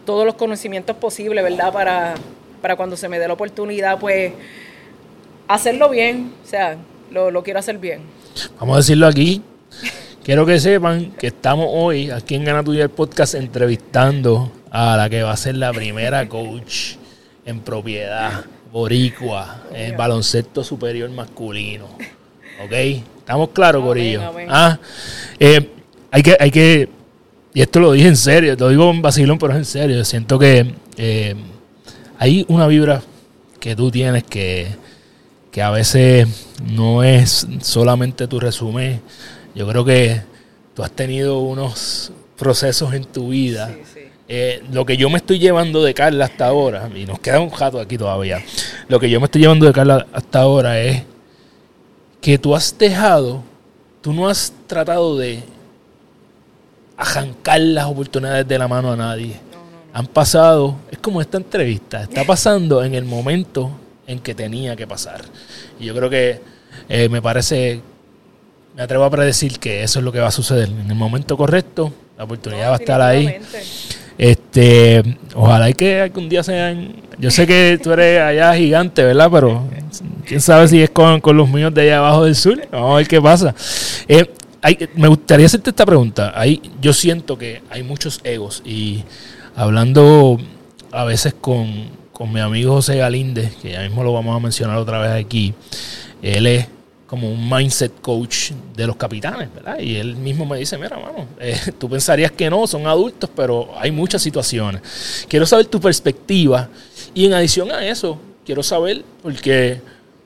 todos 0.05 0.25
los 0.25 0.35
conocimientos 0.35 0.95
posibles, 0.97 1.43
¿verdad? 1.43 1.71
Para, 1.71 2.15
para 2.61 2.75
cuando 2.75 2.97
se 2.97 3.07
me 3.07 3.19
dé 3.19 3.27
la 3.27 3.33
oportunidad, 3.33 3.99
pues 3.99 4.33
hacerlo 5.47 5.89
bien, 5.89 6.33
o 6.43 6.47
sea, 6.47 6.77
lo, 7.11 7.31
lo 7.31 7.43
quiero 7.43 7.59
hacer 7.59 7.77
bien. 7.77 8.01
Vamos 8.59 8.75
a 8.75 8.77
decirlo 8.77 9.07
aquí. 9.07 9.41
Quiero 10.23 10.45
que 10.45 10.59
sepan 10.59 11.11
que 11.13 11.27
estamos 11.27 11.67
hoy 11.69 12.11
aquí 12.11 12.35
en 12.35 12.45
Gana 12.45 12.63
Tuya 12.63 12.83
el 12.83 12.89
podcast 12.89 13.33
entrevistando 13.33 14.51
a 14.69 14.95
la 14.95 15.09
que 15.09 15.23
va 15.23 15.31
a 15.31 15.37
ser 15.37 15.55
la 15.55 15.73
primera 15.73 16.29
coach 16.29 16.95
en 17.45 17.59
propiedad 17.61 18.45
boricua 18.71 19.63
en 19.73 19.97
baloncesto 19.97 20.63
superior 20.63 21.09
masculino. 21.09 21.87
¿Ok? 22.63 23.03
¿Estamos 23.31 23.51
claros, 23.51 23.79
Amén, 23.81 23.87
Corillo? 23.87 24.21
Ah, 24.49 24.77
eh, 25.39 25.69
hay 26.11 26.21
que, 26.21 26.35
hay 26.37 26.51
que, 26.51 26.89
y 27.53 27.61
esto 27.61 27.79
lo 27.79 27.93
dije 27.93 28.09
en 28.09 28.17
serio, 28.17 28.57
lo 28.59 28.67
digo 28.67 28.91
en 28.91 29.01
vacilón, 29.01 29.39
pero 29.39 29.53
es 29.53 29.59
en 29.59 29.63
serio. 29.63 30.03
Siento 30.03 30.37
que 30.37 30.75
eh, 30.97 31.33
hay 32.19 32.45
una 32.49 32.67
vibra 32.67 33.01
que 33.61 33.73
tú 33.73 33.89
tienes 33.89 34.25
que, 34.25 34.67
que 35.49 35.61
a 35.61 35.71
veces 35.71 36.27
no 36.73 37.05
es 37.05 37.47
solamente 37.61 38.27
tu 38.27 38.37
resumen. 38.37 38.99
Yo 39.55 39.65
creo 39.65 39.85
que 39.85 40.21
tú 40.75 40.83
has 40.83 40.91
tenido 40.91 41.39
unos 41.39 42.11
procesos 42.37 42.93
en 42.93 43.05
tu 43.05 43.29
vida. 43.29 43.67
Sí, 43.67 43.81
sí. 43.93 43.99
Eh, 44.27 44.61
lo 44.73 44.85
que 44.85 44.97
yo 44.97 45.09
me 45.09 45.19
estoy 45.19 45.39
llevando 45.39 45.81
de 45.81 45.93
Carla 45.93 46.25
hasta 46.25 46.47
ahora, 46.47 46.89
y 46.93 47.05
nos 47.05 47.19
queda 47.19 47.39
un 47.39 47.49
jato 47.49 47.79
aquí 47.79 47.97
todavía, 47.97 48.43
lo 48.89 48.99
que 48.99 49.09
yo 49.09 49.21
me 49.21 49.27
estoy 49.27 49.39
llevando 49.39 49.67
de 49.67 49.71
Carla 49.71 50.05
hasta 50.11 50.41
ahora 50.41 50.81
es 50.81 51.03
que 52.21 52.37
tú 52.37 52.55
has 52.55 52.77
dejado, 52.77 53.41
tú 54.01 54.13
no 54.13 54.29
has 54.29 54.53
tratado 54.67 55.17
de 55.17 55.43
arrancar 56.95 57.59
las 57.59 57.85
oportunidades 57.85 58.47
de 58.47 58.59
la 58.59 58.67
mano 58.67 58.91
a 58.91 58.95
nadie. 58.95 59.39
Han 59.93 60.05
pasado, 60.05 60.77
es 60.89 60.99
como 60.99 61.19
esta 61.19 61.37
entrevista, 61.37 62.03
está 62.03 62.23
pasando 62.23 62.83
en 62.83 62.93
el 62.93 63.03
momento 63.03 63.71
en 64.07 64.19
que 64.19 64.35
tenía 64.35 64.75
que 64.75 64.87
pasar. 64.87 65.21
Y 65.79 65.85
yo 65.85 65.95
creo 65.95 66.09
que 66.09 66.39
eh, 66.87 67.09
me 67.09 67.21
parece, 67.21 67.81
me 68.75 68.83
atrevo 68.83 69.03
a 69.03 69.09
predecir 69.09 69.59
que 69.59 69.83
eso 69.83 69.99
es 69.99 70.05
lo 70.05 70.11
que 70.11 70.19
va 70.19 70.27
a 70.27 70.31
suceder. 70.31 70.69
En 70.69 70.89
el 70.89 70.95
momento 70.95 71.35
correcto, 71.35 71.91
la 72.17 72.23
oportunidad 72.23 72.69
va 72.69 72.75
a 72.75 72.77
estar 72.77 73.01
ahí. 73.01 73.39
Este, 74.21 75.01
ojalá 75.33 75.67
y 75.71 75.73
que 75.73 75.99
algún 75.99 76.29
día 76.29 76.43
sean. 76.43 76.93
Yo 77.17 77.31
sé 77.31 77.47
que 77.47 77.79
tú 77.81 77.91
eres 77.91 78.21
allá 78.21 78.53
gigante, 78.53 79.03
¿verdad? 79.03 79.29
Pero 79.31 79.63
quién 80.27 80.39
sabe 80.39 80.67
si 80.67 80.79
es 80.79 80.91
con, 80.91 81.19
con 81.21 81.35
los 81.35 81.49
míos 81.49 81.73
de 81.73 81.81
allá 81.81 81.97
abajo 81.97 82.25
del 82.25 82.35
sur. 82.35 82.61
Vamos 82.71 82.93
a 82.93 82.97
ver 82.97 83.07
qué 83.07 83.19
pasa. 83.19 83.55
Eh, 84.07 84.31
hay- 84.61 84.77
me 84.95 85.07
gustaría 85.07 85.47
hacerte 85.47 85.71
esta 85.71 85.87
pregunta. 85.87 86.33
Ahí, 86.35 86.61
yo 86.79 86.93
siento 86.93 87.35
que 87.35 87.63
hay 87.71 87.81
muchos 87.81 88.21
egos 88.23 88.61
y 88.63 89.03
hablando 89.55 90.37
a 90.91 91.03
veces 91.03 91.33
con, 91.41 91.89
con 92.11 92.31
mi 92.31 92.41
amigo 92.41 92.73
José 92.73 92.97
Galíndez, 92.97 93.55
que 93.55 93.71
ya 93.71 93.81
mismo 93.81 94.03
lo 94.03 94.13
vamos 94.13 94.35
a 94.35 94.39
mencionar 94.39 94.77
otra 94.77 94.99
vez 94.99 95.25
aquí, 95.25 95.55
él 96.21 96.45
es 96.45 96.67
como 97.11 97.29
un 97.29 97.49
mindset 97.49 97.99
coach 97.99 98.51
de 98.73 98.87
los 98.87 98.95
capitanes, 98.95 99.53
¿verdad? 99.53 99.77
Y 99.79 99.97
él 99.97 100.15
mismo 100.15 100.45
me 100.45 100.57
dice, 100.57 100.77
mira, 100.77 100.97
mano, 100.97 101.27
eh, 101.41 101.59
tú 101.77 101.89
pensarías 101.89 102.31
que 102.31 102.49
no, 102.49 102.65
son 102.65 102.87
adultos, 102.87 103.29
pero 103.35 103.67
hay 103.77 103.91
muchas 103.91 104.21
situaciones. 104.21 105.25
Quiero 105.27 105.45
saber 105.45 105.65
tu 105.65 105.81
perspectiva 105.81 106.69
y 107.13 107.25
en 107.25 107.33
adición 107.33 107.69
a 107.69 107.85
eso, 107.85 108.17
quiero 108.45 108.63
saber, 108.63 109.03
porque 109.21 109.81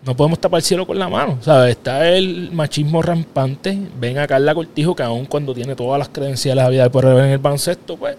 no 0.05 0.15
podemos 0.15 0.39
tapar 0.39 0.59
el 0.59 0.63
cielo 0.63 0.85
con 0.85 0.99
la 0.99 1.09
mano, 1.09 1.39
¿sabes? 1.41 1.71
Está 1.71 2.07
el 2.07 2.51
machismo 2.51 3.01
rampante, 3.01 3.75
ven 3.99 4.19
a 4.19 4.27
Carla 4.27 4.53
Cortijo, 4.53 4.95
que 4.95 5.01
aun 5.01 5.25
cuando 5.25 5.55
tiene 5.55 5.75
todas 5.75 5.97
las 5.97 6.09
credenciales 6.09 6.65
a 6.65 6.69
vida 6.69 6.87
de 6.87 6.99
en 6.99 7.31
el 7.31 7.39
baloncesto, 7.39 7.97
pues 7.97 8.15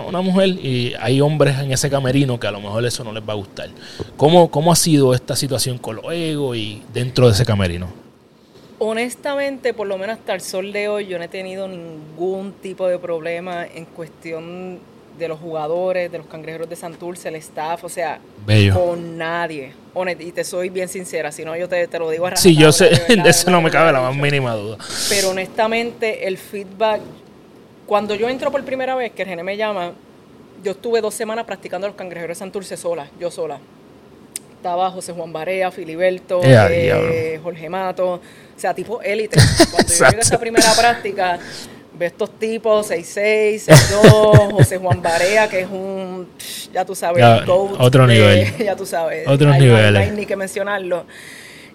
una 0.00 0.20
mujer 0.20 0.48
y 0.48 0.94
hay 1.00 1.20
hombres 1.20 1.58
en 1.58 1.72
ese 1.72 1.90
camerino 1.90 2.38
que 2.40 2.46
a 2.46 2.50
lo 2.50 2.60
mejor 2.60 2.84
eso 2.84 3.04
no 3.04 3.12
les 3.12 3.22
va 3.26 3.32
a 3.32 3.36
gustar. 3.36 3.68
¿Cómo, 4.16 4.50
cómo 4.50 4.72
ha 4.72 4.76
sido 4.76 5.14
esta 5.14 5.36
situación 5.36 5.78
con 5.78 5.96
los 5.96 6.04
egos 6.12 6.56
y 6.56 6.82
dentro 6.92 7.26
de 7.26 7.32
ese 7.32 7.44
camerino? 7.44 7.88
Honestamente, 8.78 9.72
por 9.72 9.86
lo 9.86 9.96
menos 9.98 10.18
hasta 10.18 10.34
el 10.34 10.40
sol 10.40 10.72
de 10.72 10.88
hoy, 10.88 11.06
yo 11.06 11.18
no 11.18 11.24
he 11.24 11.28
tenido 11.28 11.68
ningún 11.68 12.52
tipo 12.60 12.86
de 12.88 12.98
problema 12.98 13.64
en 13.66 13.84
cuestión 13.84 14.78
de 15.18 15.28
los 15.28 15.38
jugadores, 15.38 16.10
de 16.10 16.18
los 16.18 16.26
cangrejeros 16.26 16.68
de 16.68 16.74
Santurce, 16.74 17.28
el 17.28 17.36
staff, 17.36 17.84
o 17.84 17.88
sea, 17.88 18.18
Bello. 18.44 18.74
con 18.74 19.16
nadie. 19.16 19.72
Honest- 19.94 20.20
y 20.20 20.32
te 20.32 20.42
soy 20.42 20.70
bien 20.70 20.88
sincera, 20.88 21.30
si 21.30 21.44
no 21.44 21.56
yo 21.56 21.68
te, 21.68 21.86
te 21.86 21.98
lo 22.00 22.10
digo 22.10 22.26
a 22.26 22.34
Sí, 22.36 22.56
yo 22.56 22.72
sé, 22.72 22.86
de 23.08 23.30
eso 23.30 23.48
no 23.48 23.62
me 23.62 23.70
cabe 23.70 23.92
la 23.92 24.00
más 24.00 24.16
mínima 24.16 24.54
duda. 24.56 24.76
Pero 25.08 25.30
honestamente, 25.30 26.26
el 26.26 26.36
feedback, 26.36 27.00
cuando 27.86 28.14
yo 28.14 28.28
entro 28.28 28.50
por 28.50 28.64
primera 28.64 28.94
vez, 28.94 29.12
que 29.12 29.24
René 29.24 29.42
me 29.42 29.56
llama, 29.56 29.92
yo 30.62 30.72
estuve 30.72 31.00
dos 31.00 31.14
semanas 31.14 31.44
practicando 31.44 31.86
los 31.86 31.96
cangrejeros 31.96 32.36
de 32.36 32.38
Santurce 32.38 32.76
sola, 32.76 33.08
yo 33.20 33.30
sola. 33.30 33.58
Estaba 34.56 34.90
José 34.90 35.12
Juan 35.12 35.32
Barea, 35.32 35.70
Filiberto, 35.70 36.42
Eh, 36.42 36.56
a 36.56 36.68
eh, 36.72 36.82
diablo. 36.84 37.42
Jorge 37.42 37.68
Mato, 37.68 38.12
o 38.14 38.20
sea, 38.56 38.72
tipo 38.74 39.02
élite. 39.02 39.36
Cuando 39.70 39.92
yo 39.92 40.04
llegué 40.06 40.16
a 40.16 40.20
esa 40.20 40.38
primera 40.40 40.72
práctica, 40.72 41.38
ve 41.98 42.06
estos 42.06 42.30
tipos, 42.38 42.90
6'6, 42.90 43.66
6'2, 43.66 44.52
José 44.52 44.78
Juan 44.78 45.02
Barea, 45.02 45.48
que 45.50 45.60
es 45.60 45.66
un, 45.70 46.28
ya 46.72 46.82
tú 46.84 46.94
sabes, 46.94 47.18
Ya, 47.20 47.36
el 47.38 47.44
GOAT 47.44 47.76
otro 47.78 48.06
de- 48.06 48.14
nivel. 48.14 48.56
ya 48.64 48.74
tú 48.74 48.86
sabes. 48.86 49.28
Otros 49.28 49.52
hay- 49.52 49.60
niveles. 49.60 49.92
No 49.92 49.98
hay 49.98 50.10
ni 50.12 50.24
que 50.24 50.36
mencionarlo. 50.36 51.04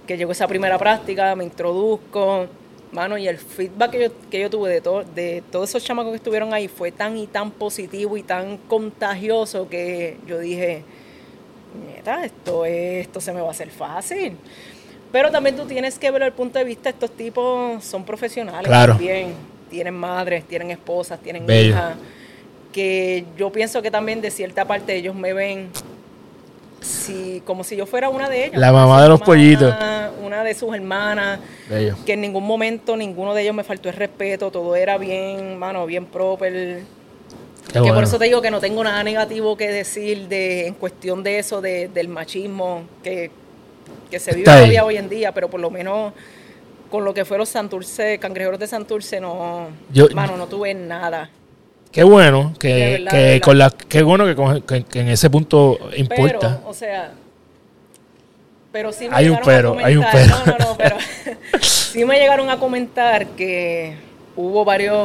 Que 0.07 0.17
llegó 0.17 0.31
esa 0.31 0.47
primera 0.47 0.79
práctica, 0.79 1.35
me 1.35 1.43
introduzco 1.43 2.47
mano, 2.91 3.17
y 3.17 3.27
el 3.27 3.37
feedback 3.37 3.91
que 3.91 3.99
yo, 4.01 4.09
que 4.29 4.39
yo 4.41 4.49
tuve 4.49 4.69
de, 4.69 4.81
todo, 4.81 5.03
de 5.03 5.43
todos 5.51 5.69
esos 5.69 5.83
chamacos 5.83 6.11
que 6.11 6.17
estuvieron 6.17 6.53
ahí 6.53 6.67
fue 6.67 6.91
tan 6.91 7.17
y 7.17 7.27
tan 7.27 7.51
positivo 7.51 8.17
y 8.17 8.23
tan 8.23 8.57
contagioso 8.57 9.69
que 9.69 10.17
yo 10.25 10.39
dije, 10.39 10.83
neta, 11.95 12.25
esto, 12.25 12.65
esto 12.65 13.21
se 13.21 13.31
me 13.33 13.41
va 13.41 13.47
a 13.49 13.51
hacer 13.51 13.69
fácil. 13.69 14.35
Pero 15.11 15.31
también 15.31 15.55
tú 15.55 15.65
tienes 15.65 15.97
que 15.97 16.09
ver 16.11 16.21
el 16.23 16.33
punto 16.33 16.59
de 16.59 16.65
vista, 16.65 16.89
estos 16.89 17.11
tipos 17.11 17.83
son 17.83 18.03
profesionales 18.05 18.67
Claro. 18.67 18.93
también, 18.93 19.33
tienen 19.69 19.93
madres, 19.95 20.43
tienen 20.45 20.71
esposas, 20.71 21.19
tienen 21.19 21.45
Bello. 21.45 21.69
hijas, 21.69 21.95
que 22.71 23.25
yo 23.37 23.51
pienso 23.51 23.81
que 23.81 23.89
también 23.91 24.21
de 24.21 24.29
cierta 24.31 24.65
parte 24.65 24.95
ellos 24.95 25.15
me 25.15 25.33
ven 25.33 25.69
si, 26.81 27.41
como 27.45 27.63
si 27.63 27.75
yo 27.75 27.85
fuera 27.85 28.09
una 28.09 28.29
de 28.29 28.45
ellas. 28.45 28.59
La 28.59 28.71
mamá 28.71 29.01
de 29.03 29.09
los 29.09 29.21
pollitos. 29.21 29.73
Una 30.23 30.43
de 30.43 30.53
sus 30.53 30.73
hermanas, 30.75 31.39
Bello. 31.69 31.95
que 32.05 32.13
en 32.13 32.21
ningún 32.21 32.45
momento 32.45 32.95
ninguno 32.95 33.33
de 33.33 33.41
ellos 33.43 33.55
me 33.55 33.63
faltó 33.63 33.89
el 33.89 33.95
respeto, 33.95 34.51
todo 34.51 34.75
era 34.75 34.97
bien, 34.97 35.57
mano, 35.57 35.85
bien 35.85 36.05
proper. 36.05 36.81
Qué 37.67 37.73
que 37.73 37.79
bueno. 37.79 37.95
por 37.95 38.03
eso 38.03 38.17
te 38.19 38.25
digo 38.25 38.41
que 38.41 38.51
no 38.51 38.59
tengo 38.59 38.83
nada 38.83 39.03
negativo 39.03 39.55
que 39.57 39.69
decir 39.69 40.27
de, 40.27 40.67
en 40.67 40.73
cuestión 40.73 41.23
de 41.23 41.39
eso, 41.39 41.61
de- 41.61 41.87
del 41.87 42.07
machismo 42.09 42.83
que, 43.03 43.31
que 44.11 44.19
se 44.19 44.31
vive 44.33 44.45
todavía 44.45 44.83
hoy 44.85 44.97
en 44.97 45.07
día, 45.09 45.31
pero 45.33 45.49
por 45.49 45.59
lo 45.59 45.69
menos 45.69 46.13
con 46.91 47.05
lo 47.05 47.13
que 47.13 47.25
fue 47.25 47.37
los 47.37 47.49
Santurce, 47.49 48.17
cangrejeros 48.19 48.59
de 48.59 48.67
Santurce, 48.67 49.19
no, 49.21 49.67
Yo- 49.93 50.07
mano, 50.13 50.35
no 50.37 50.47
tuve 50.47 50.73
nada. 50.73 51.29
Qué 51.91 52.03
bueno 52.03 52.53
que, 52.59 52.67
De 52.67 52.91
verdad, 52.91 53.11
que 53.11 53.17
de 53.17 53.23
verdad. 53.33 53.41
con 53.45 53.57
la 53.57 53.69
qué 53.71 54.03
bueno 54.03 54.25
que, 54.25 54.35
con- 54.35 54.61
que- 54.61 54.83
que 54.83 54.99
en 55.01 55.07
ese 55.09 55.29
punto 55.29 55.79
importa. 55.95 56.57
Pero, 56.57 56.69
o 56.69 56.73
sea, 56.73 57.11
pero 58.71 58.91
sí 58.93 59.09
me 59.09 59.15
Hay 59.15 59.29
un 59.29 59.39
pero, 59.43 59.75
hay 59.83 59.97
un 59.97 60.03
comentar- 60.03 60.43
pero. 60.45 60.57
No, 60.57 60.57
no, 60.57 60.71
no, 60.71 60.77
pero 60.77 60.97
sí 61.61 62.05
me 62.05 62.19
llegaron 62.19 62.49
a 62.49 62.57
comentar 62.59 63.25
que 63.29 63.95
hubo 64.35 64.63
varias 64.63 64.95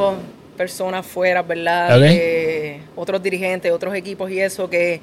personas 0.55 1.05
fuera, 1.05 1.41
¿verdad? 1.41 1.99
De 1.99 2.79
otros 2.95 3.21
dirigentes, 3.21 3.71
otros 3.71 3.95
equipos 3.95 4.29
y 4.29 4.39
eso 4.39 4.69
que 4.69 5.01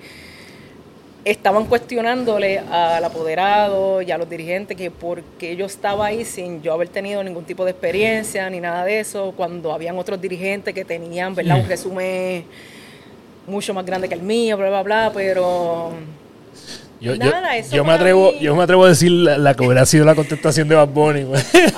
estaban 1.25 1.67
cuestionándole 1.67 2.59
al 2.59 3.05
apoderado 3.05 4.03
y 4.03 4.11
a 4.11 4.19
los 4.19 4.29
dirigentes 4.29 4.77
que 4.77 4.91
porque 4.91 5.55
yo 5.57 5.67
estaba 5.67 6.07
ahí 6.07 6.25
sin 6.25 6.63
yo 6.63 6.73
haber 6.73 6.89
tenido 6.89 7.23
ningún 7.23 7.45
tipo 7.45 7.65
de 7.65 7.71
experiencia 7.71 8.49
ni 8.51 8.61
nada 8.61 8.85
de 8.85 9.01
eso, 9.01 9.33
cuando 9.37 9.73
habían 9.73 9.99
otros 9.99 10.21
dirigentes 10.21 10.75
que 10.75 10.85
tenían, 10.85 11.35
¿verdad? 11.35 11.61
Un 11.61 11.69
resumen 11.69 12.45
mucho 13.47 13.73
más 13.75 13.85
grande 13.87 14.09
que 14.09 14.15
el 14.15 14.23
mío, 14.23 14.57
bla, 14.57 14.69
bla, 14.69 14.83
bla, 14.83 15.13
pero 15.15 15.93
Yo, 17.03 17.15
yo- 17.15 17.19
Nada, 17.31 17.57
eso 17.57 17.75
yo 17.75 17.85
me 17.85 17.93
atrevo, 17.93 18.33
mí- 18.33 18.39
yo 18.41 18.55
me 18.55 18.63
atrevo 18.63 18.85
a 18.85 18.89
decir 18.91 19.11
la, 19.11 19.37
la 19.37 19.55
que 19.55 19.65
hubiera 19.65 19.85
sido 19.85 20.05
la 20.05 20.15
contestación 20.15 20.69
de 20.69 20.77
Bad 20.77 20.89
Bunny. 20.89 21.27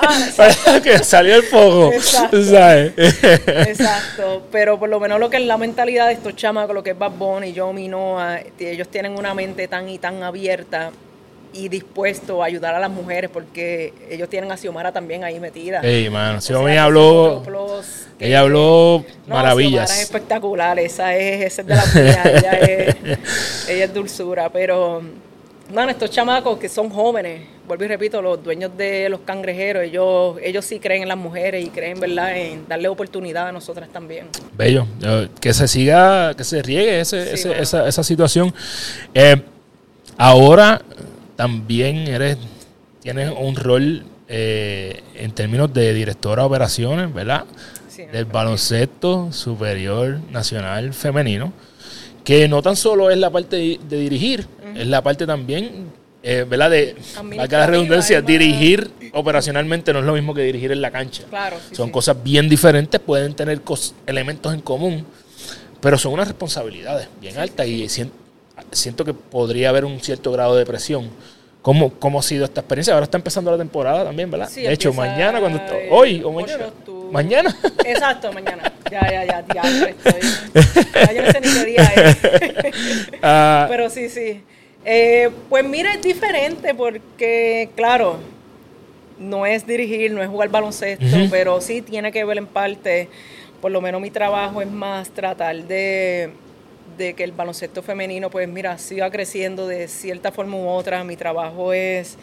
Ah, 0.02 0.80
que 0.82 0.98
salió 0.98 1.34
el 1.36 1.42
foco. 1.44 1.92
Exacto. 1.92 2.42
¿Sabes? 2.44 2.92
Exacto, 2.98 4.42
pero 4.52 4.78
por 4.78 4.88
lo 4.88 5.00
menos 5.00 5.18
lo 5.20 5.30
que 5.30 5.38
es 5.38 5.44
la 5.44 5.56
mentalidad 5.56 6.06
de 6.08 6.12
estos 6.14 6.36
chamacos, 6.36 6.74
lo 6.74 6.82
que 6.82 6.90
es 6.90 6.98
Bad 6.98 7.12
Bunny, 7.12 7.52
Yomi, 7.52 7.88
Noah, 7.88 8.40
ellos 8.58 8.88
tienen 8.88 9.16
una 9.18 9.34
mente 9.34 9.66
tan 9.68 9.88
y 9.88 9.98
tan 9.98 10.22
abierta 10.22 10.90
y 11.54 11.68
dispuesto 11.68 12.42
a 12.42 12.46
ayudar 12.46 12.74
a 12.74 12.80
las 12.80 12.90
mujeres 12.90 13.30
porque 13.32 13.92
ellos 14.10 14.28
tienen 14.28 14.50
a 14.52 14.56
Xiomara 14.56 14.92
también 14.92 15.24
ahí 15.24 15.38
metida. 15.40 15.80
Ey, 15.80 16.10
mano, 16.10 16.40
si 16.40 16.52
sea, 16.52 16.84
habló, 16.84 17.42
plus 17.44 18.06
que- 18.18 18.26
ella 18.26 18.40
habló 18.40 19.04
No, 19.26 19.34
maravillas. 19.36 19.88
Xiomara 19.88 19.94
es 19.94 20.00
espectacular, 20.02 20.78
esa 20.78 21.16
es, 21.16 21.42
esa 21.44 21.62
es 21.62 21.66
de 21.68 21.74
la 21.74 21.84
mía, 21.94 22.22
ella 22.38 22.52
es, 22.52 23.68
ella 23.68 23.84
es 23.84 23.94
dulzura, 23.94 24.48
pero, 24.50 25.02
bueno, 25.72 25.90
estos 25.90 26.10
chamacos 26.10 26.58
que 26.58 26.68
son 26.68 26.90
jóvenes, 26.90 27.42
vuelvo 27.66 27.84
y 27.84 27.88
repito, 27.88 28.20
los 28.20 28.42
dueños 28.42 28.70
de 28.76 29.08
los 29.08 29.20
cangrejeros, 29.20 29.82
ellos, 29.84 30.36
ellos 30.42 30.64
sí 30.64 30.78
creen 30.78 31.02
en 31.02 31.08
las 31.08 31.16
mujeres 31.16 31.64
y 31.64 31.70
creen, 31.70 31.98
¿verdad?, 31.98 32.36
en 32.36 32.68
darle 32.68 32.88
oportunidad 32.88 33.48
a 33.48 33.52
nosotras 33.52 33.88
también. 33.90 34.26
Bello. 34.56 34.86
Que 35.40 35.54
se 35.54 35.66
siga, 35.66 36.34
que 36.34 36.44
se 36.44 36.60
riegue 36.62 37.00
ese- 37.00 37.24
Sí, 37.28 37.32
ese- 37.34 37.48
mano. 37.48 37.62
esa, 37.62 37.88
esa 37.88 38.02
situación. 38.04 38.52
Eh, 39.14 39.40
ahora 40.18 40.82
también 41.36 41.96
eres, 42.08 42.36
tienes 43.02 43.30
un 43.38 43.56
rol 43.56 44.04
eh, 44.28 45.02
en 45.16 45.32
términos 45.32 45.72
de 45.72 45.92
directora 45.94 46.42
de 46.42 46.46
operaciones, 46.48 47.12
¿verdad? 47.12 47.44
Sí, 47.88 48.04
Del 48.06 48.24
baloncesto 48.24 49.32
superior 49.32 50.18
nacional 50.32 50.92
femenino. 50.94 51.52
Que 52.24 52.48
no 52.48 52.62
tan 52.62 52.74
solo 52.76 53.10
es 53.10 53.18
la 53.18 53.30
parte 53.30 53.56
de, 53.56 53.80
de 53.88 53.98
dirigir, 53.98 54.46
es 54.74 54.86
la 54.86 55.02
parte 55.02 55.26
también, 55.26 55.88
eh, 56.22 56.46
¿verdad? 56.48 56.70
De, 56.70 56.96
valga 57.36 57.58
la 57.58 57.66
redundancia, 57.66 58.20
más- 58.20 58.26
dirigir 58.26 58.90
operacionalmente 59.12 59.92
no 59.92 59.98
es 59.98 60.04
lo 60.06 60.14
mismo 60.14 60.32
que 60.32 60.40
dirigir 60.40 60.72
en 60.72 60.80
la 60.80 60.90
cancha. 60.90 61.24
Claro, 61.28 61.56
sí, 61.68 61.74
son 61.76 61.88
sí. 61.88 61.92
cosas 61.92 62.16
bien 62.24 62.48
diferentes, 62.48 62.98
pueden 63.00 63.34
tener 63.34 63.60
elementos 64.06 64.54
en 64.54 64.60
común, 64.62 65.04
pero 65.82 65.98
son 65.98 66.14
unas 66.14 66.26
responsabilidades 66.26 67.08
bien 67.20 67.36
altas 67.38 67.66
y 67.66 67.88
sien- 67.90 68.10
siento 68.72 69.04
que 69.04 69.14
podría 69.14 69.68
haber 69.68 69.84
un 69.84 70.00
cierto 70.00 70.32
grado 70.32 70.56
de 70.56 70.64
presión. 70.66 71.10
¿Cómo, 71.62 71.94
¿Cómo 71.94 72.18
ha 72.18 72.22
sido 72.22 72.44
esta 72.44 72.60
experiencia? 72.60 72.92
Ahora 72.92 73.04
está 73.04 73.16
empezando 73.16 73.50
la 73.50 73.56
temporada 73.56 74.04
también, 74.04 74.30
¿verdad? 74.30 74.48
Sí, 74.50 74.62
de 74.62 74.72
hecho, 74.72 74.92
mañana, 74.92 75.40
cuando 75.40 75.58
el 75.58 75.88
hoy 75.90 76.22
o 76.22 76.28
8 76.28 76.32
mañana. 76.34 76.72
Mañana. 77.10 77.56
Exacto, 77.86 78.32
mañana. 78.32 78.72
Ya, 78.90 79.00
ya, 79.10 79.24
ya, 79.24 79.44
ya, 79.54 79.86
estoy. 79.88 80.20
Ya 80.94 81.12
yo 81.12 81.22
no 81.22 81.32
sé 81.32 81.40
ni 81.40 81.48
qué 81.48 81.64
día 81.64 81.92
es. 81.96 82.16
Ah, 83.22 83.66
Pero 83.70 83.88
sí, 83.88 84.10
sí. 84.10 84.42
Eh, 84.84 85.30
pues 85.48 85.64
mira, 85.64 85.94
es 85.94 86.02
diferente 86.02 86.74
porque, 86.74 87.70
claro, 87.74 88.18
no 89.18 89.46
es 89.46 89.66
dirigir, 89.66 90.12
no 90.12 90.22
es 90.22 90.28
jugar 90.28 90.50
baloncesto, 90.50 91.04
pero 91.30 91.60
sí 91.60 91.80
tiene 91.80 92.12
que 92.12 92.24
ver 92.24 92.38
en 92.38 92.46
parte, 92.46 93.08
por 93.60 93.70
lo 93.70 93.80
menos 93.80 94.00
mi 94.00 94.10
trabajo 94.10 94.60
es 94.60 94.70
más 94.70 95.08
tratar 95.10 95.56
de, 95.64 96.30
de 96.96 97.14
que 97.14 97.24
el 97.24 97.32
baloncesto 97.32 97.82
femenino, 97.82 98.30
pues 98.30 98.48
mira, 98.48 98.78
siga 98.78 99.10
creciendo 99.10 99.66
de 99.66 99.88
cierta 99.88 100.32
forma 100.32 100.56
u 100.56 100.68
otra. 100.68 101.04
Mi 101.04 101.16
trabajo 101.16 101.72
es 101.72 102.16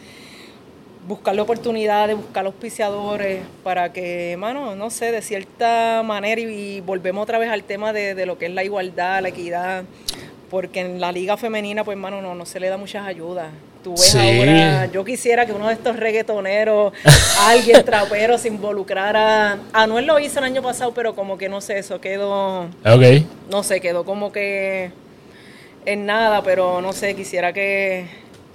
buscar 1.06 1.34
la 1.34 1.42
oportunidad 1.42 2.08
de 2.08 2.14
buscar 2.14 2.46
auspiciadores 2.46 3.42
para 3.64 3.92
que, 3.92 4.36
mano, 4.38 4.76
no 4.76 4.90
sé, 4.90 5.10
de 5.12 5.22
cierta 5.22 6.02
manera, 6.04 6.40
y, 6.40 6.44
y 6.44 6.80
volvemos 6.80 7.22
otra 7.24 7.38
vez 7.38 7.50
al 7.50 7.64
tema 7.64 7.92
de, 7.92 8.14
de 8.14 8.26
lo 8.26 8.38
que 8.38 8.46
es 8.46 8.52
la 8.52 8.64
igualdad, 8.64 9.20
la 9.20 9.28
equidad, 9.28 9.84
porque 10.50 10.80
en 10.80 11.00
la 11.00 11.10
liga 11.12 11.36
femenina, 11.36 11.82
pues, 11.82 11.98
mano, 11.98 12.22
no, 12.22 12.34
no 12.34 12.46
se 12.46 12.60
le 12.60 12.68
da 12.68 12.76
muchas 12.76 13.06
ayudas. 13.06 13.48
Tú 13.82 13.92
ves 13.92 14.00
Sí. 14.12 14.18
ahora, 14.18 14.86
yo 14.86 15.04
quisiera 15.04 15.44
que 15.44 15.52
uno 15.52 15.66
de 15.66 15.74
estos 15.74 15.96
reggaetoneros, 15.96 16.92
alguien 17.40 17.84
trapero, 17.84 18.38
se 18.38 18.48
involucrara. 18.48 19.58
Anuel 19.72 20.06
lo 20.06 20.18
hizo 20.20 20.38
el 20.38 20.44
año 20.44 20.62
pasado, 20.62 20.92
pero 20.94 21.14
como 21.16 21.36
que 21.36 21.48
no 21.48 21.60
sé, 21.60 21.78
eso 21.78 22.00
quedó, 22.00 22.62
ok. 22.84 23.24
no 23.50 23.62
sé, 23.64 23.80
quedó 23.80 24.04
como 24.04 24.30
que 24.30 24.92
en 25.84 26.06
nada, 26.06 26.42
pero 26.44 26.80
no 26.80 26.92
sé, 26.92 27.16
quisiera 27.16 27.52
que 27.52 28.06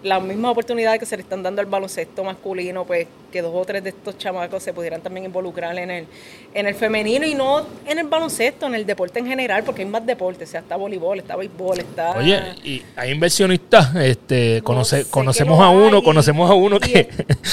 las 0.07 0.21
mismas 0.23 0.51
oportunidades 0.51 0.99
que 0.99 1.05
se 1.05 1.15
le 1.17 1.23
están 1.23 1.43
dando 1.43 1.61
al 1.61 1.67
baloncesto 1.67 2.23
masculino, 2.23 2.85
pues 2.85 3.07
que 3.31 3.41
dos 3.41 3.51
o 3.53 3.65
tres 3.65 3.83
de 3.83 3.89
estos 3.89 4.17
chamacos 4.17 4.63
se 4.63 4.73
pudieran 4.73 5.01
también 5.01 5.25
involucrar 5.25 5.77
en 5.77 5.91
el, 5.91 6.07
en 6.53 6.65
el 6.67 6.75
femenino 6.75 7.25
y 7.25 7.35
no 7.35 7.65
en 7.85 7.99
el 7.99 8.07
baloncesto, 8.07 8.65
en 8.67 8.75
el 8.75 8.85
deporte 8.85 9.19
en 9.19 9.27
general, 9.27 9.63
porque 9.63 9.81
hay 9.81 9.87
más 9.87 10.05
deporte, 10.05 10.45
o 10.45 10.47
sea, 10.47 10.61
está 10.61 10.75
voleibol, 10.77 11.19
está 11.19 11.35
béisbol, 11.35 11.79
está... 11.79 12.17
Oye, 12.17 12.39
y 12.63 12.81
hay 12.95 13.11
inversionistas, 13.11 13.95
este, 13.95 14.63
conoce- 14.63 15.03
sé 15.03 15.09
conocemos 15.09 15.59
a 15.61 15.69
uno, 15.69 15.97
hay. 15.97 16.03
conocemos 16.03 16.49
a 16.49 16.53
uno 16.53 16.79
que, 16.79 17.09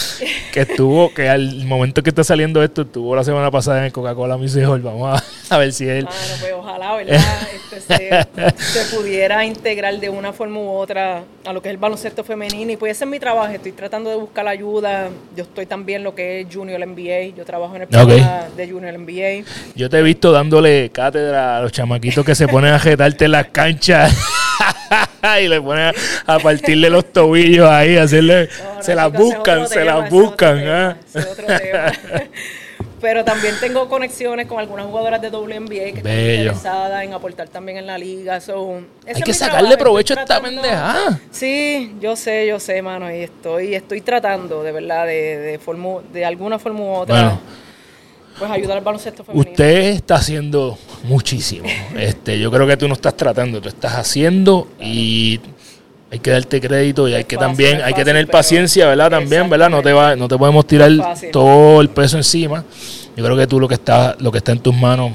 que 0.53 0.61
estuvo, 0.61 1.13
que 1.13 1.29
al 1.29 1.65
momento 1.65 2.03
que 2.03 2.11
está 2.11 2.23
saliendo 2.25 2.63
esto, 2.63 2.83
estuvo 2.83 3.15
la 3.17 3.25
semana 3.25 3.51
pasada 3.51 3.79
en 3.79 3.85
el 3.85 3.93
Coca-Cola 3.93 4.37
Music. 4.37 4.65
Vamos 4.65 5.21
a, 5.21 5.25
a 5.55 5.59
ver 5.59 5.73
si 5.73 5.89
él. 5.89 6.05
Bueno, 6.05 6.19
pues 6.41 6.53
ojalá, 6.53 6.95
¿verdad? 6.97 7.21
Este, 7.75 7.81
se, 7.81 8.83
se 8.85 8.97
pudiera 8.97 9.45
integrar 9.45 9.99
de 9.99 10.09
una 10.09 10.33
forma 10.33 10.61
u 10.61 10.71
otra 10.71 11.25
a 11.45 11.53
lo 11.53 11.61
que 11.61 11.69
es 11.69 11.73
el 11.75 11.79
baloncesto 11.79 12.23
femenino. 12.23 12.44
Y 12.53 12.77
pues 12.77 12.93
ese 12.93 13.05
es 13.05 13.11
mi 13.11 13.19
trabajo. 13.19 13.53
Estoy 13.53 13.73
tratando 13.73 14.11
de 14.11 14.17
buscar 14.17 14.45
la 14.45 14.51
ayuda. 14.51 15.09
Yo 15.37 15.45
estoy 15.45 15.67
también 15.67 16.03
lo 16.05 16.15
que 16.15 16.41
es 16.41 16.47
Junior 16.53 16.79
NBA. 16.87 17.37
Yo 17.37 17.45
trabajo 17.45 17.77
en 17.77 17.83
el 17.83 17.89
programa 17.89 18.45
de 18.57 18.69
Junior 18.69 18.99
NBA. 18.99 19.45
Yo 19.75 19.89
te 19.89 19.99
he 19.99 20.03
visto 20.03 20.33
dándole 20.33 20.91
cátedra 20.91 21.59
a 21.59 21.63
los 21.63 21.73
chamaquitos 21.73 22.25
que 22.25 22.35
se 22.35 22.47
ponen 22.49 22.75
a 22.75 22.79
jetarte 22.79 23.25
en 23.25 23.33
las 23.33 23.47
canchas. 23.49 24.15
y 25.43 25.49
le 25.49 25.61
ponen 25.61 25.93
a, 26.27 26.35
a 26.35 26.39
partirle 26.39 26.91
los 26.91 27.13
tobillos 27.13 27.69
ahí, 27.69 27.97
hacerle. 27.97 28.49
No, 28.63 28.75
no, 28.75 28.83
se 28.83 28.95
las 28.95 29.13
buscan, 29.13 29.69
se 29.69 29.85
las 29.85 30.11
buscan. 30.11 30.59
tema, 30.59 30.97
Pero 33.05 33.23
también 33.23 33.55
tengo 33.61 33.87
conexiones 33.87 34.47
con 34.47 34.59
algunas 34.59 34.87
jugadoras 34.87 35.21
de 35.21 35.29
WNBA 35.29 35.69
que 35.69 35.99
están 35.99 36.19
interesadas 36.19 37.05
en 37.05 37.13
aportar 37.13 37.49
también 37.51 37.77
en 37.77 37.87
la 37.87 37.99
liga. 37.99 38.41
So, 38.41 38.81
Hay 39.07 39.21
que 39.21 39.35
sacarle 39.35 39.69
trabajo, 39.77 39.85
provecho 39.85 40.15
a 40.17 40.23
esta 40.23 40.41
pendejada. 40.41 41.21
Sí, 41.31 41.97
yo 42.01 42.17
sé, 42.17 42.47
yo 42.47 42.59
sé, 42.59 42.81
mano, 42.81 43.15
y 43.15 43.19
estoy, 43.21 43.75
estoy 43.75 44.01
tratando, 44.01 44.63
de 44.63 44.73
verdad, 44.73 45.05
de, 45.05 45.37
de, 45.39 45.61
de 46.15 46.25
alguna 46.25 46.59
forma 46.59 46.81
u 46.81 46.93
otra, 46.95 47.15
Bueno. 47.15 47.41
pues 48.39 48.51
ayudar 48.51 48.79
al 48.79 48.85
baloncesto 48.85 49.23
femenino. 49.23 49.51
Usted 49.51 49.81
está 49.89 50.15
haciendo 50.15 50.79
muchísimo. 51.03 51.69
Este, 51.99 52.39
yo 52.39 52.51
creo 52.51 52.67
que 52.67 52.79
tú 52.79 52.89
no 52.89 52.95
estás 52.95 53.15
tratando, 53.19 53.61
tú 53.61 53.69
estás 53.69 53.97
haciendo 53.97 54.67
y 54.81 55.41
hay 56.15 56.21
que 56.21 56.31
darte 56.31 56.61
crédito 56.61 57.09
y 57.09 57.15
hay 57.15 57.25
que 57.25 57.35
fácil, 57.37 57.49
también, 57.49 57.83
hay 57.83 57.93
que 57.93 58.05
tener 58.05 58.27
paciencia, 58.29 58.87
¿verdad? 58.87 59.11
También, 59.11 59.51
¿verdad? 59.51 59.69
No 59.69 59.83
te 59.83 59.93
va, 59.93 60.15
no 60.15 60.29
te 60.29 60.39
podemos 60.39 60.65
tirar 60.65 60.91
fácil. 60.97 61.31
todo 61.33 61.81
el 61.81 61.89
peso 61.89 62.17
encima. 62.17 62.65
Yo 63.17 63.25
creo 63.25 63.37
que 63.37 63.47
tú 63.49 63.59
lo 63.59 63.67
que 63.67 63.75
está, 63.75 64.15
lo 64.21 64.31
que 64.31 64.39
está 64.39 64.53
en 64.53 64.61
tus 64.61 64.75
manos, 64.77 65.13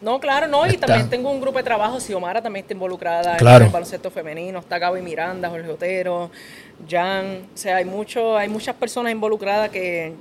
No, 0.00 0.20
claro, 0.20 0.46
no, 0.46 0.64
y 0.66 0.70
Está. 0.70 0.86
también 0.86 1.10
tengo 1.10 1.30
un 1.32 1.40
grupo 1.40 1.58
de 1.58 1.64
trabajo, 1.64 1.98
Xiomara 1.98 2.40
también 2.40 2.62
está 2.62 2.74
involucrada 2.74 3.36
Claro. 3.38 3.64
en 3.64 3.66
el 3.66 3.72
baloncesto 3.72 4.08
femenino, 4.08 4.60
está 4.60 4.78
Gaby 4.78 5.02
Miranda, 5.02 5.48
Jorge 5.48 5.68
Otero, 5.68 6.30
Jan, 6.88 7.38
o 7.52 7.56
sea, 7.58 7.76
hay 7.78 7.84
mucho, 7.84 8.36
hay 8.36 8.48
muchas 8.48 8.76
personas 8.76 9.10
involucradas 9.10 9.70
que 9.70 10.12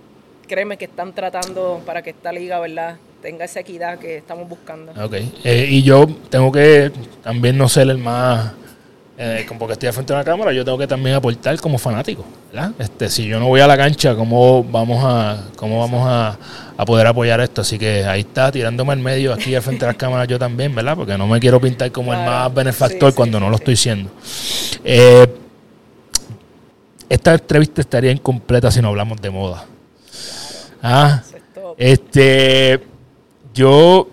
créeme 0.47 0.77
que 0.77 0.85
están 0.85 1.13
tratando 1.13 1.81
para 1.85 2.01
que 2.01 2.09
esta 2.11 2.31
liga, 2.31 2.59
¿verdad?, 2.59 2.95
tenga 3.21 3.45
esa 3.45 3.59
equidad 3.59 3.99
que 3.99 4.17
estamos 4.17 4.49
buscando. 4.49 4.91
ok. 4.91 5.13
Eh, 5.43 5.67
y 5.69 5.83
yo 5.83 6.07
tengo 6.29 6.51
que 6.51 6.91
también 7.23 7.55
no 7.57 7.67
ser 7.69 7.87
el 7.89 7.97
más, 7.99 8.53
eh, 9.17 9.45
como 9.47 9.59
porque 9.59 9.73
estoy 9.73 9.87
al 9.87 9.93
frente 9.93 10.11
de 10.11 10.19
una 10.19 10.25
cámara, 10.25 10.51
yo 10.51 10.65
tengo 10.65 10.77
que 10.77 10.87
también 10.87 11.15
aportar 11.15 11.57
como 11.61 11.77
fanático, 11.77 12.25
¿verdad? 12.51 12.71
Este, 12.77 13.09
si 13.09 13.25
yo 13.25 13.39
no 13.39 13.47
voy 13.47 13.61
a 13.61 13.67
la 13.67 13.77
cancha, 13.77 14.13
¿cómo 14.13 14.63
vamos 14.63 15.01
a, 15.05 15.41
cómo 15.55 15.79
vamos 15.79 16.05
a, 16.05 16.37
a 16.75 16.85
poder 16.85 17.07
apoyar 17.07 17.39
esto? 17.39 17.61
Así 17.61 17.79
que 17.79 18.03
ahí 18.03 18.21
está, 18.21 18.51
tirándome 18.51 18.91
al 18.91 18.99
medio 18.99 19.33
aquí 19.33 19.55
al 19.55 19.61
frente 19.61 19.85
de 19.85 19.91
las 19.91 19.97
cámaras 19.97 20.27
yo 20.27 20.37
también, 20.37 20.75
¿verdad? 20.75 20.97
Porque 20.97 21.17
no 21.17 21.27
me 21.27 21.39
quiero 21.39 21.61
pintar 21.61 21.91
como 21.93 22.13
el 22.13 22.19
más 22.19 22.53
benefactor 22.53 23.09
Sí, 23.09 23.13
sí, 23.13 23.15
cuando 23.15 23.39
no 23.39 23.45
sí, 23.45 23.49
lo 23.51 23.55
estoy 23.55 23.75
siendo. 23.77 24.09
Eh, 24.83 25.27
esta 27.07 27.33
entrevista 27.33 27.81
estaría 27.81 28.11
incompleta 28.11 28.69
si 28.69 28.81
no 28.81 28.89
hablamos 28.89 29.21
de 29.21 29.29
moda. 29.29 29.65
Ah, 30.81 31.21
este, 31.77 32.81
yo 33.53 34.09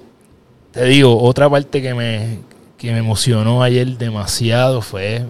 te 0.70 0.84
digo, 0.84 1.20
otra 1.22 1.50
parte 1.50 1.82
que 1.82 1.92
me, 1.92 2.38
que 2.82 2.92
me 2.92 2.98
emocionó 2.98 3.62
ayer 3.62 3.96
demasiado 3.96 4.82
fue 4.82 5.24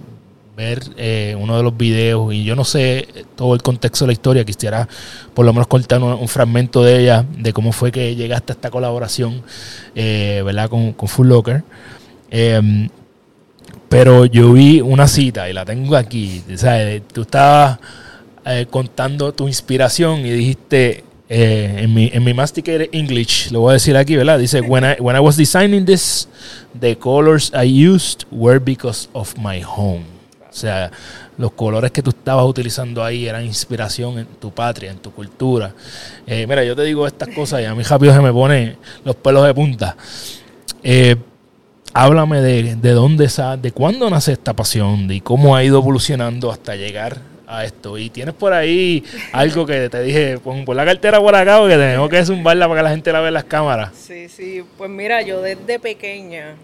ver 0.57 0.83
eh, 0.97 1.37
uno 1.39 1.57
de 1.57 1.63
los 1.63 1.77
videos 1.77 2.33
y 2.33 2.45
yo 2.45 2.57
no 2.57 2.65
sé 2.65 3.07
todo 3.37 3.55
el 3.55 3.63
contexto 3.63 4.05
de 4.05 4.09
la 4.09 4.13
historia, 4.13 4.45
quisiera 4.45 4.89
por 5.35 5.47
lo 5.47 5.53
menos 5.53 5.67
contar 5.67 6.03
un, 6.03 6.29
fragmento 6.29 6.83
de 6.83 7.01
ella, 7.01 7.25
de 7.39 7.53
cómo 7.53 7.73
fue 7.73 7.93
que 7.93 8.15
llegaste 8.17 8.53
a 8.53 8.55
esta 8.55 8.71
colaboración, 8.71 9.43
eh, 9.95 10.43
¿verdad? 10.45 10.69
Con, 10.69 10.93
con 10.93 11.09
Full 11.09 11.29
Locker. 11.29 11.63
Eh, 12.31 12.89
pero 13.93 14.25
yo 14.25 14.55
vi 14.55 14.81
una 14.81 15.07
cita 15.07 15.51
y 15.51 15.53
la 15.53 15.67
tengo 15.67 15.97
aquí. 15.97 16.43
¿sabes? 16.57 17.03
Tú 17.13 17.23
estabas 17.23 17.79
eh, 18.47 18.67
contando 18.71 19.33
tu 19.35 19.47
inspiración 19.47 20.21
y 20.21 20.31
dijiste 20.31 21.05
eh, 21.35 21.85
en 21.85 21.95
mi 21.95 22.11
en 22.13 22.23
mi 22.23 22.35
masticated 22.35 22.91
English, 22.93 23.51
lo 23.51 23.61
voy 23.61 23.71
a 23.71 23.73
decir 23.75 23.97
aquí, 23.97 24.17
¿verdad? 24.17 24.39
Dice 24.39 24.61
when 24.61 24.85
I 24.85 25.01
when 25.01 25.17
I 25.17 25.19
was 25.19 25.35
designing 25.35 25.87
this, 25.87 26.29
the 26.79 26.95
colors 26.99 27.51
I 27.55 27.89
used 27.89 28.25
were 28.31 28.59
because 28.59 29.09
of 29.15 29.35
my 29.39 29.63
home. 29.63 30.05
O 30.51 30.53
sea, 30.55 30.91
los 31.39 31.53
colores 31.53 31.91
que 31.91 32.03
tú 32.03 32.11
estabas 32.11 32.45
utilizando 32.45 33.03
ahí 33.03 33.27
eran 33.27 33.47
inspiración 33.47 34.19
en 34.19 34.27
tu 34.27 34.51
patria, 34.53 34.91
en 34.91 34.99
tu 34.99 35.11
cultura. 35.11 35.73
Eh, 36.27 36.47
mira, 36.47 36.65
yo 36.65 36.77
te 36.77 36.83
digo 36.83 37.07
estas 37.07 37.31
cosas 37.31 37.63
y 37.63 37.65
a 37.65 37.75
mí 37.75 37.83
rápido 37.83 38.13
se 38.13 38.21
me 38.21 38.31
pone 38.31 38.77
los 39.03 39.17
pelos 39.17 39.47
de 39.47 39.55
punta. 39.55 39.97
Eh, 40.83 41.17
háblame 41.95 42.43
de, 42.43 42.77
de 42.77 42.91
dónde 42.91 43.31
de 43.63 43.73
cuándo 43.73 44.11
nace 44.11 44.33
esta 44.33 44.53
pasión, 44.53 45.09
de 45.09 45.23
cómo 45.23 45.57
ha 45.57 45.65
ido 45.65 45.79
evolucionando 45.79 46.53
hasta 46.53 46.77
llegar 46.77 47.32
a 47.47 47.65
esto. 47.65 47.99
Y 47.99 48.11
tienes 48.11 48.35
por 48.35 48.53
ahí 48.53 49.05
algo 49.33 49.67
que 49.67 49.89
te 49.89 50.03
dije, 50.03 50.39
pon, 50.39 50.65
pon 50.65 50.77
la 50.77 50.85
cartera 50.85 51.19
por 51.21 51.35
acá 51.35 51.59
porque 51.59 51.77
tenemos 51.77 52.09
que 52.09 52.25
zumbarla 52.25 52.69
para 52.69 52.81
que 52.81 52.85
la 52.85 52.91
gente 52.91 53.13
la 53.13 53.21
vea 53.21 53.29
en 53.29 53.35
las 53.35 53.45
cámaras. 53.45 53.91
Sí, 53.95 54.29
sí, 54.29 54.65
pues 54.79 54.89
mira, 54.91 55.23
yo 55.23 55.43
desde 55.43 55.79
pequeña, 55.79 56.55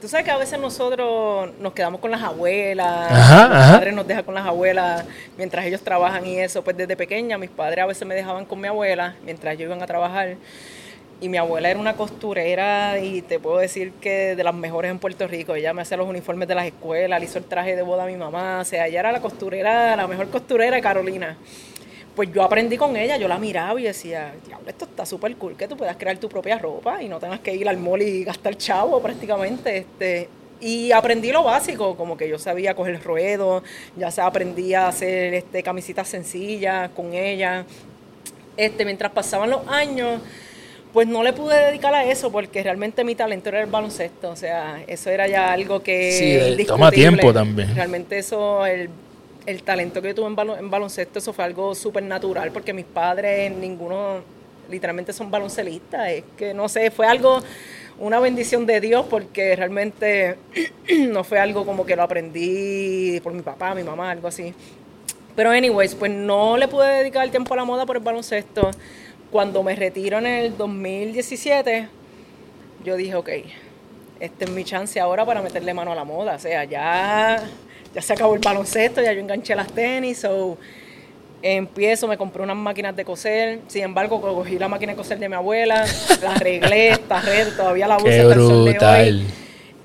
tú 0.00 0.08
sabes 0.08 0.24
que 0.24 0.30
a 0.30 0.36
veces 0.36 0.58
nosotros 0.60 1.50
nos 1.60 1.72
quedamos 1.72 2.00
con 2.00 2.10
las 2.10 2.22
abuelas, 2.22 3.10
Ajá, 3.10 3.48
los 3.48 3.56
ajá. 3.58 3.72
padres 3.74 3.94
nos 3.94 4.06
dejan 4.06 4.24
con 4.24 4.34
las 4.34 4.46
abuelas 4.46 5.04
mientras 5.38 5.64
ellos 5.66 5.80
trabajan 5.82 6.26
y 6.26 6.38
eso, 6.38 6.62
pues 6.62 6.76
desde 6.76 6.96
pequeña 6.96 7.38
mis 7.38 7.50
padres 7.50 7.82
a 7.82 7.86
veces 7.86 8.06
me 8.06 8.14
dejaban 8.14 8.44
con 8.44 8.60
mi 8.60 8.68
abuela 8.68 9.14
mientras 9.24 9.54
ellos 9.54 9.66
iban 9.68 9.82
a 9.82 9.86
trabajar. 9.86 10.36
Y 11.20 11.28
mi 11.28 11.38
abuela 11.38 11.70
era 11.70 11.78
una 11.78 11.94
costurera 11.94 12.98
y 12.98 13.22
te 13.22 13.38
puedo 13.38 13.58
decir 13.58 13.92
que 14.00 14.36
de 14.36 14.44
las 14.44 14.54
mejores 14.54 14.90
en 14.90 14.98
Puerto 14.98 15.26
Rico. 15.26 15.54
Ella 15.54 15.72
me 15.72 15.82
hacía 15.82 15.96
los 15.96 16.08
uniformes 16.08 16.48
de 16.48 16.54
las 16.54 16.66
escuelas, 16.66 17.18
le 17.18 17.26
hizo 17.26 17.38
el 17.38 17.44
traje 17.44 17.76
de 17.76 17.82
boda 17.82 18.04
a 18.04 18.06
mi 18.06 18.16
mamá. 18.16 18.60
O 18.60 18.64
sea, 18.64 18.86
ella 18.86 19.00
era 19.00 19.12
la 19.12 19.20
costurera, 19.20 19.96
la 19.96 20.06
mejor 20.06 20.28
costurera 20.28 20.76
de 20.76 20.82
Carolina. 20.82 21.36
Pues 22.14 22.32
yo 22.32 22.42
aprendí 22.42 22.76
con 22.76 22.96
ella, 22.96 23.16
yo 23.16 23.26
la 23.26 23.38
miraba 23.38 23.80
y 23.80 23.84
decía, 23.84 24.32
diablo, 24.46 24.68
esto 24.68 24.84
está 24.84 25.04
súper 25.04 25.34
cool, 25.36 25.56
que 25.56 25.66
tú 25.66 25.76
puedas 25.76 25.96
crear 25.96 26.16
tu 26.18 26.28
propia 26.28 26.58
ropa 26.58 27.02
y 27.02 27.08
no 27.08 27.18
tengas 27.18 27.40
que 27.40 27.52
ir 27.54 27.68
al 27.68 27.76
mall 27.76 28.02
y 28.02 28.22
gastar 28.22 28.56
chavo 28.56 29.00
prácticamente. 29.02 29.78
Este, 29.78 30.28
y 30.60 30.92
aprendí 30.92 31.32
lo 31.32 31.42
básico, 31.42 31.96
como 31.96 32.16
que 32.16 32.28
yo 32.28 32.38
sabía 32.38 32.74
coger 32.74 33.02
ruedo, 33.02 33.62
ya 33.96 34.10
se 34.10 34.20
aprendí 34.20 34.74
a 34.74 34.88
hacer 34.88 35.34
este, 35.34 35.62
camisitas 35.62 36.08
sencillas 36.08 36.90
con 36.90 37.14
ella. 37.14 37.64
Este, 38.56 38.84
mientras 38.84 39.10
pasaban 39.10 39.50
los 39.50 39.66
años, 39.66 40.20
pues 40.94 41.08
no 41.08 41.24
le 41.24 41.32
pude 41.32 41.56
dedicar 41.56 41.92
a 41.92 42.04
eso 42.04 42.30
porque 42.30 42.62
realmente 42.62 43.02
mi 43.02 43.16
talento 43.16 43.48
era 43.48 43.60
el 43.60 43.66
baloncesto, 43.66 44.30
o 44.30 44.36
sea, 44.36 44.80
eso 44.86 45.10
era 45.10 45.26
ya 45.26 45.52
algo 45.52 45.82
que... 45.82 46.12
Sí, 46.12 46.62
eh, 46.62 46.64
toma 46.64 46.92
tiempo 46.92 47.32
también. 47.32 47.74
Realmente 47.74 48.16
eso, 48.16 48.64
el, 48.64 48.88
el 49.44 49.62
talento 49.64 50.00
que 50.00 50.08
yo 50.08 50.14
tuve 50.14 50.28
en, 50.28 50.50
en 50.56 50.70
baloncesto, 50.70 51.18
eso 51.18 51.32
fue 51.32 51.44
algo 51.44 51.74
súper 51.74 52.04
natural 52.04 52.52
porque 52.52 52.72
mis 52.72 52.84
padres, 52.84 53.50
ninguno, 53.50 54.20
literalmente 54.70 55.12
son 55.12 55.32
baloncelistas, 55.32 56.10
es 56.10 56.24
que 56.36 56.54
no 56.54 56.68
sé, 56.68 56.92
fue 56.92 57.08
algo, 57.08 57.42
una 57.98 58.20
bendición 58.20 58.64
de 58.64 58.80
Dios 58.80 59.04
porque 59.10 59.56
realmente 59.56 60.36
no 61.08 61.24
fue 61.24 61.40
algo 61.40 61.66
como 61.66 61.84
que 61.84 61.96
lo 61.96 62.04
aprendí 62.04 63.18
por 63.20 63.32
mi 63.32 63.42
papá, 63.42 63.74
mi 63.74 63.82
mamá, 63.82 64.12
algo 64.12 64.28
así. 64.28 64.54
Pero 65.34 65.50
anyways, 65.50 65.96
pues 65.96 66.12
no 66.12 66.56
le 66.56 66.68
pude 66.68 66.86
dedicar 66.86 67.24
el 67.24 67.32
tiempo 67.32 67.52
a 67.54 67.56
la 67.56 67.64
moda 67.64 67.84
por 67.84 67.96
el 67.96 68.02
baloncesto. 68.04 68.70
Cuando 69.34 69.64
me 69.64 69.74
retiro 69.74 70.18
en 70.18 70.26
el 70.26 70.56
2017, 70.56 71.88
yo 72.84 72.94
dije, 72.94 73.16
ok, 73.16 73.30
esta 74.20 74.44
es 74.44 74.50
mi 74.52 74.62
chance 74.62 75.00
ahora 75.00 75.26
para 75.26 75.42
meterle 75.42 75.74
mano 75.74 75.90
a 75.90 75.96
la 75.96 76.04
moda. 76.04 76.36
O 76.36 76.38
sea, 76.38 76.62
ya, 76.62 77.42
ya 77.92 78.00
se 78.00 78.12
acabó 78.12 78.36
el 78.36 78.40
baloncesto, 78.40 79.02
ya 79.02 79.12
yo 79.12 79.18
enganché 79.18 79.56
las 79.56 79.72
tenis, 79.72 80.18
so 80.18 80.56
empiezo, 81.42 82.06
me 82.06 82.16
compré 82.16 82.44
unas 82.44 82.56
máquinas 82.56 82.94
de 82.94 83.04
coser. 83.04 83.58
Sin 83.66 83.82
embargo, 83.82 84.20
cogí 84.20 84.56
la 84.56 84.68
máquina 84.68 84.92
de 84.92 84.96
coser 84.98 85.18
de 85.18 85.28
mi 85.28 85.34
abuela, 85.34 85.84
la 86.22 86.34
arreglé, 86.34 86.90
está 86.90 87.20
red, 87.20 87.48
todavía 87.56 87.88
la 87.88 87.96
uso 87.96 88.04
Qué 88.04 88.20
hasta 88.20 88.34
el 88.34 88.40
sol 88.40 88.64
de 88.66 88.78
hoy. 88.78 89.26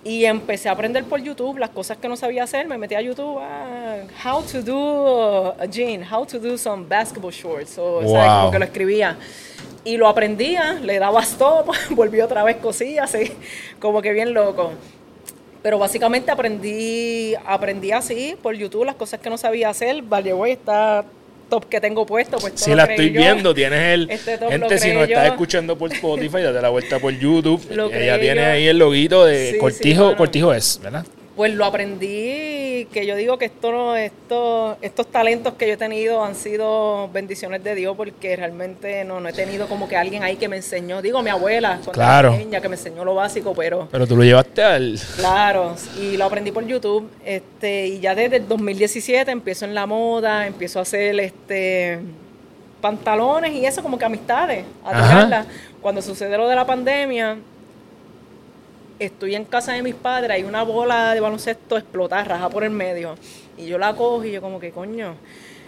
Y 0.09 0.25
empecé 0.25 0.69
a 0.69 0.71
aprender 0.71 1.03
por 1.03 1.21
YouTube 1.21 1.59
las 1.59 1.69
cosas 1.69 1.99
que 1.99 2.09
no 2.09 2.17
sabía 2.17 2.41
hacer. 2.41 2.67
Me 2.67 2.79
metí 2.79 2.95
a 2.95 3.01
YouTube, 3.01 3.37
ah, 3.39 3.97
how 4.25 4.41
to 4.41 4.63
do 4.63 5.49
a 5.49 5.67
jean, 5.67 6.01
how 6.01 6.25
to 6.25 6.39
do 6.39 6.57
some 6.57 6.83
basketball 6.89 7.31
shorts. 7.31 7.77
O. 7.77 8.01
Wow. 8.01 8.15
Como 8.15 8.51
que 8.51 8.57
lo 8.57 8.65
escribía. 8.65 9.17
Y 9.83 9.97
lo 9.97 10.07
aprendía, 10.07 10.73
le 10.81 10.97
daba 10.97 11.21
stop, 11.21 11.67
volví 11.91 12.21
otra 12.21 12.43
vez, 12.43 12.57
cosía, 12.57 13.03
así, 13.03 13.31
como 13.79 14.01
que 14.01 14.11
bien 14.11 14.33
loco. 14.33 14.71
Pero 15.61 15.77
básicamente 15.77 16.31
aprendí, 16.31 17.35
aprendí 17.45 17.91
así 17.91 18.35
por 18.41 18.55
YouTube 18.55 18.85
las 18.85 18.95
cosas 18.95 19.19
que 19.19 19.29
no 19.29 19.37
sabía 19.37 19.69
hacer. 19.69 20.01
Vale, 20.01 20.33
güey, 20.33 20.53
está 20.53 21.05
top 21.49 21.65
que 21.67 21.81
tengo 21.81 22.05
puesto. 22.05 22.37
Pues 22.37 22.53
Sí, 22.55 22.73
la 22.75 22.85
estoy 22.85 23.11
yo. 23.11 23.19
viendo. 23.19 23.53
Tienes 23.53 23.93
el. 23.93 24.09
Este 24.09 24.37
gente, 24.37 24.77
si 24.79 24.93
nos 24.93 25.09
estás 25.09 25.25
escuchando 25.25 25.77
por 25.77 25.91
Spotify, 25.91 26.41
date 26.43 26.61
la 26.61 26.69
vuelta 26.69 26.99
por 26.99 27.11
YouTube. 27.13 27.61
Ella 27.93 28.19
tiene 28.19 28.41
yo. 28.41 28.47
ahí 28.47 28.67
el 28.67 28.77
loguito 28.79 29.25
de 29.25 29.47
Sí, 29.47 29.53
sí, 29.53 29.59
Cortijo. 29.59 30.15
Cortijo 30.15 30.53
es, 30.53 30.79
¿verdad? 30.81 31.05
Pues 31.39 31.53
lo 31.53 31.63
aprendí, 31.63 32.85
que 32.91 33.05
yo 33.07 33.15
digo 33.15 33.37
que 33.37 33.45
esto, 33.45 33.71
no- 33.71 33.95
esto, 33.95 34.75
estos 34.81 35.07
talentos 35.07 35.53
que 35.53 35.69
yo 35.69 35.75
he 35.75 35.77
tenido 35.77 36.21
han 36.21 36.35
sido 36.35 37.07
bendiciones 37.13 37.63
de 37.63 37.75
Dios 37.75 37.95
porque 37.95 38.35
realmente 38.35 39.05
no, 39.05 39.21
no 39.21 39.29
he 39.29 39.31
tenido 39.31 39.67
como 39.69 39.87
que 39.87 39.95
alguien 39.95 40.21
ahí 40.21 40.35
que 40.35 40.49
me 40.49 40.57
enseñó, 40.57 41.01
digo 41.01 41.21
mi 41.23 41.29
abuela, 41.29 41.75
cuando 41.75 41.93
Claro. 41.93 42.27
era 42.27 42.37
pequeña, 42.39 42.59
que 42.59 42.67
me 42.67 42.75
enseñó 42.75 43.05
lo 43.05 43.15
básico, 43.15 43.53
pero 43.55 43.87
Pero 43.89 44.05
tú 44.05 44.17
lo 44.17 44.25
llevaste 44.25 44.61
al. 44.61 44.99
claro, 45.15 45.75
y 45.97 46.17
lo 46.17 46.25
aprendí 46.25 46.51
por 46.51 46.65
YouTube, 46.67 47.09
este, 47.23 47.87
y 47.87 47.99
ya 48.01 48.15
desde 48.15 48.35
el 48.35 48.45
2017 48.49 49.31
empiezo 49.31 49.63
en 49.63 49.73
la 49.73 49.85
moda, 49.85 50.45
empiezo 50.45 50.79
a 50.79 50.81
hacer 50.81 51.17
este 51.21 51.99
pantalones 52.81 53.53
y 53.53 53.65
eso 53.65 53.81
como 53.81 53.97
que 53.97 54.03
amistades, 54.03 54.65
a 54.83 54.89
Ajá. 54.89 55.07
tirarlas. 55.09 55.47
Cuando 55.81 56.01
sucede 56.01 56.37
lo 56.37 56.49
de 56.49 56.55
la 56.57 56.65
pandemia, 56.65 57.37
estoy 58.99 59.35
en 59.35 59.45
casa 59.45 59.73
de 59.73 59.81
mis 59.81 59.95
padres, 59.95 60.31
hay 60.31 60.43
una 60.43 60.63
bola 60.63 61.13
de 61.13 61.19
baloncesto 61.19 61.77
explotada, 61.77 62.23
raja 62.23 62.49
por 62.49 62.63
el 62.63 62.69
medio. 62.69 63.15
Y 63.57 63.65
yo 63.65 63.77
la 63.77 63.95
cojo 63.95 64.23
y 64.25 64.31
yo 64.33 64.41
como 64.41 64.59
que, 64.59 64.71
coño, 64.71 65.15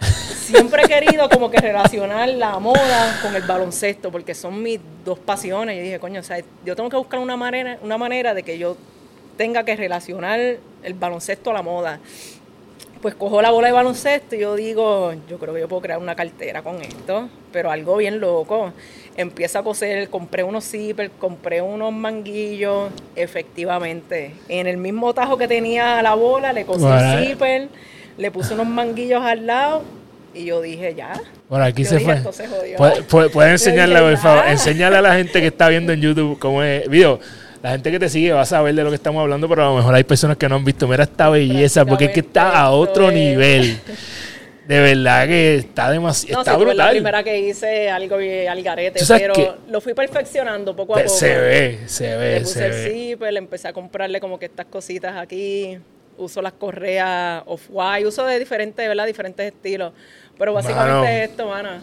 siempre 0.00 0.82
he 0.84 0.88
querido 0.88 1.28
como 1.28 1.50
que 1.50 1.58
relacionar 1.58 2.28
la 2.28 2.58
moda 2.58 3.18
con 3.22 3.34
el 3.34 3.42
baloncesto, 3.42 4.12
porque 4.12 4.34
son 4.34 4.62
mis 4.62 4.80
dos 5.04 5.18
pasiones. 5.18 5.76
Y 5.78 5.80
dije, 5.80 5.98
coño, 5.98 6.20
o 6.20 6.24
sea, 6.24 6.42
yo 6.64 6.76
tengo 6.76 6.90
que 6.90 6.96
buscar 6.96 7.20
una 7.20 7.36
manera, 7.36 7.78
una 7.82 7.98
manera 7.98 8.34
de 8.34 8.42
que 8.42 8.58
yo 8.58 8.76
tenga 9.36 9.64
que 9.64 9.74
relacionar 9.76 10.38
el 10.38 10.94
baloncesto 10.94 11.50
a 11.50 11.54
la 11.54 11.62
moda. 11.62 12.00
Pues 13.02 13.16
cojo 13.16 13.42
la 13.42 13.50
bola 13.50 13.66
de 13.66 13.72
baloncesto 13.72 14.36
y 14.36 14.38
yo 14.38 14.54
digo, 14.54 15.12
yo 15.28 15.36
creo 15.38 15.52
que 15.52 15.60
yo 15.60 15.68
puedo 15.68 15.82
crear 15.82 15.98
una 15.98 16.14
cartera 16.14 16.62
con 16.62 16.80
esto, 16.80 17.28
pero 17.52 17.72
algo 17.72 17.96
bien 17.96 18.20
loco. 18.20 18.72
Empiezo 19.16 19.58
a 19.58 19.64
coser, 19.64 20.08
compré 20.08 20.44
unos 20.44 20.64
zippers, 20.64 21.10
compré 21.18 21.60
unos 21.60 21.92
manguillos, 21.92 22.92
efectivamente. 23.16 24.36
En 24.48 24.68
el 24.68 24.76
mismo 24.76 25.12
tajo 25.12 25.36
que 25.36 25.48
tenía 25.48 26.00
la 26.00 26.14
bola, 26.14 26.52
le 26.52 26.64
cosí 26.64 26.84
el 26.86 27.26
zipper, 27.26 27.68
le 28.16 28.30
puse 28.30 28.54
unos 28.54 28.68
manguillos 28.68 29.20
al 29.20 29.48
lado 29.48 29.82
y 30.32 30.44
yo 30.44 30.62
dije, 30.62 30.94
ya. 30.94 31.20
Bueno, 31.48 31.64
aquí 31.64 31.84
se 31.84 31.98
fue. 31.98 32.22
Puedes 32.76 33.02
puede, 33.04 33.50
enseñarle, 33.50 34.00
por 34.00 34.16
favor, 34.16 34.44
enseñarle 34.46 34.98
a 34.98 35.02
la 35.02 35.14
gente 35.16 35.40
que 35.40 35.48
está 35.48 35.68
viendo 35.68 35.92
en 35.92 36.00
YouTube 36.00 36.38
cómo 36.38 36.62
es. 36.62 36.88
Video, 36.88 37.18
la 37.62 37.70
gente 37.70 37.90
que 37.90 37.98
te 37.98 38.08
sigue 38.08 38.32
va 38.32 38.42
a 38.42 38.46
saber 38.46 38.74
de 38.74 38.82
lo 38.82 38.90
que 38.90 38.96
estamos 38.96 39.20
hablando, 39.20 39.48
pero 39.48 39.62
a 39.62 39.70
lo 39.70 39.76
mejor 39.76 39.94
hay 39.94 40.04
personas 40.04 40.36
que 40.36 40.48
no 40.48 40.56
han 40.56 40.64
visto. 40.64 40.88
Mira 40.88 41.04
esta 41.04 41.28
belleza, 41.28 41.84
porque 41.84 42.06
es 42.06 42.10
que 42.10 42.20
está 42.20 42.58
a 42.60 42.70
otro 42.70 43.10
nivel. 43.10 43.78
De 44.66 44.80
verdad 44.80 45.26
que 45.26 45.56
está 45.56 45.90
demasiado. 45.90 46.36
No, 46.36 46.40
está 46.42 46.56
brutal. 46.56 46.76
Fue 46.76 46.84
la 46.84 46.90
primera 46.90 47.22
que 47.24 47.38
hice 47.38 47.90
algo 47.90 48.16
al 48.16 48.62
garete, 48.62 49.04
pero 49.08 49.58
lo 49.68 49.80
fui 49.80 49.92
perfeccionando 49.94 50.74
poco 50.74 50.94
a 50.94 51.02
poco. 51.02 51.08
Se 51.08 51.36
ve, 51.36 51.80
se 51.86 52.16
ve. 52.16 52.34
Le 52.34 52.40
puse 52.40 52.66
el 52.66 52.72
zipper, 52.72 53.32
le 53.32 53.38
empecé 53.38 53.68
a 53.68 53.72
comprarle 53.72 54.20
como 54.20 54.38
que 54.38 54.46
estas 54.46 54.66
cositas 54.66 55.16
aquí. 55.16 55.78
Uso 56.18 56.42
las 56.42 56.52
correas 56.52 57.42
off-white, 57.46 58.06
uso 58.06 58.24
de 58.26 58.38
diferentes, 58.38 58.86
¿verdad? 58.86 59.06
Diferentes 59.06 59.46
estilos. 59.46 59.92
Pero 60.38 60.52
básicamente 60.52 61.24
es 61.24 61.30
esto, 61.30 61.48
mana 61.48 61.80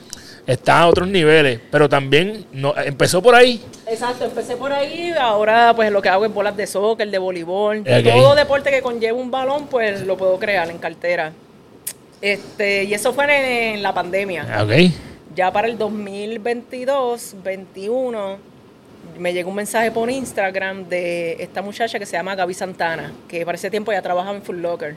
está 0.49 0.79
a 0.79 0.87
otros 0.87 1.07
niveles, 1.07 1.59
pero 1.69 1.87
también 1.87 2.43
no, 2.51 2.73
empezó 2.75 3.21
por 3.21 3.35
ahí. 3.35 3.63
Exacto, 3.85 4.25
empecé 4.25 4.55
por 4.55 4.73
ahí, 4.73 5.13
ahora 5.19 5.73
pues 5.75 5.91
lo 5.91 6.01
que 6.01 6.09
hago 6.09 6.25
es 6.25 6.33
bolas 6.33 6.57
de 6.57 6.65
soccer, 6.65 7.09
de 7.09 7.17
voleibol, 7.19 7.83
todo 7.83 8.33
deporte 8.33 8.71
que 8.71 8.81
conlleve 8.81 9.13
un 9.13 9.29
balón 9.29 9.67
pues 9.67 10.01
lo 10.01 10.17
puedo 10.17 10.39
crear 10.39 10.69
en 10.71 10.79
cartera. 10.79 11.33
Este, 12.19 12.83
y 12.83 12.93
eso 12.95 13.13
fue 13.13 13.73
en, 13.73 13.83
la 13.83 13.93
pandemia. 13.93 14.63
Okay. 14.63 14.93
Ya 15.35 15.53
para 15.53 15.67
el 15.67 15.77
2022, 15.77 17.35
21 17.43 18.37
me 19.17 19.33
llegó 19.33 19.49
un 19.49 19.55
mensaje 19.55 19.91
por 19.91 20.09
Instagram 20.09 20.87
de 20.87 21.41
esta 21.43 21.61
muchacha 21.61 21.99
que 21.99 22.05
se 22.05 22.13
llama 22.13 22.35
Gaby 22.35 22.53
Santana, 22.53 23.13
que 23.27 23.45
para 23.45 23.55
ese 23.55 23.69
tiempo 23.69 23.91
ya 23.91 24.01
trabajaba 24.01 24.35
en 24.35 24.41
Full 24.41 24.61
Locker 24.61 24.95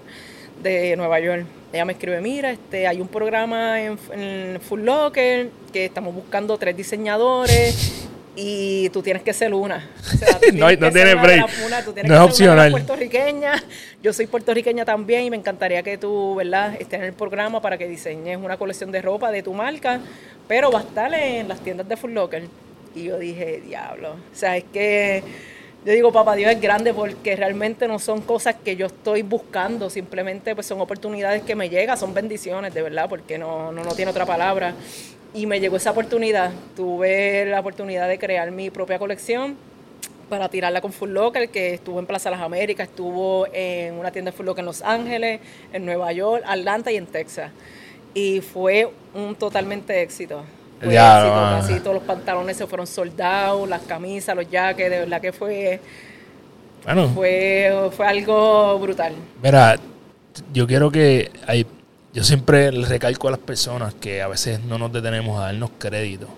de 0.62 0.96
Nueva 0.96 1.18
York. 1.20 1.44
Ella 1.72 1.84
me 1.84 1.94
escribe, 1.94 2.20
mira, 2.20 2.50
este, 2.50 2.86
hay 2.86 3.00
un 3.00 3.08
programa 3.08 3.80
en, 3.80 3.98
en 4.12 4.60
Full 4.60 4.82
Locker 4.82 5.50
que 5.72 5.86
estamos 5.86 6.14
buscando 6.14 6.56
tres 6.58 6.76
diseñadores 6.76 8.08
y 8.34 8.88
tú 8.90 9.02
tienes 9.02 9.22
que 9.22 9.32
ser 9.32 9.52
una. 9.52 9.88
no, 10.54 10.70
no 10.70 10.92
tienes 10.92 11.20
break. 11.20 11.46
no 12.04 12.14
es 12.14 12.20
opcional. 12.20 12.70
puertorriqueña. 12.70 13.62
Yo 14.02 14.12
soy 14.12 14.26
puertorriqueña 14.26 14.84
también 14.84 15.24
y 15.24 15.30
me 15.30 15.36
encantaría 15.36 15.82
que 15.82 15.98
tú, 15.98 16.34
¿verdad?, 16.36 16.74
estés 16.80 17.00
en 17.00 17.06
el 17.06 17.12
programa 17.12 17.60
para 17.60 17.76
que 17.76 17.86
diseñes 17.86 18.38
una 18.38 18.56
colección 18.56 18.90
de 18.90 19.02
ropa 19.02 19.30
de 19.30 19.42
tu 19.42 19.52
marca, 19.52 20.00
pero 20.48 20.70
va 20.70 20.80
a 20.80 20.82
estar 20.82 21.12
en 21.12 21.48
las 21.48 21.60
tiendas 21.60 21.88
de 21.88 21.96
Full 21.96 22.12
Locker. 22.12 22.44
Y 22.94 23.04
yo 23.04 23.18
dije, 23.18 23.60
diablo. 23.64 24.12
O 24.12 24.34
sea, 24.34 24.56
es 24.56 24.64
que 24.64 25.22
yo 25.84 25.92
digo, 25.92 26.12
papá 26.12 26.36
Dios 26.36 26.52
es 26.52 26.60
grande 26.60 26.94
porque 26.94 27.34
realmente 27.34 27.88
no 27.88 27.98
son 27.98 28.20
cosas 28.20 28.54
que 28.54 28.76
yo 28.76 28.86
estoy 28.86 29.22
buscando, 29.22 29.90
simplemente 29.90 30.54
pues 30.54 30.64
son 30.64 30.80
oportunidades 30.80 31.42
que 31.42 31.56
me 31.56 31.68
llegan, 31.70 31.98
son 31.98 32.14
bendiciones, 32.14 32.72
de 32.72 32.82
verdad, 32.82 33.08
porque 33.08 33.36
no, 33.36 33.72
no, 33.72 33.82
no 33.82 33.92
tiene 33.94 34.12
otra 34.12 34.24
palabra. 34.24 34.74
Y 35.34 35.46
me 35.46 35.58
llegó 35.58 35.76
esa 35.76 35.90
oportunidad, 35.90 36.52
tuve 36.76 37.46
la 37.46 37.58
oportunidad 37.58 38.06
de 38.06 38.18
crear 38.18 38.52
mi 38.52 38.70
propia 38.70 39.00
colección 39.00 39.56
para 40.28 40.48
tirarla 40.48 40.80
con 40.80 40.92
Full 40.92 41.10
Locker, 41.10 41.48
que 41.48 41.74
estuvo 41.74 41.98
en 41.98 42.06
Plaza 42.06 42.30
Las 42.30 42.42
Américas, 42.42 42.88
estuvo 42.88 43.48
en 43.52 43.94
una 43.94 44.12
tienda 44.12 44.30
de 44.30 44.36
Full 44.36 44.46
Locker 44.46 44.60
en 44.62 44.66
Los 44.66 44.82
Ángeles, 44.82 45.40
en 45.72 45.84
Nueva 45.84 46.12
York, 46.12 46.44
Atlanta 46.46 46.92
y 46.92 46.96
en 46.96 47.06
Texas. 47.06 47.50
Y 48.14 48.40
fue 48.40 48.88
un 49.14 49.34
totalmente 49.34 50.00
éxito 50.00 50.44
ya, 50.90 51.58
casi 51.60 51.80
todos 51.80 51.94
los 51.96 52.04
pantalones 52.04 52.56
se 52.56 52.66
fueron 52.66 52.86
soldados, 52.86 53.68
las 53.68 53.82
camisas, 53.82 54.34
los 54.34 54.50
jackets, 54.50 54.90
de 54.90 54.98
verdad 55.00 55.20
que 55.20 55.32
fue, 55.32 55.80
bueno, 56.84 57.08
fue, 57.08 57.90
fue 57.96 58.06
algo 58.06 58.78
brutal. 58.78 59.12
Mira, 59.42 59.76
yo 60.52 60.66
quiero 60.66 60.90
que 60.90 61.30
hay, 61.46 61.66
yo 62.12 62.24
siempre 62.24 62.72
le 62.72 62.86
recalco 62.86 63.28
a 63.28 63.32
las 63.32 63.40
personas 63.40 63.94
que 63.94 64.22
a 64.22 64.28
veces 64.28 64.60
no 64.64 64.78
nos 64.78 64.92
detenemos 64.92 65.38
a 65.40 65.46
darnos 65.46 65.70
crédito. 65.78 66.28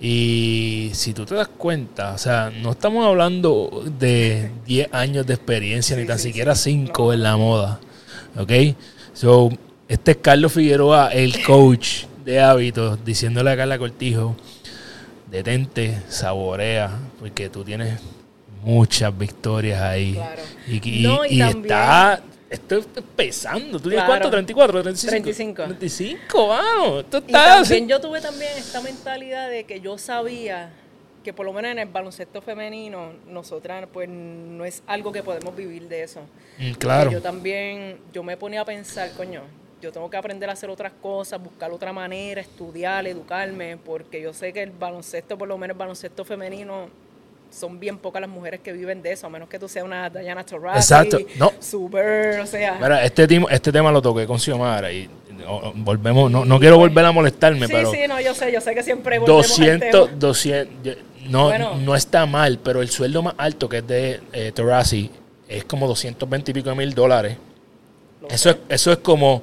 Y 0.00 0.90
si 0.94 1.14
tú 1.14 1.24
te 1.24 1.36
das 1.36 1.46
cuenta, 1.46 2.14
o 2.14 2.18
sea, 2.18 2.50
no 2.50 2.72
estamos 2.72 3.06
hablando 3.06 3.84
de 4.00 4.50
10 4.66 4.92
años 4.92 5.26
de 5.26 5.34
experiencia, 5.34 5.96
ni 5.96 6.04
tan 6.04 6.18
siquiera 6.18 6.56
5 6.56 7.12
en 7.12 7.22
la 7.22 7.36
moda. 7.36 7.78
¿Ok? 8.36 8.50
So, 9.12 9.50
este 9.88 10.12
es 10.12 10.16
Carlos 10.16 10.52
Figueroa, 10.52 11.10
el 11.12 11.44
coach 11.44 12.06
de 12.24 12.40
hábitos, 12.40 13.04
diciéndole 13.04 13.50
a 13.50 13.56
Carla 13.56 13.78
Cortijo, 13.78 14.36
detente, 15.30 16.02
saborea, 16.08 16.90
porque 17.18 17.48
tú 17.48 17.64
tienes 17.64 18.00
muchas 18.62 19.16
victorias 19.16 19.80
ahí. 19.80 20.18
Y, 20.68 21.06
está, 21.40 22.22
esto 22.48 22.82
pesando. 23.16 23.80
¿Tú 23.80 23.88
tienes 23.88 24.06
cuánto? 24.06 24.30
¿34? 24.30 24.82
35. 24.82 25.64
35, 25.64 26.48
vamos. 26.48 27.04
y 27.26 27.32
también 27.32 27.88
yo 27.88 28.00
tuve 28.00 28.20
también 28.20 28.52
esta 28.56 28.80
mentalidad 28.80 29.48
de 29.48 29.64
que 29.64 29.80
yo 29.80 29.98
sabía 29.98 30.70
que 31.22 31.32
por 31.32 31.46
lo 31.46 31.52
menos 31.52 31.70
en 31.70 31.78
el 31.78 31.88
baloncesto 31.88 32.42
femenino, 32.42 33.12
nosotras, 33.28 33.88
pues 33.92 34.08
no 34.08 34.64
es 34.64 34.82
algo 34.86 35.12
que 35.12 35.22
podemos 35.22 35.54
vivir 35.54 35.88
de 35.88 36.02
eso. 36.02 36.20
Mm, 36.58 36.72
claro. 36.72 37.10
yo 37.10 37.22
también, 37.22 37.98
yo 38.12 38.22
me 38.22 38.36
ponía 38.36 38.62
a 38.62 38.64
pensar, 38.64 39.12
coño, 39.12 39.42
yo 39.82 39.90
tengo 39.90 40.08
que 40.08 40.16
aprender 40.16 40.48
a 40.48 40.52
hacer 40.52 40.70
otras 40.70 40.92
cosas, 41.02 41.42
buscar 41.42 41.72
otra 41.72 41.92
manera, 41.92 42.40
estudiar, 42.40 43.06
educarme, 43.06 43.76
porque 43.76 44.22
yo 44.22 44.32
sé 44.32 44.52
que 44.52 44.62
el 44.62 44.70
baloncesto, 44.70 45.36
por 45.36 45.48
lo 45.48 45.58
menos 45.58 45.74
el 45.74 45.78
baloncesto 45.78 46.24
femenino, 46.24 46.88
son 47.50 47.78
bien 47.78 47.98
pocas 47.98 48.20
las 48.20 48.30
mujeres 48.30 48.60
que 48.60 48.72
viven 48.72 49.02
de 49.02 49.12
eso, 49.12 49.26
a 49.26 49.30
menos 49.30 49.48
que 49.48 49.58
tú 49.58 49.68
seas 49.68 49.84
una 49.84 50.08
Diana 50.08 50.44
Taurasi, 50.44 50.78
Exacto. 50.78 51.18
No. 51.36 51.52
super, 51.60 52.40
o 52.40 52.46
sea. 52.46 52.78
Mira, 52.80 53.04
este, 53.04 53.26
este 53.50 53.72
tema 53.72 53.90
lo 53.90 54.00
toqué 54.00 54.26
con 54.26 54.38
Xiomara 54.38 54.90
y 54.92 55.10
volvemos, 55.74 56.30
no, 56.30 56.44
no 56.44 56.60
quiero 56.60 56.78
volver 56.78 57.04
a 57.04 57.12
molestarme, 57.12 57.66
sí, 57.66 57.72
pero... 57.72 57.90
Sí, 57.90 57.98
no, 58.08 58.20
yo 58.20 58.34
sé, 58.34 58.52
yo 58.52 58.60
sé 58.60 58.74
que 58.74 58.82
siempre 58.84 59.18
volvemos 59.18 59.48
200, 59.48 60.18
200, 60.18 60.96
no, 61.28 61.76
no 61.76 61.94
está 61.96 62.24
mal, 62.26 62.60
pero 62.62 62.80
el 62.80 62.88
sueldo 62.88 63.22
más 63.22 63.34
alto 63.36 63.68
que 63.68 63.78
es 63.78 63.86
de 63.86 64.20
eh, 64.32 64.52
es 65.48 65.64
como 65.64 65.88
220 65.88 66.50
y 66.50 66.54
pico 66.54 66.74
mil 66.74 66.94
dólares. 66.94 67.36
Eso 68.30 68.50
es, 68.50 68.56
eso 68.68 68.92
es 68.92 68.98
como 68.98 69.42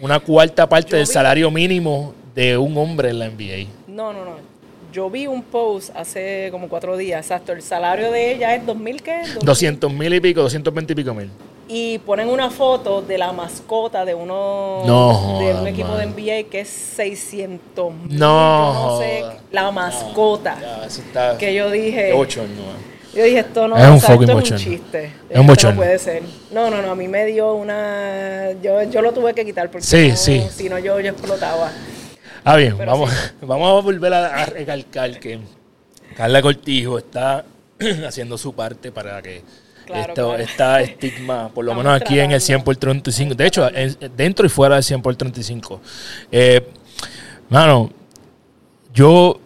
una 0.00 0.20
cuarta 0.20 0.68
parte 0.68 0.96
del 0.96 1.06
salario 1.06 1.50
mínimo 1.50 2.14
de 2.34 2.56
un 2.56 2.76
hombre 2.76 3.10
en 3.10 3.18
la 3.18 3.28
NBA. 3.28 3.68
No, 3.88 4.12
no, 4.12 4.24
no. 4.24 4.54
Yo 4.92 5.10
vi 5.10 5.26
un 5.26 5.42
post 5.42 5.90
hace 5.96 6.48
como 6.52 6.68
cuatro 6.68 6.96
días, 6.96 7.20
exacto. 7.20 7.52
El 7.52 7.62
salario 7.62 8.12
de 8.12 8.32
ella 8.32 8.54
es 8.54 8.64
2.000 8.64 9.00
qué? 9.02 9.22
200 9.42 9.92
mil 9.92 10.14
y 10.14 10.20
pico, 10.20 10.42
220 10.42 10.92
y 10.92 10.96
pico 10.96 11.14
mil. 11.14 11.30
Y 11.66 11.98
ponen 12.00 12.28
una 12.28 12.50
foto 12.50 13.02
de 13.02 13.18
la 13.18 13.32
mascota 13.32 14.04
de 14.04 14.14
uno 14.14 14.82
de 15.40 15.54
un 15.54 15.66
equipo 15.66 15.96
de 15.96 16.06
NBA 16.06 16.50
que 16.50 16.60
es 16.60 16.68
600 16.68 17.92
mil. 17.92 18.18
No, 18.18 18.74
no 18.74 18.98
sé, 18.98 19.24
la 19.50 19.70
mascota. 19.70 20.58
que 21.38 21.54
yo 21.54 21.70
dije. 21.70 22.12
8 22.12 22.42
no. 22.42 22.93
Yo 23.14 23.22
dije, 23.22 23.38
esto 23.38 23.68
no 23.68 23.76
es 23.76 23.84
un, 23.84 24.28
o 24.28 24.40
es 24.40 24.50
un 24.50 24.58
chiste. 24.58 25.12
Es 25.30 25.38
un 25.38 25.46
bochorno. 25.46 25.76
No 25.76 25.82
puede 25.82 25.98
ser. 25.98 26.22
No, 26.50 26.68
no, 26.70 26.82
no, 26.82 26.90
a 26.90 26.94
mí 26.94 27.06
me 27.06 27.26
dio 27.26 27.54
una... 27.54 28.52
Yo, 28.60 28.82
yo 28.84 29.02
lo 29.02 29.12
tuve 29.12 29.34
que 29.34 29.44
quitar 29.44 29.70
porque 29.70 29.86
sí, 29.86 30.12
sí. 30.16 30.44
si 30.50 30.68
no 30.68 30.78
yo, 30.78 30.98
yo 30.98 31.10
explotaba. 31.10 31.70
Ah, 32.42 32.56
bien, 32.56 32.76
vamos, 32.76 33.10
vamos 33.40 33.68
a 33.68 33.84
volver 33.84 34.12
a, 34.12 34.44
recalcar 34.46 35.18
que 35.18 35.38
Carla 36.16 36.42
Cortijo 36.42 36.98
está 36.98 37.44
haciendo 38.06 38.36
su 38.36 38.52
parte 38.52 38.90
para 38.90 39.22
que 39.22 39.42
esto, 39.92 40.36
esta 40.36 40.80
estigma, 40.80 41.48
por 41.48 41.64
lo 41.64 41.74
menos 41.74 42.00
aquí 42.00 42.18
en 42.18 42.32
el 42.32 42.40
100 42.40 42.62
por 42.62 42.76
35, 42.76 43.34
de 43.34 43.46
hecho, 43.46 43.68
dentro 44.16 44.46
y 44.46 44.48
fuera 44.48 44.74
del 44.76 44.84
100 44.84 45.02
por 45.02 45.14
35. 45.14 45.80
Eh, 46.32 46.66
mano, 47.48 47.90
yo 48.92 49.40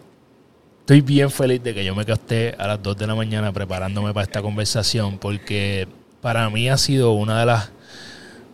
estoy 0.89 1.01
bien 1.01 1.29
feliz 1.29 1.61
de 1.61 1.75
que 1.75 1.85
yo 1.85 1.93
me 1.93 2.03
casté 2.03 2.55
a 2.57 2.65
las 2.65 2.81
2 2.81 2.97
de 2.97 3.05
la 3.05 3.13
mañana 3.13 3.53
preparándome 3.53 4.11
para 4.11 4.23
esta 4.23 4.41
conversación 4.41 5.19
porque 5.19 5.87
para 6.19 6.49
mí 6.49 6.67
ha 6.67 6.77
sido 6.77 7.11
una 7.11 7.41
de 7.41 7.45
las, 7.45 7.69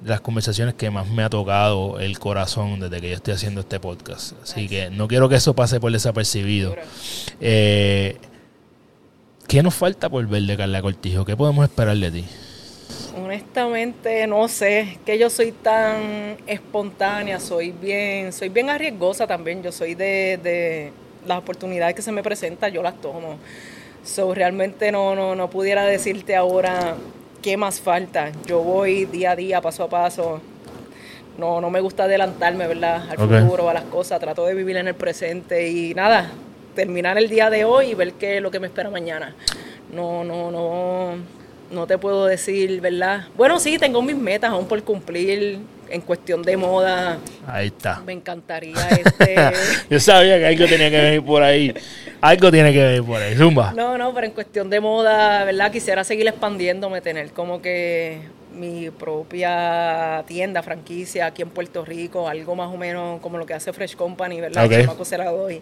las 0.03 0.19
conversaciones 0.19 0.73
que 0.73 0.89
más 0.89 1.07
me 1.07 1.23
ha 1.23 1.29
tocado 1.29 1.97
el 1.97 2.19
corazón 2.19 2.81
desde 2.81 2.99
que 2.99 3.07
yo 3.07 3.15
estoy 3.15 3.36
haciendo 3.36 3.61
este 3.61 3.79
podcast. 3.79 4.33
Así 4.43 4.67
que 4.67 4.89
no 4.89 5.07
quiero 5.07 5.29
que 5.29 5.36
eso 5.36 5.55
pase 5.55 5.79
por 5.79 5.93
desapercibido. 5.93 6.75
Eh, 7.39 8.17
¿Qué 9.47 9.63
nos 9.63 9.73
falta 9.73 10.09
por 10.09 10.27
ver 10.27 10.41
de 10.41 10.57
Carla 10.57 10.81
Cortijo? 10.81 11.23
¿Qué 11.23 11.38
podemos 11.38 11.63
esperar 11.63 11.95
de 11.95 12.11
ti? 12.11 12.25
Honestamente, 13.15 14.27
no 14.27 14.49
sé, 14.49 14.99
que 15.05 15.17
yo 15.17 15.29
soy 15.29 15.53
tan 15.53 16.36
espontánea, 16.47 17.39
soy 17.39 17.71
bien, 17.71 18.33
soy 18.33 18.49
bien 18.49 18.69
arriesgosa 18.69 19.25
también, 19.25 19.63
yo 19.63 19.71
soy 19.71 19.95
de 19.95 20.91
las 21.26 21.39
oportunidades 21.39 21.95
que 21.95 22.01
se 22.01 22.11
me 22.11 22.23
presentan, 22.23 22.71
yo 22.71 22.82
las 22.82 22.99
tomo. 23.01 23.38
So, 24.03 24.34
realmente 24.34 24.91
no, 24.91 25.15
no, 25.15 25.36
no 25.36 25.49
pudiera 25.49 25.84
decirte 25.86 26.36
ahora 26.36 26.95
qué 27.41 27.57
más 27.57 27.80
falta. 27.80 28.32
Yo 28.45 28.59
voy 28.61 29.05
día 29.05 29.32
a 29.32 29.36
día, 29.36 29.61
paso 29.61 29.84
a 29.84 29.89
paso, 29.89 30.41
no, 31.38 31.59
no 31.59 31.69
me 31.69 31.82
gusta 31.82 32.03
adelantarme, 32.03 32.67
¿verdad? 32.67 33.09
Al 33.09 33.17
futuro, 33.17 33.69
a 33.69 33.73
las 33.73 33.84
cosas. 33.86 34.19
Trato 34.19 34.45
de 34.45 34.53
vivir 34.53 34.78
en 34.78 34.88
el 34.88 34.95
presente 34.95 35.67
y 35.67 35.93
nada, 35.93 36.32
terminar 36.76 37.17
el 37.17 37.30
día 37.30 37.49
de 37.49 37.65
hoy 37.65 37.91
y 37.91 37.93
ver 37.95 38.13
qué 38.13 38.38
es 38.38 38.41
lo 38.41 38.51
que 38.51 38.59
me 38.59 38.67
espera 38.67 38.89
mañana. 38.89 39.36
No, 39.91 40.23
no, 40.23 40.51
no, 40.51 41.15
no 41.71 41.88
te 41.88 41.97
puedo 41.97 42.26
decir, 42.26 42.80
¿verdad? 42.82 43.28
Bueno, 43.36 43.59
sí, 43.59 43.78
tengo 43.78 44.01
mis 44.01 44.15
metas 44.15 44.51
aún 44.51 44.67
por 44.67 44.82
cumplir 44.84 45.59
en 45.95 46.01
cuestión 46.01 46.43
de 46.43 46.57
moda. 46.57 47.17
Ahí 47.47 47.67
está. 47.67 48.01
Me 48.01 48.13
encantaría 48.13 48.75
este... 48.89 49.35
Yo 49.89 49.99
sabía 49.99 50.37
que 50.37 50.45
algo 50.45 50.65
tenía 50.67 50.91
que 50.91 51.01
venir 51.01 51.23
por 51.23 51.41
ahí. 51.41 51.73
Algo 52.21 52.51
tiene 52.51 52.73
que 52.73 52.83
venir 52.83 53.03
por 53.03 53.21
ahí. 53.21 53.35
Zumba. 53.35 53.73
No, 53.73 53.97
no, 53.97 54.13
pero 54.13 54.27
en 54.27 54.33
cuestión 54.33 54.69
de 54.69 54.79
moda, 54.79 55.43
¿verdad? 55.45 55.71
Quisiera 55.71 56.03
seguir 56.03 56.27
expandiéndome, 56.27 57.01
tener 57.01 57.31
como 57.31 57.61
que 57.61 58.21
mi 58.55 58.89
propia 58.89 60.23
tienda, 60.27 60.63
franquicia 60.63 61.27
aquí 61.27 61.41
en 61.41 61.49
Puerto 61.49 61.83
Rico, 61.83 62.27
algo 62.27 62.55
más 62.55 62.73
o 62.73 62.77
menos 62.77 63.19
como 63.21 63.37
lo 63.37 63.45
que 63.45 63.53
hace 63.53 63.73
Fresh 63.73 63.95
Company, 63.95 64.41
¿verdad? 64.41 64.65
Ok. 64.65 64.71
El 64.71 64.81
chamaco 64.81 65.05
se 65.05 65.17
la 65.17 65.31
doy. 65.31 65.61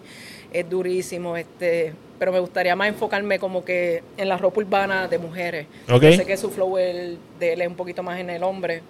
Es 0.51 0.69
durísimo, 0.69 1.35
este, 1.35 1.93
pero 2.19 2.31
me 2.31 2.39
gustaría 2.39 2.75
más 2.75 2.87
enfocarme 2.87 3.39
como 3.39 3.65
que 3.65 4.03
en 4.17 4.29
la 4.29 4.37
ropa 4.37 4.61
urbana 4.61 5.07
de 5.07 5.17
mujeres. 5.17 5.67
Ok. 5.91 6.03
Yo 6.03 6.13
sé 6.13 6.25
que 6.25 6.37
su 6.37 6.49
flow 6.51 6.77
el, 6.77 7.17
de 7.39 7.53
él 7.53 7.61
es 7.61 7.67
un 7.67 7.75
poquito 7.75 8.03
más 8.03 8.19
en 8.19 8.29
el 8.29 8.43
hombre. 8.43 8.81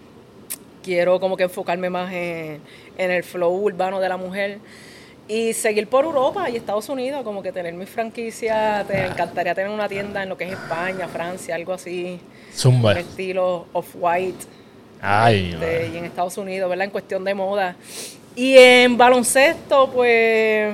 Quiero 0.84 1.20
como 1.20 1.38
que 1.38 1.44
enfocarme 1.44 1.90
más 1.90 2.12
en, 2.14 2.62
en 2.98 3.12
el 3.12 3.24
flow 3.24 3.52
urbano 3.52 4.00
de 4.00 4.10
la 4.10 4.18
mujer 4.18 4.60
y 5.28 5.54
seguir 5.54 5.88
por 5.88 6.04
Europa 6.04 6.50
y 6.50 6.58
Estados 6.58 6.90
Unidos, 6.90 7.24
como 7.24 7.42
que 7.42 7.52
tener 7.52 7.74
mi 7.74 7.86
franquicia. 7.86 8.84
Te 8.88 9.06
encantaría 9.06 9.56
tener 9.56 9.72
una 9.72 9.88
tienda 9.88 10.24
en 10.24 10.30
lo 10.30 10.38
que 10.38 10.46
es 10.46 10.52
España, 10.52 11.08
Francia, 11.08 11.56
algo 11.56 11.74
así, 11.74 12.20
Zumba. 12.54 12.92
un 12.92 12.98
estilo 12.98 13.68
off-white. 13.74 14.46
Ay, 15.02 15.52
este, 15.54 15.92
y 15.94 15.98
en 15.98 16.06
Estados 16.06 16.38
Unidos, 16.38 16.70
¿verdad? 16.70 16.86
En 16.86 16.92
cuestión 16.92 17.24
de 17.24 17.34
moda. 17.34 17.76
Y 18.36 18.58
en 18.58 18.98
baloncesto, 18.98 19.90
pues, 19.92 20.74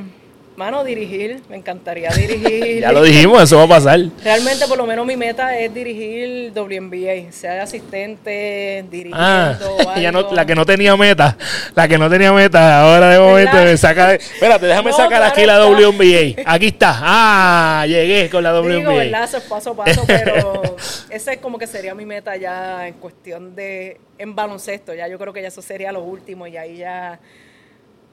mano, 0.60 0.84
dirigir. 0.84 1.42
Me 1.50 1.56
encantaría 1.56 2.10
dirigir. 2.16 2.82
Ya 2.82 2.92
lo 2.92 3.02
dijimos, 3.02 3.42
eso 3.42 3.58
va 3.58 3.64
a 3.64 3.68
pasar. 3.68 4.00
Realmente, 4.24 4.68
por 4.68 4.78
lo 4.78 4.86
menos, 4.86 5.06
mi 5.08 5.16
meta 5.16 5.58
es 5.58 5.74
dirigir 5.74 6.52
WNBA, 6.54 7.32
sea 7.32 7.54
de 7.54 7.60
asistente, 7.62 8.86
dirigiendo. 8.92 9.18
Ah, 9.20 9.96
ya 10.00 10.12
no, 10.12 10.20
algo. 10.20 10.34
la 10.34 10.46
que 10.46 10.54
no 10.54 10.66
tenía 10.66 10.96
meta, 10.96 11.36
la 11.74 11.88
que 11.88 11.98
no 11.98 12.10
tenía 12.10 12.32
meta, 12.34 12.82
ahora 12.82 13.10
de 13.10 13.20
momento 13.20 13.54
¿Verdad? 13.56 13.72
me 13.72 13.78
saca. 13.78 14.14
Espérate, 14.16 14.66
déjame 14.68 14.92
No, 14.92 14.98
sacar 14.98 15.20
claro 15.20 15.26
aquí 15.34 15.46
la. 15.46 15.66
WNBA. 15.66 16.44
Aquí 16.46 16.68
está. 16.68 16.96
Ah, 17.02 17.86
llegué 17.88 18.30
con 18.30 18.44
la 18.44 18.52
Digo, 18.62 18.68
WNBA. 18.82 18.94
¿verdad? 18.94 19.24
Eso 19.24 19.38
es 19.38 19.44
paso 19.44 19.72
a 19.72 19.76
paso, 19.78 20.04
pero 20.06 20.76
ese 21.10 21.34
es 21.34 21.38
como 21.40 21.58
que 21.58 21.66
sería 21.68 21.96
mi 21.96 22.06
meta 22.06 22.36
ya 22.36 22.88
en 22.88 22.96
cuestión 22.96 23.56
de 23.56 24.00
en 24.18 24.36
baloncesto. 24.36 24.94
Ya 24.94 25.08
yo 25.08 25.18
creo 25.18 25.32
que 25.32 25.42
ya 25.42 25.48
eso 25.48 25.62
sería 25.62 25.92
lo 25.92 26.02
último 26.04 26.46
y 26.46 26.58
ahí 26.58 26.78
ya 26.78 27.20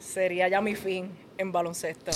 sería 0.07 0.49
ya 0.49 0.61
mi 0.61 0.75
fin 0.75 1.11
en 1.37 1.53
baloncesto. 1.53 2.11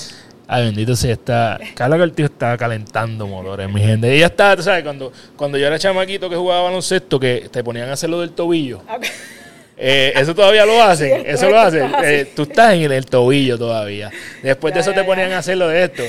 Ay, 0.47 0.65
bendito 0.65 0.97
sea, 0.97 1.13
está. 1.13 1.59
Carla 1.75 1.99
Cortijo 1.99 2.27
está 2.27 2.57
calentando 2.57 3.27
motores, 3.27 3.71
mi 3.71 3.81
gente. 3.81 4.13
Ella 4.15 4.27
está, 4.27 4.57
tú 4.57 4.63
sabes, 4.63 4.83
cuando, 4.83 5.13
cuando 5.37 5.59
yo 5.59 5.67
era 5.67 5.79
chamaquito 5.79 6.31
que 6.31 6.37
jugaba 6.37 6.63
baloncesto, 6.63 7.21
que 7.21 7.49
te 7.51 7.63
ponían 7.63 7.89
a 7.89 7.93
hacer 7.93 8.11
lo 8.11 8.21
del 8.21 8.31
tobillo. 8.31 8.83
Eh, 9.77 10.13
eso 10.17 10.35
todavía 10.35 10.65
lo 10.65 10.83
hacen, 10.83 11.23
Sí, 11.23 11.27
eso 11.27 11.51
lo 11.51 11.59
hacen. 11.59 11.91
Eh, 12.03 12.33
tú 12.35 12.43
estás 12.43 12.75
en 12.75 12.91
el 12.91 13.07
tobillo 13.07 13.59
todavía. 13.59 14.11
Después 14.43 14.73
de 14.75 14.81
eso 14.81 14.91
ya, 14.91 14.97
te 14.97 15.01
ya. 15.03 15.07
ponían 15.07 15.33
a 15.33 15.39
hacer 15.39 15.57
lo 15.59 15.69
de 15.69 15.85
esto. 15.85 16.03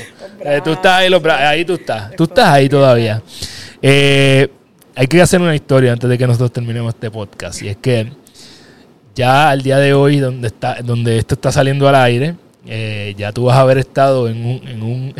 Eh, 0.44 0.60
tú 0.64 0.72
estás 0.72 1.00
ahí, 1.00 1.08
los 1.08 1.24
ahí 1.24 1.64
tú 1.64 1.74
estás. 1.74 2.14
Tú 2.16 2.24
estás 2.24 2.48
ahí 2.48 2.68
todavía. 2.68 3.22
Hay 4.94 5.06
que 5.08 5.22
hacer 5.22 5.40
una 5.40 5.54
historia 5.54 5.92
antes 5.92 6.08
de 6.08 6.18
que 6.18 6.26
nosotros 6.26 6.52
terminemos 6.52 6.94
este 6.94 7.10
podcast. 7.10 7.62
Y 7.62 7.68
es 7.68 7.76
que 7.76 8.12
ya 9.14 9.50
al 9.50 9.62
día 9.62 9.78
de 9.78 9.94
hoy, 9.94 10.18
donde 10.18 10.48
está, 10.48 10.78
donde 10.82 11.18
esto 11.18 11.34
está 11.34 11.52
saliendo 11.52 11.88
al 11.88 11.94
aire, 11.96 12.36
eh, 12.66 13.14
ya 13.16 13.32
tú 13.32 13.44
vas 13.44 13.56
a 13.56 13.60
haber 13.60 13.78
estado 13.78 14.28
en 14.28 14.44
un, 14.44 14.68
en 14.68 14.82
un, 14.82 15.14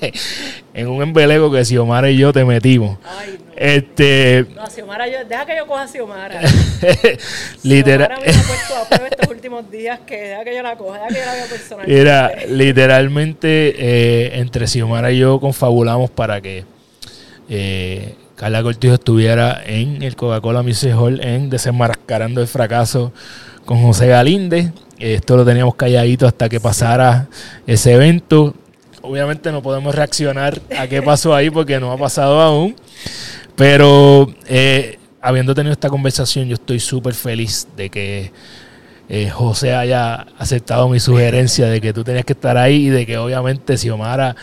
en 0.74 0.88
un 0.88 1.02
embeleco 1.02 1.50
que 1.50 1.64
Xiomara 1.64 2.10
y 2.10 2.18
yo 2.18 2.32
te 2.32 2.44
metimos. 2.44 2.98
Ay, 3.04 3.38
no. 3.38 3.52
Este, 3.56 4.46
No, 4.56 4.66
Xiomara, 4.66 5.06
yo, 5.06 5.24
deja 5.28 5.46
que 5.46 5.56
yo 5.56 5.66
coja 5.66 5.82
a 5.82 5.88
Xiomara. 5.88 6.40
literal. 7.62 8.08
Xiomara 8.08 8.20
me 8.20 8.32
ha 8.32 8.42
puesto 8.42 8.76
a 8.76 8.88
prueba 8.88 9.08
estos 9.08 9.28
últimos 9.30 9.70
días 9.70 10.00
que 10.00 10.16
deja 10.16 10.44
que 10.44 10.56
yo 10.56 10.62
la 10.62 10.76
coja, 10.76 10.98
deja 10.98 11.08
que 11.08 11.14
yo 11.14 11.26
la 11.26 11.34
vea 11.34 11.46
personalmente. 11.46 12.00
Era 12.00 12.32
literalmente 12.48 13.74
eh, 13.78 14.40
entre 14.40 14.66
Xiomara 14.66 15.12
y 15.12 15.18
yo 15.18 15.38
confabulamos 15.38 16.10
para 16.10 16.40
que 16.40 16.64
eh, 17.48 18.14
Carla 18.42 18.60
Cortijo 18.60 18.94
estuviera 18.94 19.62
en 19.64 20.02
el 20.02 20.16
Coca-Cola 20.16 20.64
Music 20.64 20.92
Hall 20.98 21.20
en 21.20 21.48
Desenmascarando 21.48 22.40
el 22.40 22.48
Fracaso 22.48 23.12
con 23.64 23.80
José 23.80 24.08
Galíndez. 24.08 24.72
Esto 24.98 25.36
lo 25.36 25.44
teníamos 25.44 25.76
calladito 25.76 26.26
hasta 26.26 26.48
que 26.48 26.58
pasara 26.58 27.28
ese 27.68 27.92
evento. 27.92 28.52
Obviamente 29.00 29.52
no 29.52 29.62
podemos 29.62 29.94
reaccionar 29.94 30.60
a 30.76 30.88
qué 30.88 31.00
pasó 31.02 31.36
ahí 31.36 31.50
porque 31.50 31.78
no 31.78 31.92
ha 31.92 31.96
pasado 31.96 32.40
aún. 32.40 32.74
Pero 33.54 34.34
eh, 34.48 34.98
habiendo 35.20 35.54
tenido 35.54 35.72
esta 35.72 35.88
conversación, 35.88 36.48
yo 36.48 36.54
estoy 36.54 36.80
súper 36.80 37.14
feliz 37.14 37.68
de 37.76 37.90
que 37.90 38.32
eh, 39.08 39.30
José 39.30 39.72
haya 39.72 40.26
aceptado 40.36 40.88
mi 40.88 40.98
sugerencia 40.98 41.66
de 41.66 41.80
que 41.80 41.92
tú 41.92 42.02
tenías 42.02 42.24
que 42.24 42.32
estar 42.32 42.56
ahí 42.58 42.88
y 42.88 42.90
de 42.90 43.06
que 43.06 43.18
obviamente 43.18 43.76
Xiomara... 43.76 44.34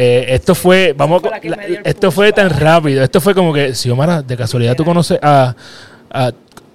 eh, 0.00 0.26
esto 0.34 0.54
fue, 0.54 0.94
vamos, 0.96 1.20
fue 1.22 1.30
la 1.50 1.56
esto 1.84 2.10
fue 2.12 2.32
tan 2.32 2.50
rápido, 2.50 3.02
esto 3.02 3.20
fue 3.20 3.34
como 3.34 3.52
que, 3.52 3.74
Xiomara, 3.74 4.22
de 4.22 4.36
casualidad 4.36 4.76
tú 4.76 4.84
conoces 4.84 5.18
a, 5.20 5.54
a- 6.10 6.32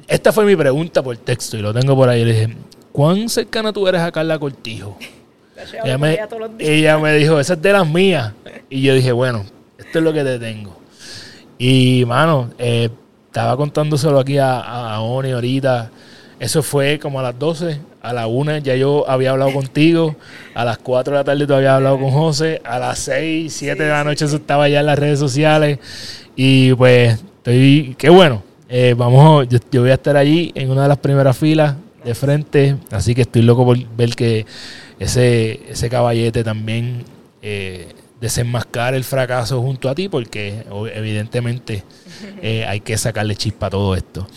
Esta 0.08 0.34
fue 0.34 0.44
mi 0.46 0.56
pregunta 0.58 1.02
por 1.02 1.16
texto 1.18 1.58
y 1.58 1.62
lo 1.62 1.74
tengo 1.74 1.96
por 1.96 2.10
ahí. 2.10 2.26
Le 2.26 2.34
dije, 2.34 2.58
¿cuán 2.92 3.30
cercana 3.30 3.72
tú 3.72 3.88
eres 3.88 4.02
a 4.02 4.12
Carla 4.12 4.38
Cortijo? 4.38 4.98
Ella 5.86 5.98
me, 5.98 6.20
ella 6.60 6.98
me 6.98 7.14
dijo, 7.14 7.40
esa 7.40 7.54
es 7.54 7.62
de 7.62 7.72
las 7.72 7.88
mías. 7.88 8.34
Y 8.70 8.82
yo 8.82 8.94
dije, 8.96 9.12
bueno, 9.14 9.46
esto 9.78 10.00
es 10.00 10.04
lo 10.04 10.12
que 10.12 10.24
te 10.24 10.38
tengo. 10.38 10.78
Y, 11.58 12.04
mano, 12.06 12.50
eh, 12.58 12.90
estaba 13.28 13.56
contándoselo 13.56 14.20
aquí 14.20 14.38
a, 14.38 14.60
a 14.60 15.00
Oni 15.02 15.32
ahorita. 15.32 15.90
Eso 16.40 16.62
fue 16.64 17.00
como 17.00 17.20
a 17.20 17.24
las 17.24 17.40
12, 17.40 17.80
a 18.04 18.12
la 18.12 18.28
1 18.28 18.58
ya 18.60 18.76
yo 18.76 19.10
había 19.10 19.32
hablado 19.32 19.54
contigo, 19.54 20.16
a 20.54 20.66
las 20.66 20.78
4 20.78 21.14
de 21.14 21.20
la 21.20 21.24
tarde 21.24 21.47
tú 21.47 21.54
habías 21.54 21.72
hablado 21.72 21.97
con 21.97 22.12
José, 22.12 22.62
a 22.66 22.78
las 22.78 22.99
6, 22.99 23.51
7 23.51 23.82
de 23.82 23.89
la 23.89 24.04
noche 24.04 24.26
eso 24.26 24.36
estaba 24.36 24.68
ya 24.68 24.82
en 24.82 24.86
las 24.86 24.99
redes 24.99 25.18
sociales. 25.18 25.80
Y 26.36 26.74
pues, 26.74 27.14
estoy, 27.38 27.95
qué 27.97 28.10
bueno. 28.10 28.43
Eh, 28.68 28.93
vamos, 28.97 29.47
yo, 29.47 29.58
yo 29.72 29.82
voy 29.82 29.91
a 29.91 29.95
estar 29.95 30.18
allí 30.18 30.51
en 30.54 30.70
una 30.70 30.84
de 30.84 30.89
las 30.89 30.97
primeras 30.97 31.38
filas 31.38 31.76
de 32.04 32.14
frente, 32.14 32.76
así 32.91 33.16
que 33.16 33.22
estoy 33.22 33.41
loco 33.41 33.64
por 33.66 33.78
ver 33.95 34.16
que 34.16 34.45
ese, 34.99 35.62
ese 35.70 35.89
caballete 35.89 36.43
también 36.43 37.06
eh, 37.41 37.88
desenmascar 38.20 38.95
el 38.95 39.04
fracaso 39.06 39.62
junto 39.62 39.89
a 39.89 39.95
ti, 39.95 40.10
porque 40.10 40.66
evidentemente 40.93 41.84
eh, 42.41 42.66
hay 42.66 42.82
que 42.82 42.97
sacarle 42.97 43.36
chispa 43.38 43.68
a 43.68 43.70
todo 43.70 43.95
esto. 43.95 44.28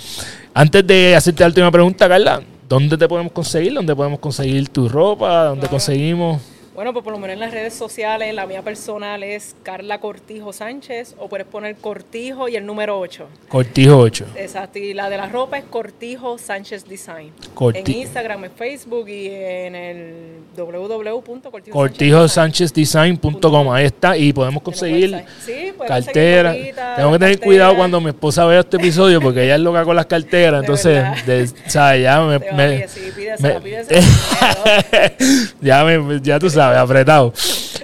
Antes 0.54 0.86
de 0.86 1.16
hacerte 1.16 1.42
la 1.42 1.48
última 1.48 1.70
pregunta, 1.72 2.08
Carla, 2.08 2.42
¿dónde 2.68 2.96
te 2.96 3.08
podemos 3.08 3.32
conseguir? 3.32 3.74
¿Dónde 3.74 3.94
podemos 3.94 4.18
conseguir 4.18 4.68
tu 4.68 4.88
ropa? 4.88 5.44
¿Dónde 5.44 5.60
Claro. 5.60 5.70
conseguimos? 5.72 6.42
Bueno, 6.76 6.92
pues 6.92 7.02
por 7.04 7.14
lo 7.14 7.18
menos 7.18 7.32
en 7.34 7.40
las 7.40 7.52
redes 7.52 7.72
sociales, 7.72 8.34
la 8.34 8.44
mía 8.46 8.60
personal 8.60 9.22
es 9.22 9.56
Carla 9.62 9.98
Cortijo 9.98 10.52
Sánchez, 10.52 11.14
o 11.18 11.26
puedes 11.26 11.46
poner 11.46 11.74
Cortijo 11.76 12.50
y 12.50 12.56
el 12.56 12.66
número 12.66 12.98
8. 13.00 13.26
Cortijo 13.48 13.96
8. 13.96 14.26
Exacto, 14.36 14.78
y 14.78 14.92
la 14.92 15.08
de 15.08 15.16
la 15.16 15.26
ropa 15.26 15.56
es 15.56 15.64
Cortijo 15.64 16.36
Sánchez 16.36 16.84
Design. 16.86 17.32
Corti- 17.54 17.78
En 17.78 17.90
Instagram, 17.90 18.44
en 18.44 18.50
Facebook 18.52 19.08
y 19.08 19.28
en 19.28 19.74
el 19.74 20.14
www.cortijosánchez 20.54 21.72
cortijosanchezdesign.com 21.72 23.72
ahí 23.72 23.86
está 23.86 24.16
y 24.18 24.34
podemos 24.34 24.62
conseguir 24.62 25.24
Sí, 25.44 25.72
cartera 25.86 26.52
tengo 26.96 27.12
que 27.12 27.18
tener 27.18 27.34
cartera. 27.36 27.44
cuidado 27.44 27.76
cuando 27.76 28.00
mi 28.02 28.08
esposa 28.10 28.44
vea 28.46 28.60
este 28.60 28.76
episodio 28.76 29.18
porque 29.20 29.44
ella 29.44 29.54
es 29.54 29.60
loca 29.62 29.82
con 29.84 29.96
las 29.96 30.06
carteras 30.06 30.60
entonces 30.60 31.04
de, 31.26 31.44
o 31.44 31.70
sea, 31.70 31.96
ya 31.96 32.20
me, 32.20 32.38
me- 32.38 32.86
ya 35.60 35.84
me, 35.84 36.20
ya 36.20 36.38
tú 36.38 36.50
sabes 36.50 36.65
apretado 36.74 37.32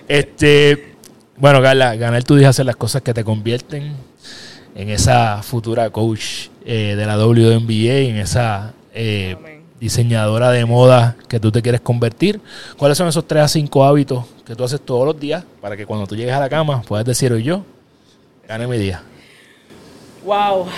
este 0.09 0.95
bueno 1.37 1.62
Carla 1.62 1.97
ganar 1.97 2.24
tu 2.24 2.37
día 2.37 2.49
hacer 2.49 2.66
las 2.66 2.76
cosas 2.76 3.03
que 3.03 3.14
te 3.14 3.24
convierten 3.24 3.95
en 4.74 4.89
esa 4.91 5.43
futura 5.43 5.91
coach 5.91 6.49
eh, 6.64 6.95
de 6.97 7.07
la 7.07 7.16
WNBA 7.18 8.09
en 8.09 8.16
esa 8.16 8.72
eh, 8.95 9.37
diseñadora 9.80 10.51
de 10.51 10.64
moda 10.64 11.16
que 11.28 11.41
tú 11.41 11.51
te 11.51 11.61
quieres 11.61 11.80
convertir. 11.80 12.41
¿Cuáles 12.76 12.97
son 12.97 13.09
esos 13.09 13.26
3 13.26 13.43
a 13.43 13.49
5 13.49 13.85
hábitos 13.85 14.24
que 14.47 14.55
tú 14.55 14.62
haces 14.62 14.80
todos 14.80 15.05
los 15.05 15.18
días 15.18 15.45
para 15.61 15.76
que 15.76 15.87
cuando 15.87 16.07
tú 16.07 16.14
llegues 16.14 16.35
a 16.35 16.41
la 16.41 16.49
cama 16.49 16.83
puedas 16.83 17.05
decir 17.05 17.33
hoy 17.33 17.43
yo 17.43 17.64
gané 18.47 18.66
mi 18.66 18.78
día? 18.78 19.03
Wow. 20.24 20.68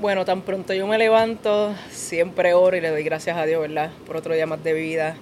Bueno, 0.00 0.24
tan 0.24 0.40
pronto 0.42 0.72
yo 0.72 0.86
me 0.86 0.98
levanto, 0.98 1.74
siempre 1.90 2.54
oro 2.54 2.76
y 2.76 2.80
le 2.80 2.88
doy 2.88 3.04
gracias 3.04 3.36
a 3.36 3.44
Dios, 3.44 3.60
¿verdad? 3.60 3.90
Por 4.06 4.16
otro 4.16 4.34
día 4.34 4.46
más 4.46 4.64
de 4.64 4.72
vida. 4.72 5.14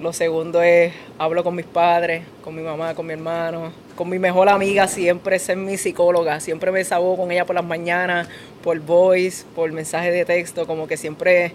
Lo 0.00 0.12
segundo 0.12 0.60
es, 0.60 0.92
hablo 1.18 1.44
con 1.44 1.54
mis 1.54 1.66
padres, 1.66 2.22
con 2.42 2.54
mi 2.54 2.62
mamá, 2.62 2.94
con 2.94 3.06
mi 3.06 3.12
hermano, 3.12 3.72
con 3.94 4.08
mi 4.08 4.18
mejor 4.18 4.48
amiga, 4.48 4.88
siempre 4.88 5.36
es 5.36 5.56
mi 5.56 5.76
psicóloga. 5.76 6.40
Siempre 6.40 6.72
me 6.72 6.80
desahogo 6.80 7.16
con 7.16 7.30
ella 7.30 7.44
por 7.44 7.54
las 7.54 7.64
mañanas, 7.64 8.28
por 8.62 8.78
voice, 8.80 9.44
por 9.54 9.70
mensaje 9.70 10.10
de 10.10 10.24
texto, 10.24 10.66
como 10.66 10.88
que 10.88 10.96
siempre 10.96 11.52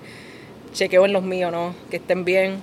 chequeo 0.74 1.06
en 1.06 1.14
los 1.14 1.24
míos, 1.24 1.52
¿no? 1.52 1.76
Que 1.92 1.98
estén 1.98 2.24
bien. 2.24 2.60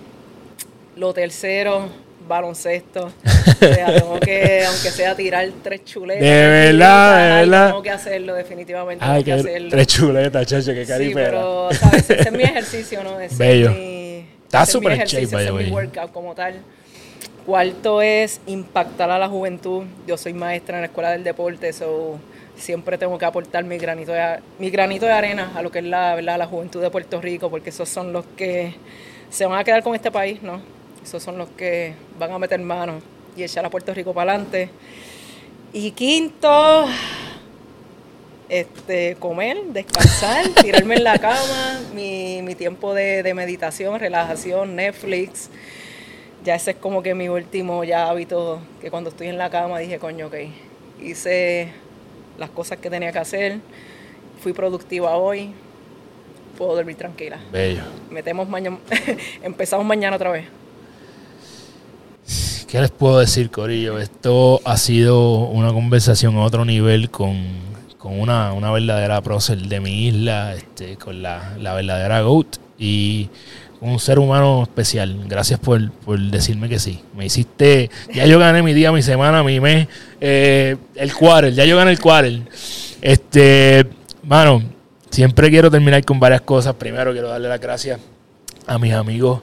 Lo 0.96 1.12
tercero, 1.12 1.88
baloncesto. 2.26 3.06
O 3.06 3.58
sea, 3.58 3.86
tengo 4.00 4.18
que, 4.18 4.64
aunque 4.66 4.90
sea 4.90 5.14
tirar 5.14 5.46
tres 5.62 5.84
chuletas. 5.84 6.22
De 6.22 6.30
verdad, 6.30 7.18
de 7.18 7.34
verdad. 7.46 7.66
Tengo 7.68 7.82
que 7.82 7.90
hacerlo, 7.90 8.34
definitivamente. 8.34 9.04
Ay, 9.06 9.22
tengo 9.22 9.36
que 9.38 9.42
que 9.44 9.50
hacerlo. 9.50 9.70
tres 9.72 9.86
chuletas, 9.88 10.46
chacho, 10.46 10.72
qué 10.72 10.86
Sí, 10.86 10.90
caripera. 10.90 11.26
pero, 11.26 11.68
¿sabes? 11.72 12.08
Ese 12.08 12.22
es 12.22 12.32
mi 12.32 12.44
ejercicio, 12.44 13.04
¿no? 13.04 13.20
Ese 13.20 13.36
Bello. 13.36 13.70
Es 13.70 13.76
mi, 13.76 13.95
Está 14.56 14.72
súper 14.72 15.06
shape, 15.06 15.26
by 15.26 15.44
the 15.44 15.52
mi 15.52 15.70
workout 15.70 16.12
como 16.12 16.34
tal. 16.34 16.54
Cuarto 17.44 18.00
es 18.00 18.40
impactar 18.46 19.10
a 19.10 19.18
la 19.18 19.28
juventud. 19.28 19.84
Yo 20.06 20.16
soy 20.16 20.32
maestra 20.32 20.78
en 20.78 20.82
la 20.82 20.86
escuela 20.86 21.10
del 21.10 21.24
deporte, 21.24 21.72
so 21.72 22.18
siempre 22.56 22.96
tengo 22.96 23.18
que 23.18 23.24
aportar 23.26 23.64
mi 23.64 23.76
granito 23.76 24.12
de, 24.12 24.40
mi 24.58 24.70
granito 24.70 25.04
de 25.04 25.12
arena 25.12 25.52
a 25.54 25.60
lo 25.60 25.70
que 25.70 25.80
es 25.80 25.84
la, 25.84 26.14
¿verdad? 26.14 26.38
la 26.38 26.46
juventud 26.46 26.80
de 26.80 26.90
Puerto 26.90 27.20
Rico, 27.20 27.50
porque 27.50 27.68
esos 27.68 27.88
son 27.88 28.12
los 28.14 28.24
que 28.36 28.74
se 29.28 29.44
van 29.44 29.58
a 29.58 29.64
quedar 29.64 29.82
con 29.82 29.94
este 29.94 30.10
país, 30.10 30.42
¿no? 30.42 30.60
Esos 31.04 31.22
son 31.22 31.36
los 31.36 31.48
que 31.50 31.92
van 32.18 32.32
a 32.32 32.38
meter 32.38 32.58
mano 32.60 33.00
y 33.36 33.42
echar 33.42 33.64
a 33.66 33.70
Puerto 33.70 33.92
Rico 33.92 34.14
para 34.14 34.32
adelante. 34.32 34.70
Y 35.72 35.90
quinto, 35.90 36.86
este, 38.48 39.16
comer, 39.16 39.58
descansar, 39.68 40.48
tirarme 40.62 40.96
en 40.96 41.04
la 41.04 41.18
cama, 41.18 41.80
mi, 41.94 42.40
mi 42.42 42.54
tiempo 42.54 42.94
de, 42.94 43.22
de 43.22 43.34
meditación, 43.34 43.98
relajación, 43.98 44.76
Netflix. 44.76 45.50
Ya 46.44 46.54
ese 46.54 46.72
es 46.72 46.76
como 46.76 47.02
que 47.02 47.14
mi 47.14 47.28
último 47.28 47.82
ya 47.84 48.08
hábito, 48.08 48.60
que 48.80 48.90
cuando 48.90 49.10
estoy 49.10 49.28
en 49.28 49.38
la 49.38 49.50
cama 49.50 49.78
dije, 49.78 49.98
coño, 49.98 50.28
ok, 50.28 50.34
hice 51.02 51.72
las 52.38 52.50
cosas 52.50 52.78
que 52.78 52.90
tenía 52.90 53.12
que 53.12 53.18
hacer, 53.18 53.58
fui 54.40 54.52
productiva 54.52 55.16
hoy, 55.16 55.52
puedo 56.56 56.76
dormir 56.76 56.96
tranquila. 56.96 57.38
Bello. 57.50 57.82
Metemos 58.10 58.48
mañana, 58.48 58.78
empezamos 59.42 59.84
mañana 59.84 60.16
otra 60.16 60.30
vez. 60.30 60.44
¿Qué 62.68 62.80
les 62.80 62.90
puedo 62.90 63.20
decir, 63.20 63.50
Corillo? 63.50 63.98
Esto 63.98 64.60
ha 64.64 64.76
sido 64.76 65.38
una 65.38 65.72
conversación 65.72 66.36
a 66.36 66.42
otro 66.42 66.64
nivel 66.64 67.10
con, 67.10 67.44
con 68.06 68.20
una, 68.20 68.52
una 68.52 68.70
verdadera 68.70 69.20
prócer 69.20 69.58
de 69.58 69.80
mi 69.80 70.06
isla, 70.06 70.54
este, 70.54 70.94
con 70.96 71.22
la, 71.22 71.56
la 71.58 71.74
verdadera 71.74 72.20
GOAT 72.20 72.58
y 72.78 73.28
un 73.80 73.98
ser 73.98 74.20
humano 74.20 74.62
especial. 74.62 75.24
Gracias 75.26 75.58
por, 75.58 75.90
por 75.90 76.16
decirme 76.16 76.68
que 76.68 76.78
sí. 76.78 77.00
Me 77.16 77.26
hiciste, 77.26 77.90
ya 78.14 78.24
yo 78.26 78.38
gané 78.38 78.62
mi 78.62 78.74
día, 78.74 78.92
mi 78.92 79.02
semana, 79.02 79.42
mi 79.42 79.58
mes, 79.58 79.88
eh, 80.20 80.76
el 80.94 81.12
quarter, 81.14 81.52
ya 81.52 81.64
yo 81.64 81.76
gané 81.76 81.90
el 81.90 81.98
quarter. 81.98 82.42
Este, 83.02 83.84
mano, 84.22 84.62
siempre 85.10 85.50
quiero 85.50 85.68
terminar 85.68 86.04
con 86.04 86.20
varias 86.20 86.42
cosas. 86.42 86.74
Primero 86.74 87.10
quiero 87.10 87.28
darle 87.28 87.48
las 87.48 87.60
gracias 87.60 87.98
a 88.68 88.78
mis 88.78 88.92
amigos 88.92 89.42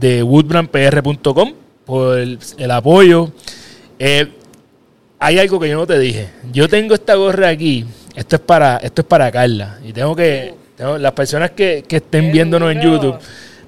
de 0.00 0.22
woodbrandpr.com 0.22 1.52
por 1.84 2.18
el, 2.18 2.38
el 2.56 2.70
apoyo. 2.70 3.32
Eh, 3.98 4.32
hay 5.22 5.38
algo 5.38 5.58
que 5.60 5.68
yo 5.68 5.76
no 5.76 5.86
te 5.86 5.98
dije. 5.98 6.28
Yo 6.52 6.68
tengo 6.68 6.94
esta 6.94 7.14
gorra 7.14 7.48
aquí. 7.48 7.84
Esto 8.14 8.36
es 8.36 8.42
para, 8.42 8.76
esto 8.78 9.02
es 9.02 9.06
para 9.06 9.30
Carla. 9.30 9.78
Y 9.84 9.92
tengo 9.92 10.14
que. 10.16 10.54
tengo- 10.76 10.98
las 10.98 11.12
personas 11.12 11.52
que, 11.52 11.84
que 11.86 11.96
estén 11.96 12.26
Qué 12.26 12.32
viéndonos 12.32 12.72
en. 12.72 12.80
YouTube. 12.80 13.16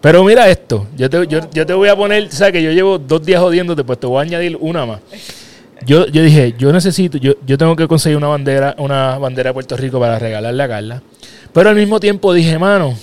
Pero 0.00 0.22
mira 0.24 0.48
esto. 0.50 0.86
Yo 0.96 1.08
te, 1.08 1.26
yo, 1.26 1.40
yo 1.50 1.64
te 1.64 1.72
voy 1.72 1.88
a 1.88 1.96
poner. 1.96 2.30
¿Sabes 2.30 2.52
que 2.52 2.62
yo 2.62 2.70
llevo 2.72 2.98
dos 2.98 3.24
días 3.24 3.40
jodiéndote? 3.40 3.84
Pues 3.84 3.98
te 3.98 4.06
voy 4.06 4.18
a 4.18 4.22
añadir 4.22 4.56
una 4.60 4.84
más. 4.84 5.00
Yo, 5.86 6.06
yo 6.06 6.22
dije, 6.22 6.54
yo 6.58 6.72
necesito, 6.72 7.18
yo, 7.18 7.34
yo 7.46 7.58
tengo 7.58 7.76
que 7.76 7.86
conseguir 7.86 8.16
una 8.16 8.28
bandera, 8.28 8.74
una 8.78 9.18
bandera 9.18 9.50
de 9.50 9.54
Puerto 9.54 9.76
Rico 9.76 10.00
para 10.00 10.18
regalarle 10.18 10.62
a 10.62 10.68
Carla. 10.68 11.02
Pero 11.52 11.68
al 11.70 11.76
mismo 11.76 12.00
tiempo 12.00 12.32
dije, 12.32 12.58
mano, 12.58 12.96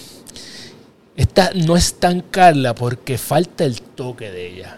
esta 1.16 1.52
no 1.54 1.76
es 1.76 1.96
tan 1.96 2.22
Carla 2.22 2.74
porque 2.74 3.18
falta 3.18 3.64
el 3.66 3.82
toque 3.82 4.32
de 4.32 4.48
ella. 4.48 4.78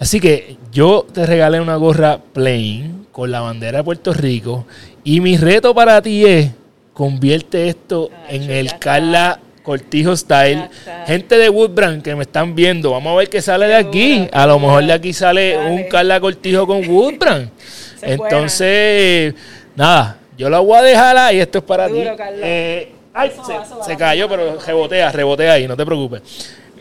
Así 0.00 0.18
que 0.20 0.56
yo 0.72 1.06
te 1.12 1.26
regalé 1.26 1.60
una 1.60 1.76
gorra 1.76 2.18
plain 2.32 3.01
con 3.12 3.30
la 3.30 3.40
bandera 3.40 3.78
de 3.78 3.84
Puerto 3.84 4.12
Rico 4.12 4.66
y 5.04 5.20
mi 5.20 5.36
reto 5.36 5.74
para 5.74 6.00
ti 6.02 6.24
es 6.24 6.50
convierte 6.92 7.68
esto 7.68 8.10
Ay, 8.28 8.36
en 8.36 8.50
el. 8.50 8.78
Carla 8.78 9.38
Cortijo 9.62 10.16
Style. 10.16 10.68
Gente 11.06 11.38
de 11.38 11.48
Woodbrand 11.48 12.02
que 12.02 12.14
me 12.14 12.22
están 12.22 12.54
viendo, 12.54 12.90
vamos 12.90 13.12
a 13.12 13.16
ver 13.16 13.28
qué 13.28 13.40
sale 13.40 13.66
de 13.66 13.76
aquí. 13.76 14.28
A 14.32 14.46
lo 14.46 14.58
mejor 14.58 14.84
de 14.84 14.92
aquí 14.92 15.12
sale 15.12 15.56
un 15.58 15.84
Carla 15.84 16.20
Cortijo 16.20 16.66
con 16.66 16.88
Woodbrand. 16.88 17.50
Entonces, 18.02 19.34
nada, 19.76 20.18
yo 20.36 20.50
la 20.50 20.58
voy 20.58 20.78
a 20.78 20.82
dejar 20.82 21.16
ahí. 21.16 21.40
Esto 21.40 21.58
es 21.58 21.64
para 21.64 21.86
ti. 21.86 22.02
Eh, 22.42 22.92
ay, 23.14 23.30
se, 23.30 23.84
se 23.84 23.96
cayó, 23.96 24.28
pero 24.28 24.58
rebotea, 24.58 25.12
rebotea 25.12 25.52
ahí, 25.52 25.68
no 25.68 25.76
te 25.76 25.86
preocupes. 25.86 26.22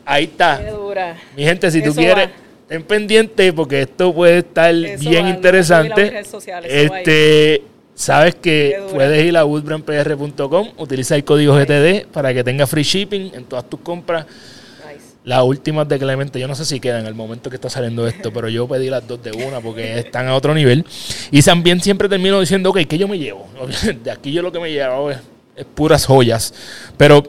Ahí 0.05 0.23
está. 0.23 0.59
Qué 0.63 0.71
dura. 0.71 1.15
Mi 1.37 1.43
gente, 1.43 1.69
si 1.69 1.83
tú 1.83 1.93
quieres, 1.93 2.29
va. 2.71 2.77
ten 2.77 2.83
pendiente 2.83 3.53
porque 3.53 3.81
esto 3.83 4.13
puede 4.13 4.39
estar 4.39 4.73
Eso 4.73 5.09
bien 5.09 5.25
va, 5.25 5.29
interesante. 5.29 6.23
sociales. 6.25 6.71
Este, 6.73 7.63
sabes 7.95 8.35
que 8.35 8.81
puedes 8.91 9.25
ir 9.25 9.37
a 9.37 9.45
woodbrandpr.com, 9.45 10.69
utiliza 10.77 11.15
el 11.15 11.23
código 11.23 11.53
GTD 11.55 12.07
para 12.07 12.33
que 12.33 12.43
tenga 12.43 12.65
free 12.67 12.83
shipping 12.83 13.31
en 13.33 13.45
todas 13.45 13.69
tus 13.69 13.79
compras. 13.81 14.25
Nice. 14.25 15.15
Las 15.23 15.43
últimas 15.43 15.87
de 15.87 15.99
Clemente, 15.99 16.39
yo 16.39 16.47
no 16.47 16.55
sé 16.55 16.65
si 16.65 16.79
quedan 16.79 17.01
en 17.01 17.07
el 17.07 17.13
momento 17.13 17.49
que 17.49 17.55
está 17.57 17.69
saliendo 17.69 18.07
esto, 18.07 18.33
pero 18.33 18.49
yo 18.49 18.67
pedí 18.67 18.89
las 18.89 19.07
dos 19.07 19.21
de 19.21 19.31
una 19.31 19.61
porque 19.61 19.99
están 19.99 20.27
a 20.27 20.35
otro 20.35 20.53
nivel. 20.53 20.85
Y 21.29 21.41
también 21.41 21.79
siempre 21.81 22.09
termino 22.09 22.39
diciendo, 22.39 22.71
ok, 22.71 22.79
¿qué 22.87 22.97
yo 22.97 23.07
me 23.07 23.19
llevo? 23.19 23.47
De 24.03 24.11
aquí 24.11 24.31
yo 24.31 24.41
lo 24.41 24.51
que 24.51 24.59
me 24.59 24.71
llevo 24.71 25.11
es, 25.11 25.17
es 25.55 25.65
puras 25.65 26.05
joyas. 26.05 26.53
Pero 26.97 27.23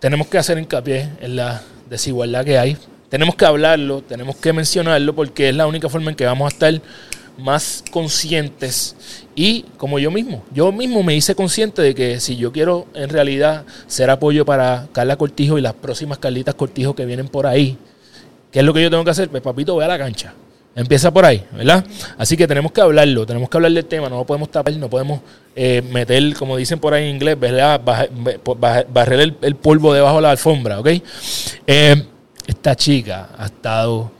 tenemos 0.00 0.26
que 0.26 0.38
hacer 0.38 0.58
hincapié 0.58 1.10
en 1.20 1.36
la 1.36 1.62
desigualdad 1.88 2.44
que 2.44 2.58
hay. 2.58 2.76
Tenemos 3.10 3.34
que 3.34 3.44
hablarlo, 3.44 4.02
tenemos 4.02 4.36
que 4.36 4.52
mencionarlo 4.52 5.14
porque 5.14 5.48
es 5.48 5.54
la 5.54 5.66
única 5.66 5.88
forma 5.88 6.10
en 6.10 6.16
que 6.16 6.24
vamos 6.24 6.46
a 6.46 6.54
estar 6.54 6.80
más 7.38 7.82
conscientes 7.90 8.94
y 9.34 9.62
como 9.78 9.98
yo 9.98 10.10
mismo, 10.10 10.44
yo 10.52 10.70
mismo 10.70 11.02
me 11.02 11.16
hice 11.16 11.34
consciente 11.34 11.82
de 11.82 11.94
que 11.94 12.20
si 12.20 12.36
yo 12.36 12.52
quiero 12.52 12.86
en 12.94 13.08
realidad 13.08 13.64
ser 13.86 14.10
apoyo 14.10 14.44
para 14.44 14.86
Carla 14.92 15.16
Cortijo 15.16 15.58
y 15.58 15.60
las 15.60 15.74
próximas 15.74 16.18
Carlitas 16.18 16.54
Cortijo 16.54 16.94
que 16.94 17.04
vienen 17.04 17.26
por 17.26 17.46
ahí, 17.46 17.78
¿qué 18.52 18.60
es 18.60 18.64
lo 18.64 18.72
que 18.72 18.82
yo 18.82 18.90
tengo 18.90 19.04
que 19.04 19.10
hacer? 19.10 19.28
Pues 19.28 19.42
papito, 19.42 19.76
ve 19.76 19.84
a 19.84 19.88
la 19.88 19.98
cancha. 19.98 20.34
Empieza 20.76 21.12
por 21.12 21.24
ahí, 21.24 21.44
¿verdad? 21.50 21.84
Así 22.16 22.36
que 22.36 22.46
tenemos 22.46 22.70
que 22.70 22.80
hablarlo, 22.80 23.26
tenemos 23.26 23.50
que 23.50 23.56
hablar 23.56 23.72
del 23.72 23.86
tema, 23.86 24.08
no 24.08 24.18
lo 24.18 24.24
podemos 24.24 24.52
tapar, 24.52 24.72
no 24.74 24.88
podemos 24.88 25.20
eh, 25.56 25.82
meter, 25.90 26.32
como 26.34 26.56
dicen 26.56 26.78
por 26.78 26.94
ahí 26.94 27.08
en 27.08 27.16
inglés, 27.16 27.38
¿verdad? 27.40 27.80
Barrer 28.88 29.20
el, 29.20 29.36
el 29.42 29.56
polvo 29.56 29.92
debajo 29.92 30.16
de 30.16 30.22
la 30.22 30.30
alfombra, 30.30 30.78
¿ok? 30.78 30.88
Eh, 31.66 32.04
esta 32.46 32.74
chica 32.76 33.30
ha 33.36 33.46
estado 33.46 34.10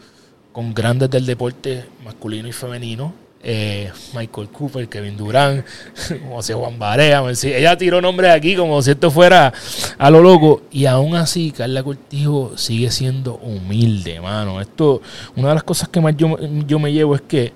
con 0.53 0.75
grandes 0.75 1.11
del 1.11 1.27
deporte 1.27 1.85
masculino 2.05 2.49
y 2.49 2.53
femenino. 2.53 3.12
eh, 3.43 3.91
Michael 4.14 4.49
Cooper, 4.51 4.89
Kevin 4.89 5.16
Durán, 5.16 5.64
José 6.31 6.55
Juan 6.55 6.79
Barea. 6.79 7.23
Ella 7.43 7.77
tiró 7.77 8.01
nombres 8.01 8.33
aquí 8.33 8.55
como 8.55 8.81
si 8.83 8.91
esto 8.91 9.11
fuera 9.11 9.53
a 9.99 10.11
lo 10.11 10.21
loco. 10.21 10.62
Y 10.71 10.87
aún 10.87 11.16
así, 11.16 11.51
Carla 11.51 11.83
Cortijo 11.83 12.53
sigue 12.57 12.91
siendo 12.91 13.37
humilde, 13.37 14.21
mano. 14.21 14.61
Esto, 14.61 15.01
una 15.37 15.49
de 15.49 15.55
las 15.55 15.64
cosas 15.64 15.89
que 15.89 16.01
más 16.01 16.14
yo, 16.16 16.37
yo 16.66 16.79
me 16.79 16.93
llevo 16.93 17.14
es 17.14 17.23
que 17.23 17.53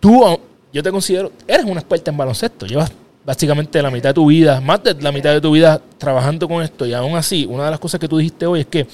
tú, 0.00 0.38
yo 0.72 0.82
te 0.82 0.90
considero, 0.90 1.32
eres 1.46 1.66
una 1.66 1.80
experta 1.80 2.10
en 2.10 2.16
baloncesto. 2.16 2.66
Llevas 2.66 2.90
básicamente 3.26 3.82
la 3.82 3.90
mitad 3.90 4.10
de 4.10 4.14
tu 4.14 4.26
vida, 4.26 4.60
más 4.60 4.82
de 4.82 4.94
la 4.94 5.12
mitad 5.12 5.32
de 5.32 5.40
tu 5.40 5.50
vida 5.52 5.80
trabajando 5.98 6.48
con 6.48 6.62
esto. 6.62 6.86
Y 6.86 6.94
aún 6.94 7.16
así, 7.16 7.46
una 7.46 7.66
de 7.66 7.70
las 7.72 7.80
cosas 7.80 8.00
que 8.00 8.08
tú 8.08 8.16
dijiste 8.16 8.46
hoy 8.46 8.60
es 8.60 8.66
que 8.66 8.86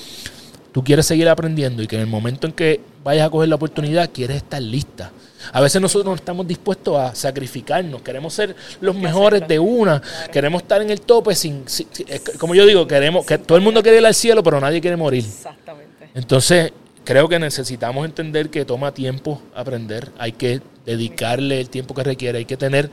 tú 0.72 0.82
quieres 0.84 1.06
seguir 1.06 1.28
aprendiendo 1.28 1.82
y 1.82 1.86
que 1.86 1.96
en 1.96 2.02
el 2.02 2.06
momento 2.06 2.46
en 2.46 2.52
que 2.52 2.80
vayas 3.04 3.26
a 3.26 3.30
coger 3.30 3.48
la 3.48 3.54
oportunidad, 3.56 4.10
quieres 4.12 4.36
estar 4.38 4.60
lista. 4.62 5.10
A 5.52 5.60
veces 5.60 5.80
nosotros 5.80 6.06
no 6.06 6.14
estamos 6.14 6.46
dispuestos 6.46 6.96
a 6.98 7.14
sacrificarnos, 7.14 8.02
queremos 8.02 8.34
ser 8.34 8.54
los 8.80 8.94
mejores 8.94 9.46
de 9.48 9.58
una, 9.58 10.02
queremos 10.30 10.62
estar 10.62 10.82
en 10.82 10.90
el 10.90 11.00
tope 11.00 11.34
sin, 11.34 11.66
sin- 11.66 11.88
sin- 11.90 12.06
es 12.08 12.20
como 12.38 12.54
yo 12.54 12.66
digo, 12.66 12.86
queremos 12.86 13.24
que 13.24 13.38
todo 13.38 13.56
el 13.56 13.64
mundo 13.64 13.82
quiere 13.82 13.98
ir 13.98 14.06
al 14.06 14.14
cielo, 14.14 14.42
pero 14.42 14.60
nadie 14.60 14.80
quiere 14.80 14.96
morir. 14.98 15.24
Exactamente. 15.24 16.10
Entonces, 16.14 16.72
creo 17.04 17.26
que 17.28 17.38
necesitamos 17.38 18.04
entender 18.04 18.50
que 18.50 18.64
toma 18.66 18.92
tiempo 18.92 19.40
aprender, 19.54 20.10
hay 20.18 20.32
que 20.32 20.60
dedicarle 20.84 21.60
el 21.60 21.70
tiempo 21.70 21.94
que 21.94 22.02
requiere, 22.04 22.38
hay 22.38 22.44
que 22.44 22.56
tener 22.58 22.90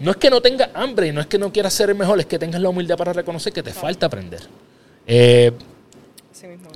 no 0.00 0.10
es 0.10 0.16
que 0.16 0.30
no 0.30 0.40
tengas 0.40 0.68
hambre 0.74 1.08
y 1.08 1.12
no 1.12 1.20
es 1.20 1.26
que 1.28 1.38
no 1.38 1.52
quieras 1.52 1.72
ser 1.74 1.90
el 1.90 1.96
mejor, 1.96 2.18
es 2.18 2.26
que 2.26 2.38
tengas 2.38 2.60
la 2.60 2.68
humildad 2.68 2.96
para 2.96 3.12
reconocer 3.12 3.52
que 3.52 3.62
te 3.62 3.72
falta 3.72 4.06
aprender. 4.06 4.40
Eh, 5.06 5.52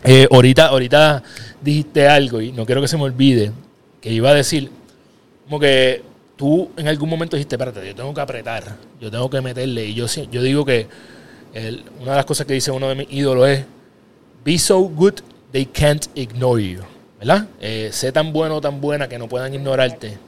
Eh, 0.05 0.29
ahorita, 0.31 0.67
ahorita 0.67 1.23
dijiste 1.61 2.07
algo 2.07 2.41
y 2.41 2.53
no 2.53 2.65
quiero 2.65 2.81
que 2.81 2.89
se 2.89 2.97
me 2.97 3.03
olvide 3.03 3.51
que 4.01 4.13
iba 4.13 4.31
a 4.31 4.35
decir 4.35 4.71
como 5.45 5.59
que 5.59 6.03
tú 6.37 6.71
en 6.77 6.89
algún 6.89 7.09
momento 7.09 7.37
dijiste, 7.37 7.57
espérate, 7.57 7.87
yo 7.87 7.95
tengo 7.95 8.15
que 8.15 8.21
apretar, 8.21 8.77
yo 9.01 9.11
tengo 9.11 9.29
que 9.29 9.41
meterle. 9.41 9.87
Y 9.87 9.95
yo, 9.95 10.07
yo 10.07 10.43
digo 10.43 10.65
que 10.65 10.87
una 12.01 12.11
de 12.13 12.17
las 12.17 12.27
cosas 12.27 12.47
que 12.47 12.55
dice 12.55 12.71
uno 12.71 12.89
de 12.89 12.95
mis 12.95 13.09
ídolos 13.11 13.49
es, 13.49 13.65
be 14.45 14.59
so 14.59 14.81
good 14.81 15.15
they 15.53 15.67
can't 15.67 16.07
ignore 16.15 16.63
you. 16.63 16.81
¿Verdad? 17.19 17.49
Eh, 17.61 17.89
sé 17.93 18.13
tan 18.13 18.33
bueno 18.33 18.57
o 18.57 18.61
tan 18.61 18.81
buena 18.81 19.09
que 19.09 19.19
no 19.19 19.29
puedan 19.29 19.55
ignorarte. 19.55 20.19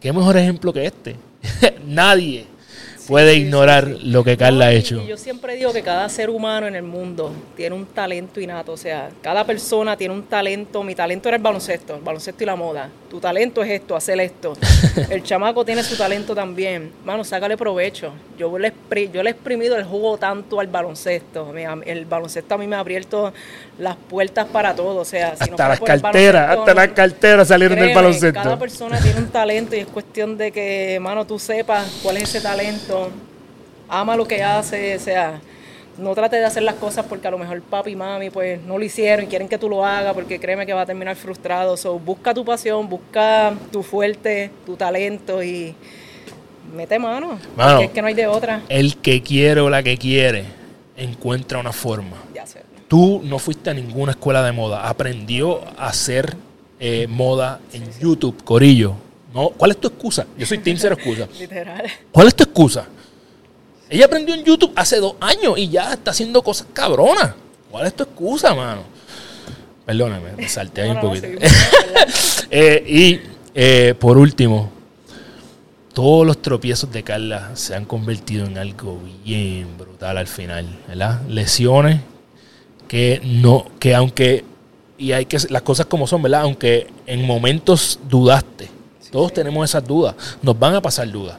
¿Qué 0.00 0.12
mejor 0.12 0.36
ejemplo 0.36 0.72
que 0.72 0.86
este? 0.86 1.16
Nadie 1.86 2.46
puede 3.08 3.36
ignorar 3.36 3.88
lo 4.02 4.22
que 4.22 4.36
Carla 4.36 4.66
ha 4.66 4.72
hecho. 4.72 5.02
yo 5.06 5.16
siempre 5.16 5.56
digo 5.56 5.72
que 5.72 5.82
cada 5.82 6.06
ser 6.10 6.28
humano 6.28 6.66
en 6.66 6.76
el 6.76 6.82
mundo 6.82 7.32
tiene 7.56 7.74
un 7.74 7.86
talento 7.86 8.38
innato, 8.38 8.72
o 8.72 8.76
sea, 8.76 9.08
cada 9.22 9.44
persona 9.44 9.96
tiene 9.96 10.12
un 10.12 10.24
talento. 10.24 10.82
Mi 10.82 10.94
talento 10.94 11.28
era 11.28 11.38
el 11.38 11.42
baloncesto, 11.42 11.96
el 11.96 12.02
baloncesto 12.02 12.42
y 12.42 12.46
la 12.46 12.54
moda. 12.54 12.90
Tu 13.08 13.18
talento 13.18 13.62
es 13.62 13.70
esto, 13.70 13.96
hacer 13.96 14.20
esto. 14.20 14.52
El 15.10 15.22
chamaco 15.22 15.64
tiene 15.64 15.82
su 15.82 15.96
talento 15.96 16.34
también. 16.34 16.92
Mano, 17.04 17.24
sácale 17.24 17.56
provecho. 17.56 18.12
Yo 18.38 18.56
le, 18.56 18.72
yo 19.12 19.22
le 19.22 19.30
he 19.30 19.32
exprimido 19.32 19.76
el 19.76 19.84
jugo 19.84 20.16
tanto 20.16 20.60
al 20.60 20.68
baloncesto. 20.68 21.52
El 21.84 22.04
baloncesto 22.06 22.54
a 22.54 22.58
mí 22.58 22.66
me 22.66 22.76
ha 22.76 22.80
abierto 22.80 23.32
las 23.78 23.96
puertas 23.96 24.46
para 24.46 24.74
todo, 24.74 25.00
o 25.00 25.04
sea, 25.04 25.34
si 25.36 25.50
no 25.50 25.56
Hasta 25.56 25.76
fuera 25.76 25.94
las 25.94 26.02
carteras, 26.02 26.50
hasta 26.50 26.74
no- 26.74 26.80
las 26.80 26.88
carteras 26.88 27.48
salieron 27.48 27.78
del 27.78 27.94
baloncesto. 27.94 28.40
Cada 28.40 28.58
persona 28.58 28.98
tiene 29.00 29.18
un 29.18 29.28
talento 29.28 29.74
y 29.74 29.80
es 29.80 29.86
cuestión 29.86 30.38
de 30.38 30.52
que, 30.52 30.98
mano, 31.00 31.26
tú 31.26 31.38
sepas 31.38 32.00
cuál 32.02 32.16
es 32.18 32.22
ese 32.24 32.40
talento, 32.40 33.10
ama 33.88 34.16
lo 34.16 34.26
que 34.26 34.42
hace, 34.42 34.96
o 34.96 35.00
sea, 35.00 35.40
no 35.96 36.14
trate 36.14 36.36
de 36.36 36.44
hacer 36.44 36.62
las 36.62 36.76
cosas 36.76 37.04
porque 37.06 37.26
a 37.26 37.30
lo 37.32 37.38
mejor 37.38 37.60
papi 37.60 37.90
y 37.90 37.96
mami 37.96 38.30
pues 38.30 38.62
no 38.62 38.78
lo 38.78 38.84
hicieron 38.84 39.24
y 39.24 39.28
quieren 39.28 39.48
que 39.48 39.58
tú 39.58 39.68
lo 39.68 39.84
hagas 39.84 40.14
porque 40.14 40.38
créeme 40.38 40.64
que 40.64 40.72
va 40.72 40.82
a 40.82 40.86
terminar 40.86 41.16
frustrado. 41.16 41.76
So, 41.76 41.98
busca 41.98 42.32
tu 42.32 42.44
pasión, 42.44 42.88
busca 42.88 43.52
tu 43.72 43.82
fuerte, 43.82 44.52
tu 44.64 44.76
talento 44.76 45.42
y 45.42 45.74
mete 46.74 46.98
mano. 46.98 47.38
Mano. 47.56 47.72
porque 47.72 47.84
es 47.86 47.90
que 47.90 48.02
no 48.02 48.08
hay 48.08 48.14
de 48.14 48.26
otra. 48.26 48.62
El 48.68 48.96
que 48.98 49.22
quiere 49.22 49.60
o 49.60 49.70
la 49.70 49.82
que 49.82 49.96
quiere 49.96 50.44
encuentra 50.96 51.58
una 51.58 51.72
forma. 51.72 52.16
Ya 52.34 52.46
sé. 52.46 52.62
Tú 52.88 53.20
no 53.24 53.38
fuiste 53.38 53.70
a 53.70 53.74
ninguna 53.74 54.12
escuela 54.12 54.42
de 54.42 54.52
moda, 54.52 54.88
aprendió 54.88 55.60
a 55.76 55.88
hacer 55.88 56.36
eh, 56.80 57.06
moda 57.08 57.60
en 57.72 57.84
YouTube, 58.00 58.42
Corillo. 58.44 58.94
No, 59.34 59.50
¿Cuál 59.50 59.72
es 59.72 59.76
tu 59.78 59.88
excusa? 59.88 60.26
Yo 60.38 60.46
soy 60.46 60.58
Team 60.58 60.78
Cero 60.80 60.96
Excusa. 60.98 61.28
Literal. 61.38 61.84
¿Cuál 62.10 62.28
es 62.28 62.34
tu 62.34 62.44
excusa? 62.44 62.86
Ella 63.90 64.06
aprendió 64.06 64.34
en 64.34 64.44
YouTube 64.44 64.72
hace 64.76 64.96
dos 64.96 65.14
años 65.20 65.58
y 65.58 65.68
ya 65.68 65.92
está 65.92 66.10
haciendo 66.10 66.42
cosas 66.42 66.66
cabronas. 66.72 67.34
¿Cuál 67.70 67.86
es 67.86 67.94
tu 67.94 68.02
excusa, 68.02 68.54
mano? 68.54 68.82
Perdóname, 69.84 70.32
me 70.36 70.48
salté 70.48 70.82
ahí 70.82 70.88
No, 70.88 70.94
un 70.94 71.00
no, 71.00 71.08
poquito. 71.08 71.28
Eh, 72.50 72.82
y 72.86 73.20
eh, 73.54 73.94
por 73.98 74.16
último, 74.16 74.70
todos 75.98 76.24
los 76.24 76.40
tropiezos 76.40 76.92
de 76.92 77.02
Carla 77.02 77.50
se 77.54 77.74
han 77.74 77.84
convertido 77.84 78.46
en 78.46 78.56
algo 78.56 79.00
bien 79.24 79.66
brutal 79.76 80.16
al 80.16 80.28
final, 80.28 80.78
¿verdad? 80.86 81.22
Lesiones 81.26 82.02
que 82.86 83.20
no, 83.24 83.66
que 83.80 83.96
aunque, 83.96 84.44
y 84.96 85.10
hay 85.10 85.26
que, 85.26 85.38
las 85.50 85.62
cosas 85.62 85.86
como 85.86 86.06
son, 86.06 86.22
¿verdad? 86.22 86.42
Aunque 86.42 86.86
en 87.04 87.26
momentos 87.26 87.98
dudaste, 88.08 88.70
todos 89.10 89.32
tenemos 89.32 89.68
esas 89.68 89.84
dudas, 89.84 90.14
nos 90.40 90.56
van 90.56 90.76
a 90.76 90.80
pasar 90.80 91.10
dudas. 91.10 91.36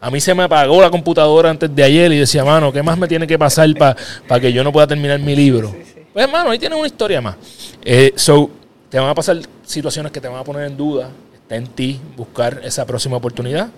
A 0.00 0.12
mí 0.12 0.20
se 0.20 0.32
me 0.32 0.44
apagó 0.44 0.80
la 0.80 0.90
computadora 0.90 1.50
antes 1.50 1.74
de 1.74 1.82
ayer 1.82 2.12
y 2.12 2.18
decía, 2.18 2.44
mano, 2.44 2.72
¿qué 2.72 2.84
más 2.84 2.96
me 2.96 3.08
tiene 3.08 3.26
que 3.26 3.36
pasar 3.36 3.68
para 3.74 4.40
que 4.40 4.52
yo 4.52 4.62
no 4.62 4.70
pueda 4.70 4.86
terminar 4.86 5.18
mi 5.18 5.34
libro? 5.34 5.72
Sí. 5.72 6.02
Pues, 6.12 6.24
hermano, 6.24 6.50
ahí 6.50 6.58
tienes 6.60 6.78
una 6.78 6.86
historia 6.86 7.20
más. 7.20 7.34
Eh, 7.82 8.12
so, 8.14 8.48
te 8.90 9.00
van 9.00 9.08
a 9.08 9.14
pasar 9.16 9.38
situaciones 9.64 10.12
que 10.12 10.20
te 10.20 10.28
van 10.28 10.38
a 10.38 10.44
poner 10.44 10.68
en 10.68 10.76
duda. 10.76 11.10
Está 11.34 11.56
en 11.56 11.66
ti 11.66 12.00
buscar 12.16 12.60
esa 12.62 12.86
próxima 12.86 13.16
oportunidad. 13.16 13.70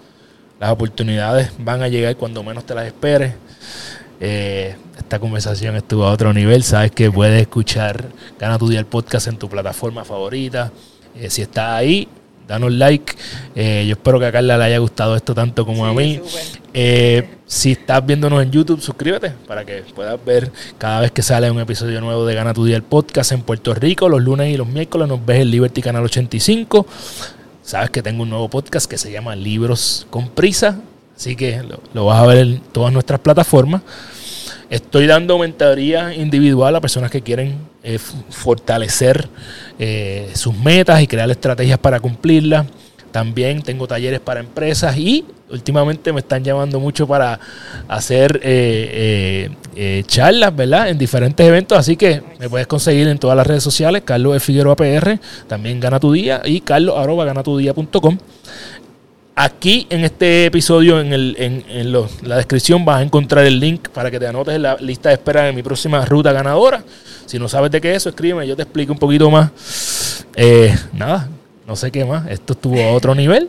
Las 0.61 0.71
oportunidades 0.71 1.51
van 1.59 1.83
a 1.83 1.89
llegar 1.89 2.15
cuando 2.17 2.43
menos 2.43 2.67
te 2.67 2.75
las 2.75 2.87
esperes. 2.87 3.33
Eh, 4.21 4.77
esta 4.99 5.19
conversación 5.19 5.75
estuvo 5.75 6.05
a 6.05 6.13
otro 6.13 6.35
nivel. 6.35 6.63
Sabes 6.63 6.91
que 6.91 7.11
puedes 7.11 7.41
escuchar 7.41 8.05
Gana 8.39 8.59
tu 8.59 8.69
Día 8.69 8.79
el 8.79 8.85
podcast 8.85 9.27
en 9.29 9.39
tu 9.39 9.49
plataforma 9.49 10.05
favorita. 10.05 10.71
Eh, 11.17 11.31
si 11.31 11.41
estás 11.41 11.71
ahí, 11.71 12.07
danos 12.47 12.73
like. 12.73 13.15
Eh, 13.55 13.87
yo 13.89 13.93
espero 13.93 14.19
que 14.21 14.27
a 14.27 14.33
Carla 14.33 14.59
le 14.59 14.65
haya 14.65 14.79
gustado 14.79 15.17
esto 15.17 15.35
tanto 15.35 15.65
como 15.65 15.87
a 15.87 15.95
mí. 15.95 16.21
Eh, 16.75 17.27
si 17.47 17.73
estás 17.73 18.05
viéndonos 18.05 18.43
en 18.43 18.51
YouTube, 18.51 18.83
suscríbete 18.83 19.31
para 19.47 19.65
que 19.65 19.83
puedas 19.95 20.23
ver 20.23 20.53
cada 20.77 21.01
vez 21.01 21.11
que 21.11 21.23
sale 21.23 21.51
un 21.51 21.59
episodio 21.59 22.03
nuevo 22.03 22.27
de 22.27 22.35
Gana 22.35 22.53
tu 22.53 22.67
Día 22.67 22.77
el 22.77 22.83
podcast 22.83 23.33
en 23.33 23.41
Puerto 23.41 23.73
Rico. 23.73 24.11
Los 24.11 24.21
lunes 24.21 24.53
y 24.53 24.59
los 24.59 24.67
miércoles 24.67 25.09
nos 25.09 25.25
ves 25.25 25.41
en 25.41 25.51
Liberty 25.51 25.81
Canal 25.81 26.05
85. 26.05 26.87
Sabes 27.63 27.91
que 27.91 28.03
tengo 28.03 28.23
un 28.23 28.31
nuevo 28.31 28.49
podcast 28.49 28.91
que 28.91 28.99
se 28.99 29.13
llama 29.13 29.37
Libros 29.37 30.07
con 30.11 30.29
Prisa. 30.29 30.81
Así 31.17 31.37
que 31.37 31.63
lo, 31.93 32.07
vas 32.07 32.23
a 32.23 32.27
ver 32.27 32.39
en 32.39 32.61
todas 32.61 32.93
nuestras 32.93 33.21
plataformas. 33.21 33.83
Estoy 34.71 35.07
dando 35.07 35.39
mentoría 35.39 36.15
individual 36.15 36.75
a 36.77 36.81
personas 36.81 37.11
que 37.11 37.21
quieren 37.21 37.59
eh, 37.83 37.99
fortalecer 37.99 39.29
eh, 39.79 40.31
sus 40.35 40.57
metas 40.57 41.03
y 41.03 41.07
crear 41.07 41.31
estrategias 41.31 41.79
para 41.79 42.01
cumplirlas. 42.01 42.67
También 43.11 43.63
tengo 43.63 43.87
talleres 43.87 44.21
para 44.21 44.41
empresas 44.41 44.97
y 44.97 45.27
últimamente 45.53 46.13
me 46.13 46.21
están 46.21 46.43
llamando 46.45 46.81
mucho 46.81 47.07
para 47.07 47.39
hacer 47.89 48.41
eh, 48.43 49.49
eh, 49.53 49.57
eh, 49.77 50.03
charlas, 50.07 50.55
¿verdad? 50.55 50.89
En 50.89 50.99
diferentes 50.99 51.47
eventos. 51.47 51.79
Así 51.79 51.97
que 51.97 52.23
me 52.39 52.49
puedes 52.49 52.67
conseguir 52.67 53.09
en 53.09 53.19
todas 53.19 53.37
las 53.37 53.47
redes 53.47 53.63
sociales, 53.63 54.03
Carlos 54.05 54.43
Figueroa 54.43 54.77
PR, 54.77 55.19
también 55.49 55.81
Gana 55.81 55.99
Tu 56.01 56.13
Día 56.13 56.43
y 56.45 56.61
carlos 56.61 56.97
arroba 56.99 57.25
ganatudía.com. 57.25 58.19
Aquí 59.37 59.87
en 59.89 60.05
este 60.05 60.47
episodio, 60.47 61.01
en, 61.01 61.13
el, 61.15 61.35
en, 61.39 61.93
lo- 61.93 62.09
la 62.23 62.37
descripción, 62.37 62.85
vas 62.85 62.99
a 62.99 63.03
encontrar 63.03 63.47
el 63.47 63.59
link 63.59 63.89
para 63.89 64.11
que 64.11 64.19
te 64.19 64.27
anotes 64.27 64.55
en 64.57 64.63
la 64.63 64.77
lista 64.81 65.09
de 65.09 65.15
espera 65.15 65.45
de 65.45 65.53
mi 65.55 65.63
próxima 65.63 66.05
ruta 66.05 66.31
ganadora. 66.33 66.83
Si 67.25 67.39
no 67.39 67.49
sabes 67.49 67.71
de 67.71 67.81
qué 67.81 67.93
es 67.93 67.99
eso, 67.99 68.11
escríbeme, 68.11 68.47
yo 68.47 68.55
te 68.55 68.63
explico 68.65 68.93
un 68.93 68.99
poquito 68.99 69.31
más. 69.31 69.51
Nada, 70.93 71.29
no 71.67 71.75
sé 71.75 71.91
qué 71.91 72.05
más. 72.05 72.29
Esto 72.29 72.53
estuvo 72.53 72.83
a 72.83 72.93
otro 72.93 73.15
nivel. 73.15 73.49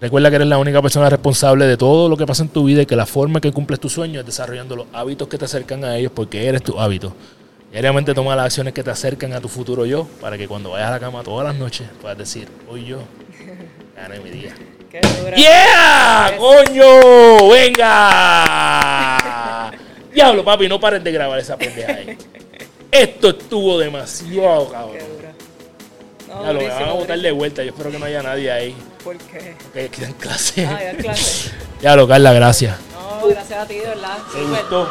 Recuerda 0.00 0.30
que 0.30 0.36
eres 0.36 0.48
la 0.48 0.56
única 0.56 0.80
persona 0.80 1.10
responsable 1.10 1.66
de 1.66 1.76
todo 1.76 2.08
lo 2.08 2.16
que 2.16 2.24
pasa 2.26 2.42
en 2.42 2.48
tu 2.48 2.64
vida 2.64 2.80
y 2.80 2.86
que 2.86 2.96
la 2.96 3.04
forma 3.04 3.36
en 3.36 3.42
que 3.42 3.52
cumples 3.52 3.78
tus 3.78 3.92
sueños 3.92 4.20
es 4.20 4.26
desarrollando 4.26 4.74
los 4.74 4.86
hábitos 4.94 5.28
que 5.28 5.36
te 5.36 5.44
acercan 5.44 5.84
a 5.84 5.98
ellos 5.98 6.10
porque 6.14 6.46
eres 6.46 6.62
tu 6.62 6.80
hábito. 6.80 7.14
Diariamente 7.70 8.14
toma 8.14 8.34
las 8.34 8.46
acciones 8.46 8.72
que 8.72 8.82
te 8.82 8.90
acercan 8.90 9.34
a 9.34 9.42
tu 9.42 9.48
futuro 9.48 9.84
yo 9.84 10.06
para 10.20 10.38
que 10.38 10.48
cuando 10.48 10.70
vayas 10.70 10.88
a 10.88 10.92
la 10.92 11.00
cama 11.00 11.22
todas 11.22 11.46
las 11.46 11.54
noches 11.54 11.86
puedas 12.00 12.16
decir, 12.16 12.48
hoy 12.66 12.86
yo 12.86 13.00
gané 13.94 14.20
mi 14.20 14.30
día. 14.30 14.54
Qué 14.90 15.02
dura. 15.02 15.36
¡Yeah! 15.36 16.34
¡Coño! 16.38 17.50
¡Venga! 17.50 19.10
Diablo, 20.14 20.42
papi, 20.42 20.66
no 20.66 20.80
pares 20.80 21.04
de 21.04 21.12
grabar 21.12 21.38
esa 21.38 21.58
pendeja 21.58 21.92
ahí. 21.92 22.16
Esto 22.90 23.28
estuvo 23.28 23.78
demasiado, 23.78 24.70
cabrón. 24.70 25.19
No, 26.30 26.44
Ya 26.44 26.52
lo 26.52 26.62
van 26.68 26.88
a 26.88 26.92
botar 26.92 27.18
de 27.18 27.32
vuelta. 27.32 27.64
Yo 27.64 27.70
espero 27.70 27.90
que 27.90 27.98
no 27.98 28.06
haya 28.06 28.22
nadie 28.22 28.50
ahí. 28.52 28.76
¿Por 29.02 29.16
qué? 29.18 29.56
Que 29.74 29.88
queden 29.88 30.12
clase. 30.14 30.64
Ah, 30.64 30.78
ya 30.82 30.96
clase. 30.96 31.50
Ya 31.82 31.96
lo, 31.96 32.06
Carla, 32.06 32.32
gracias. 32.34 32.76
No, 32.92 33.26
gracias 33.26 33.58
a 33.58 33.66
ti, 33.66 33.76
de 33.76 33.86
verdad. 33.86 34.18
Me 34.34 34.42
gustó. 34.44 34.88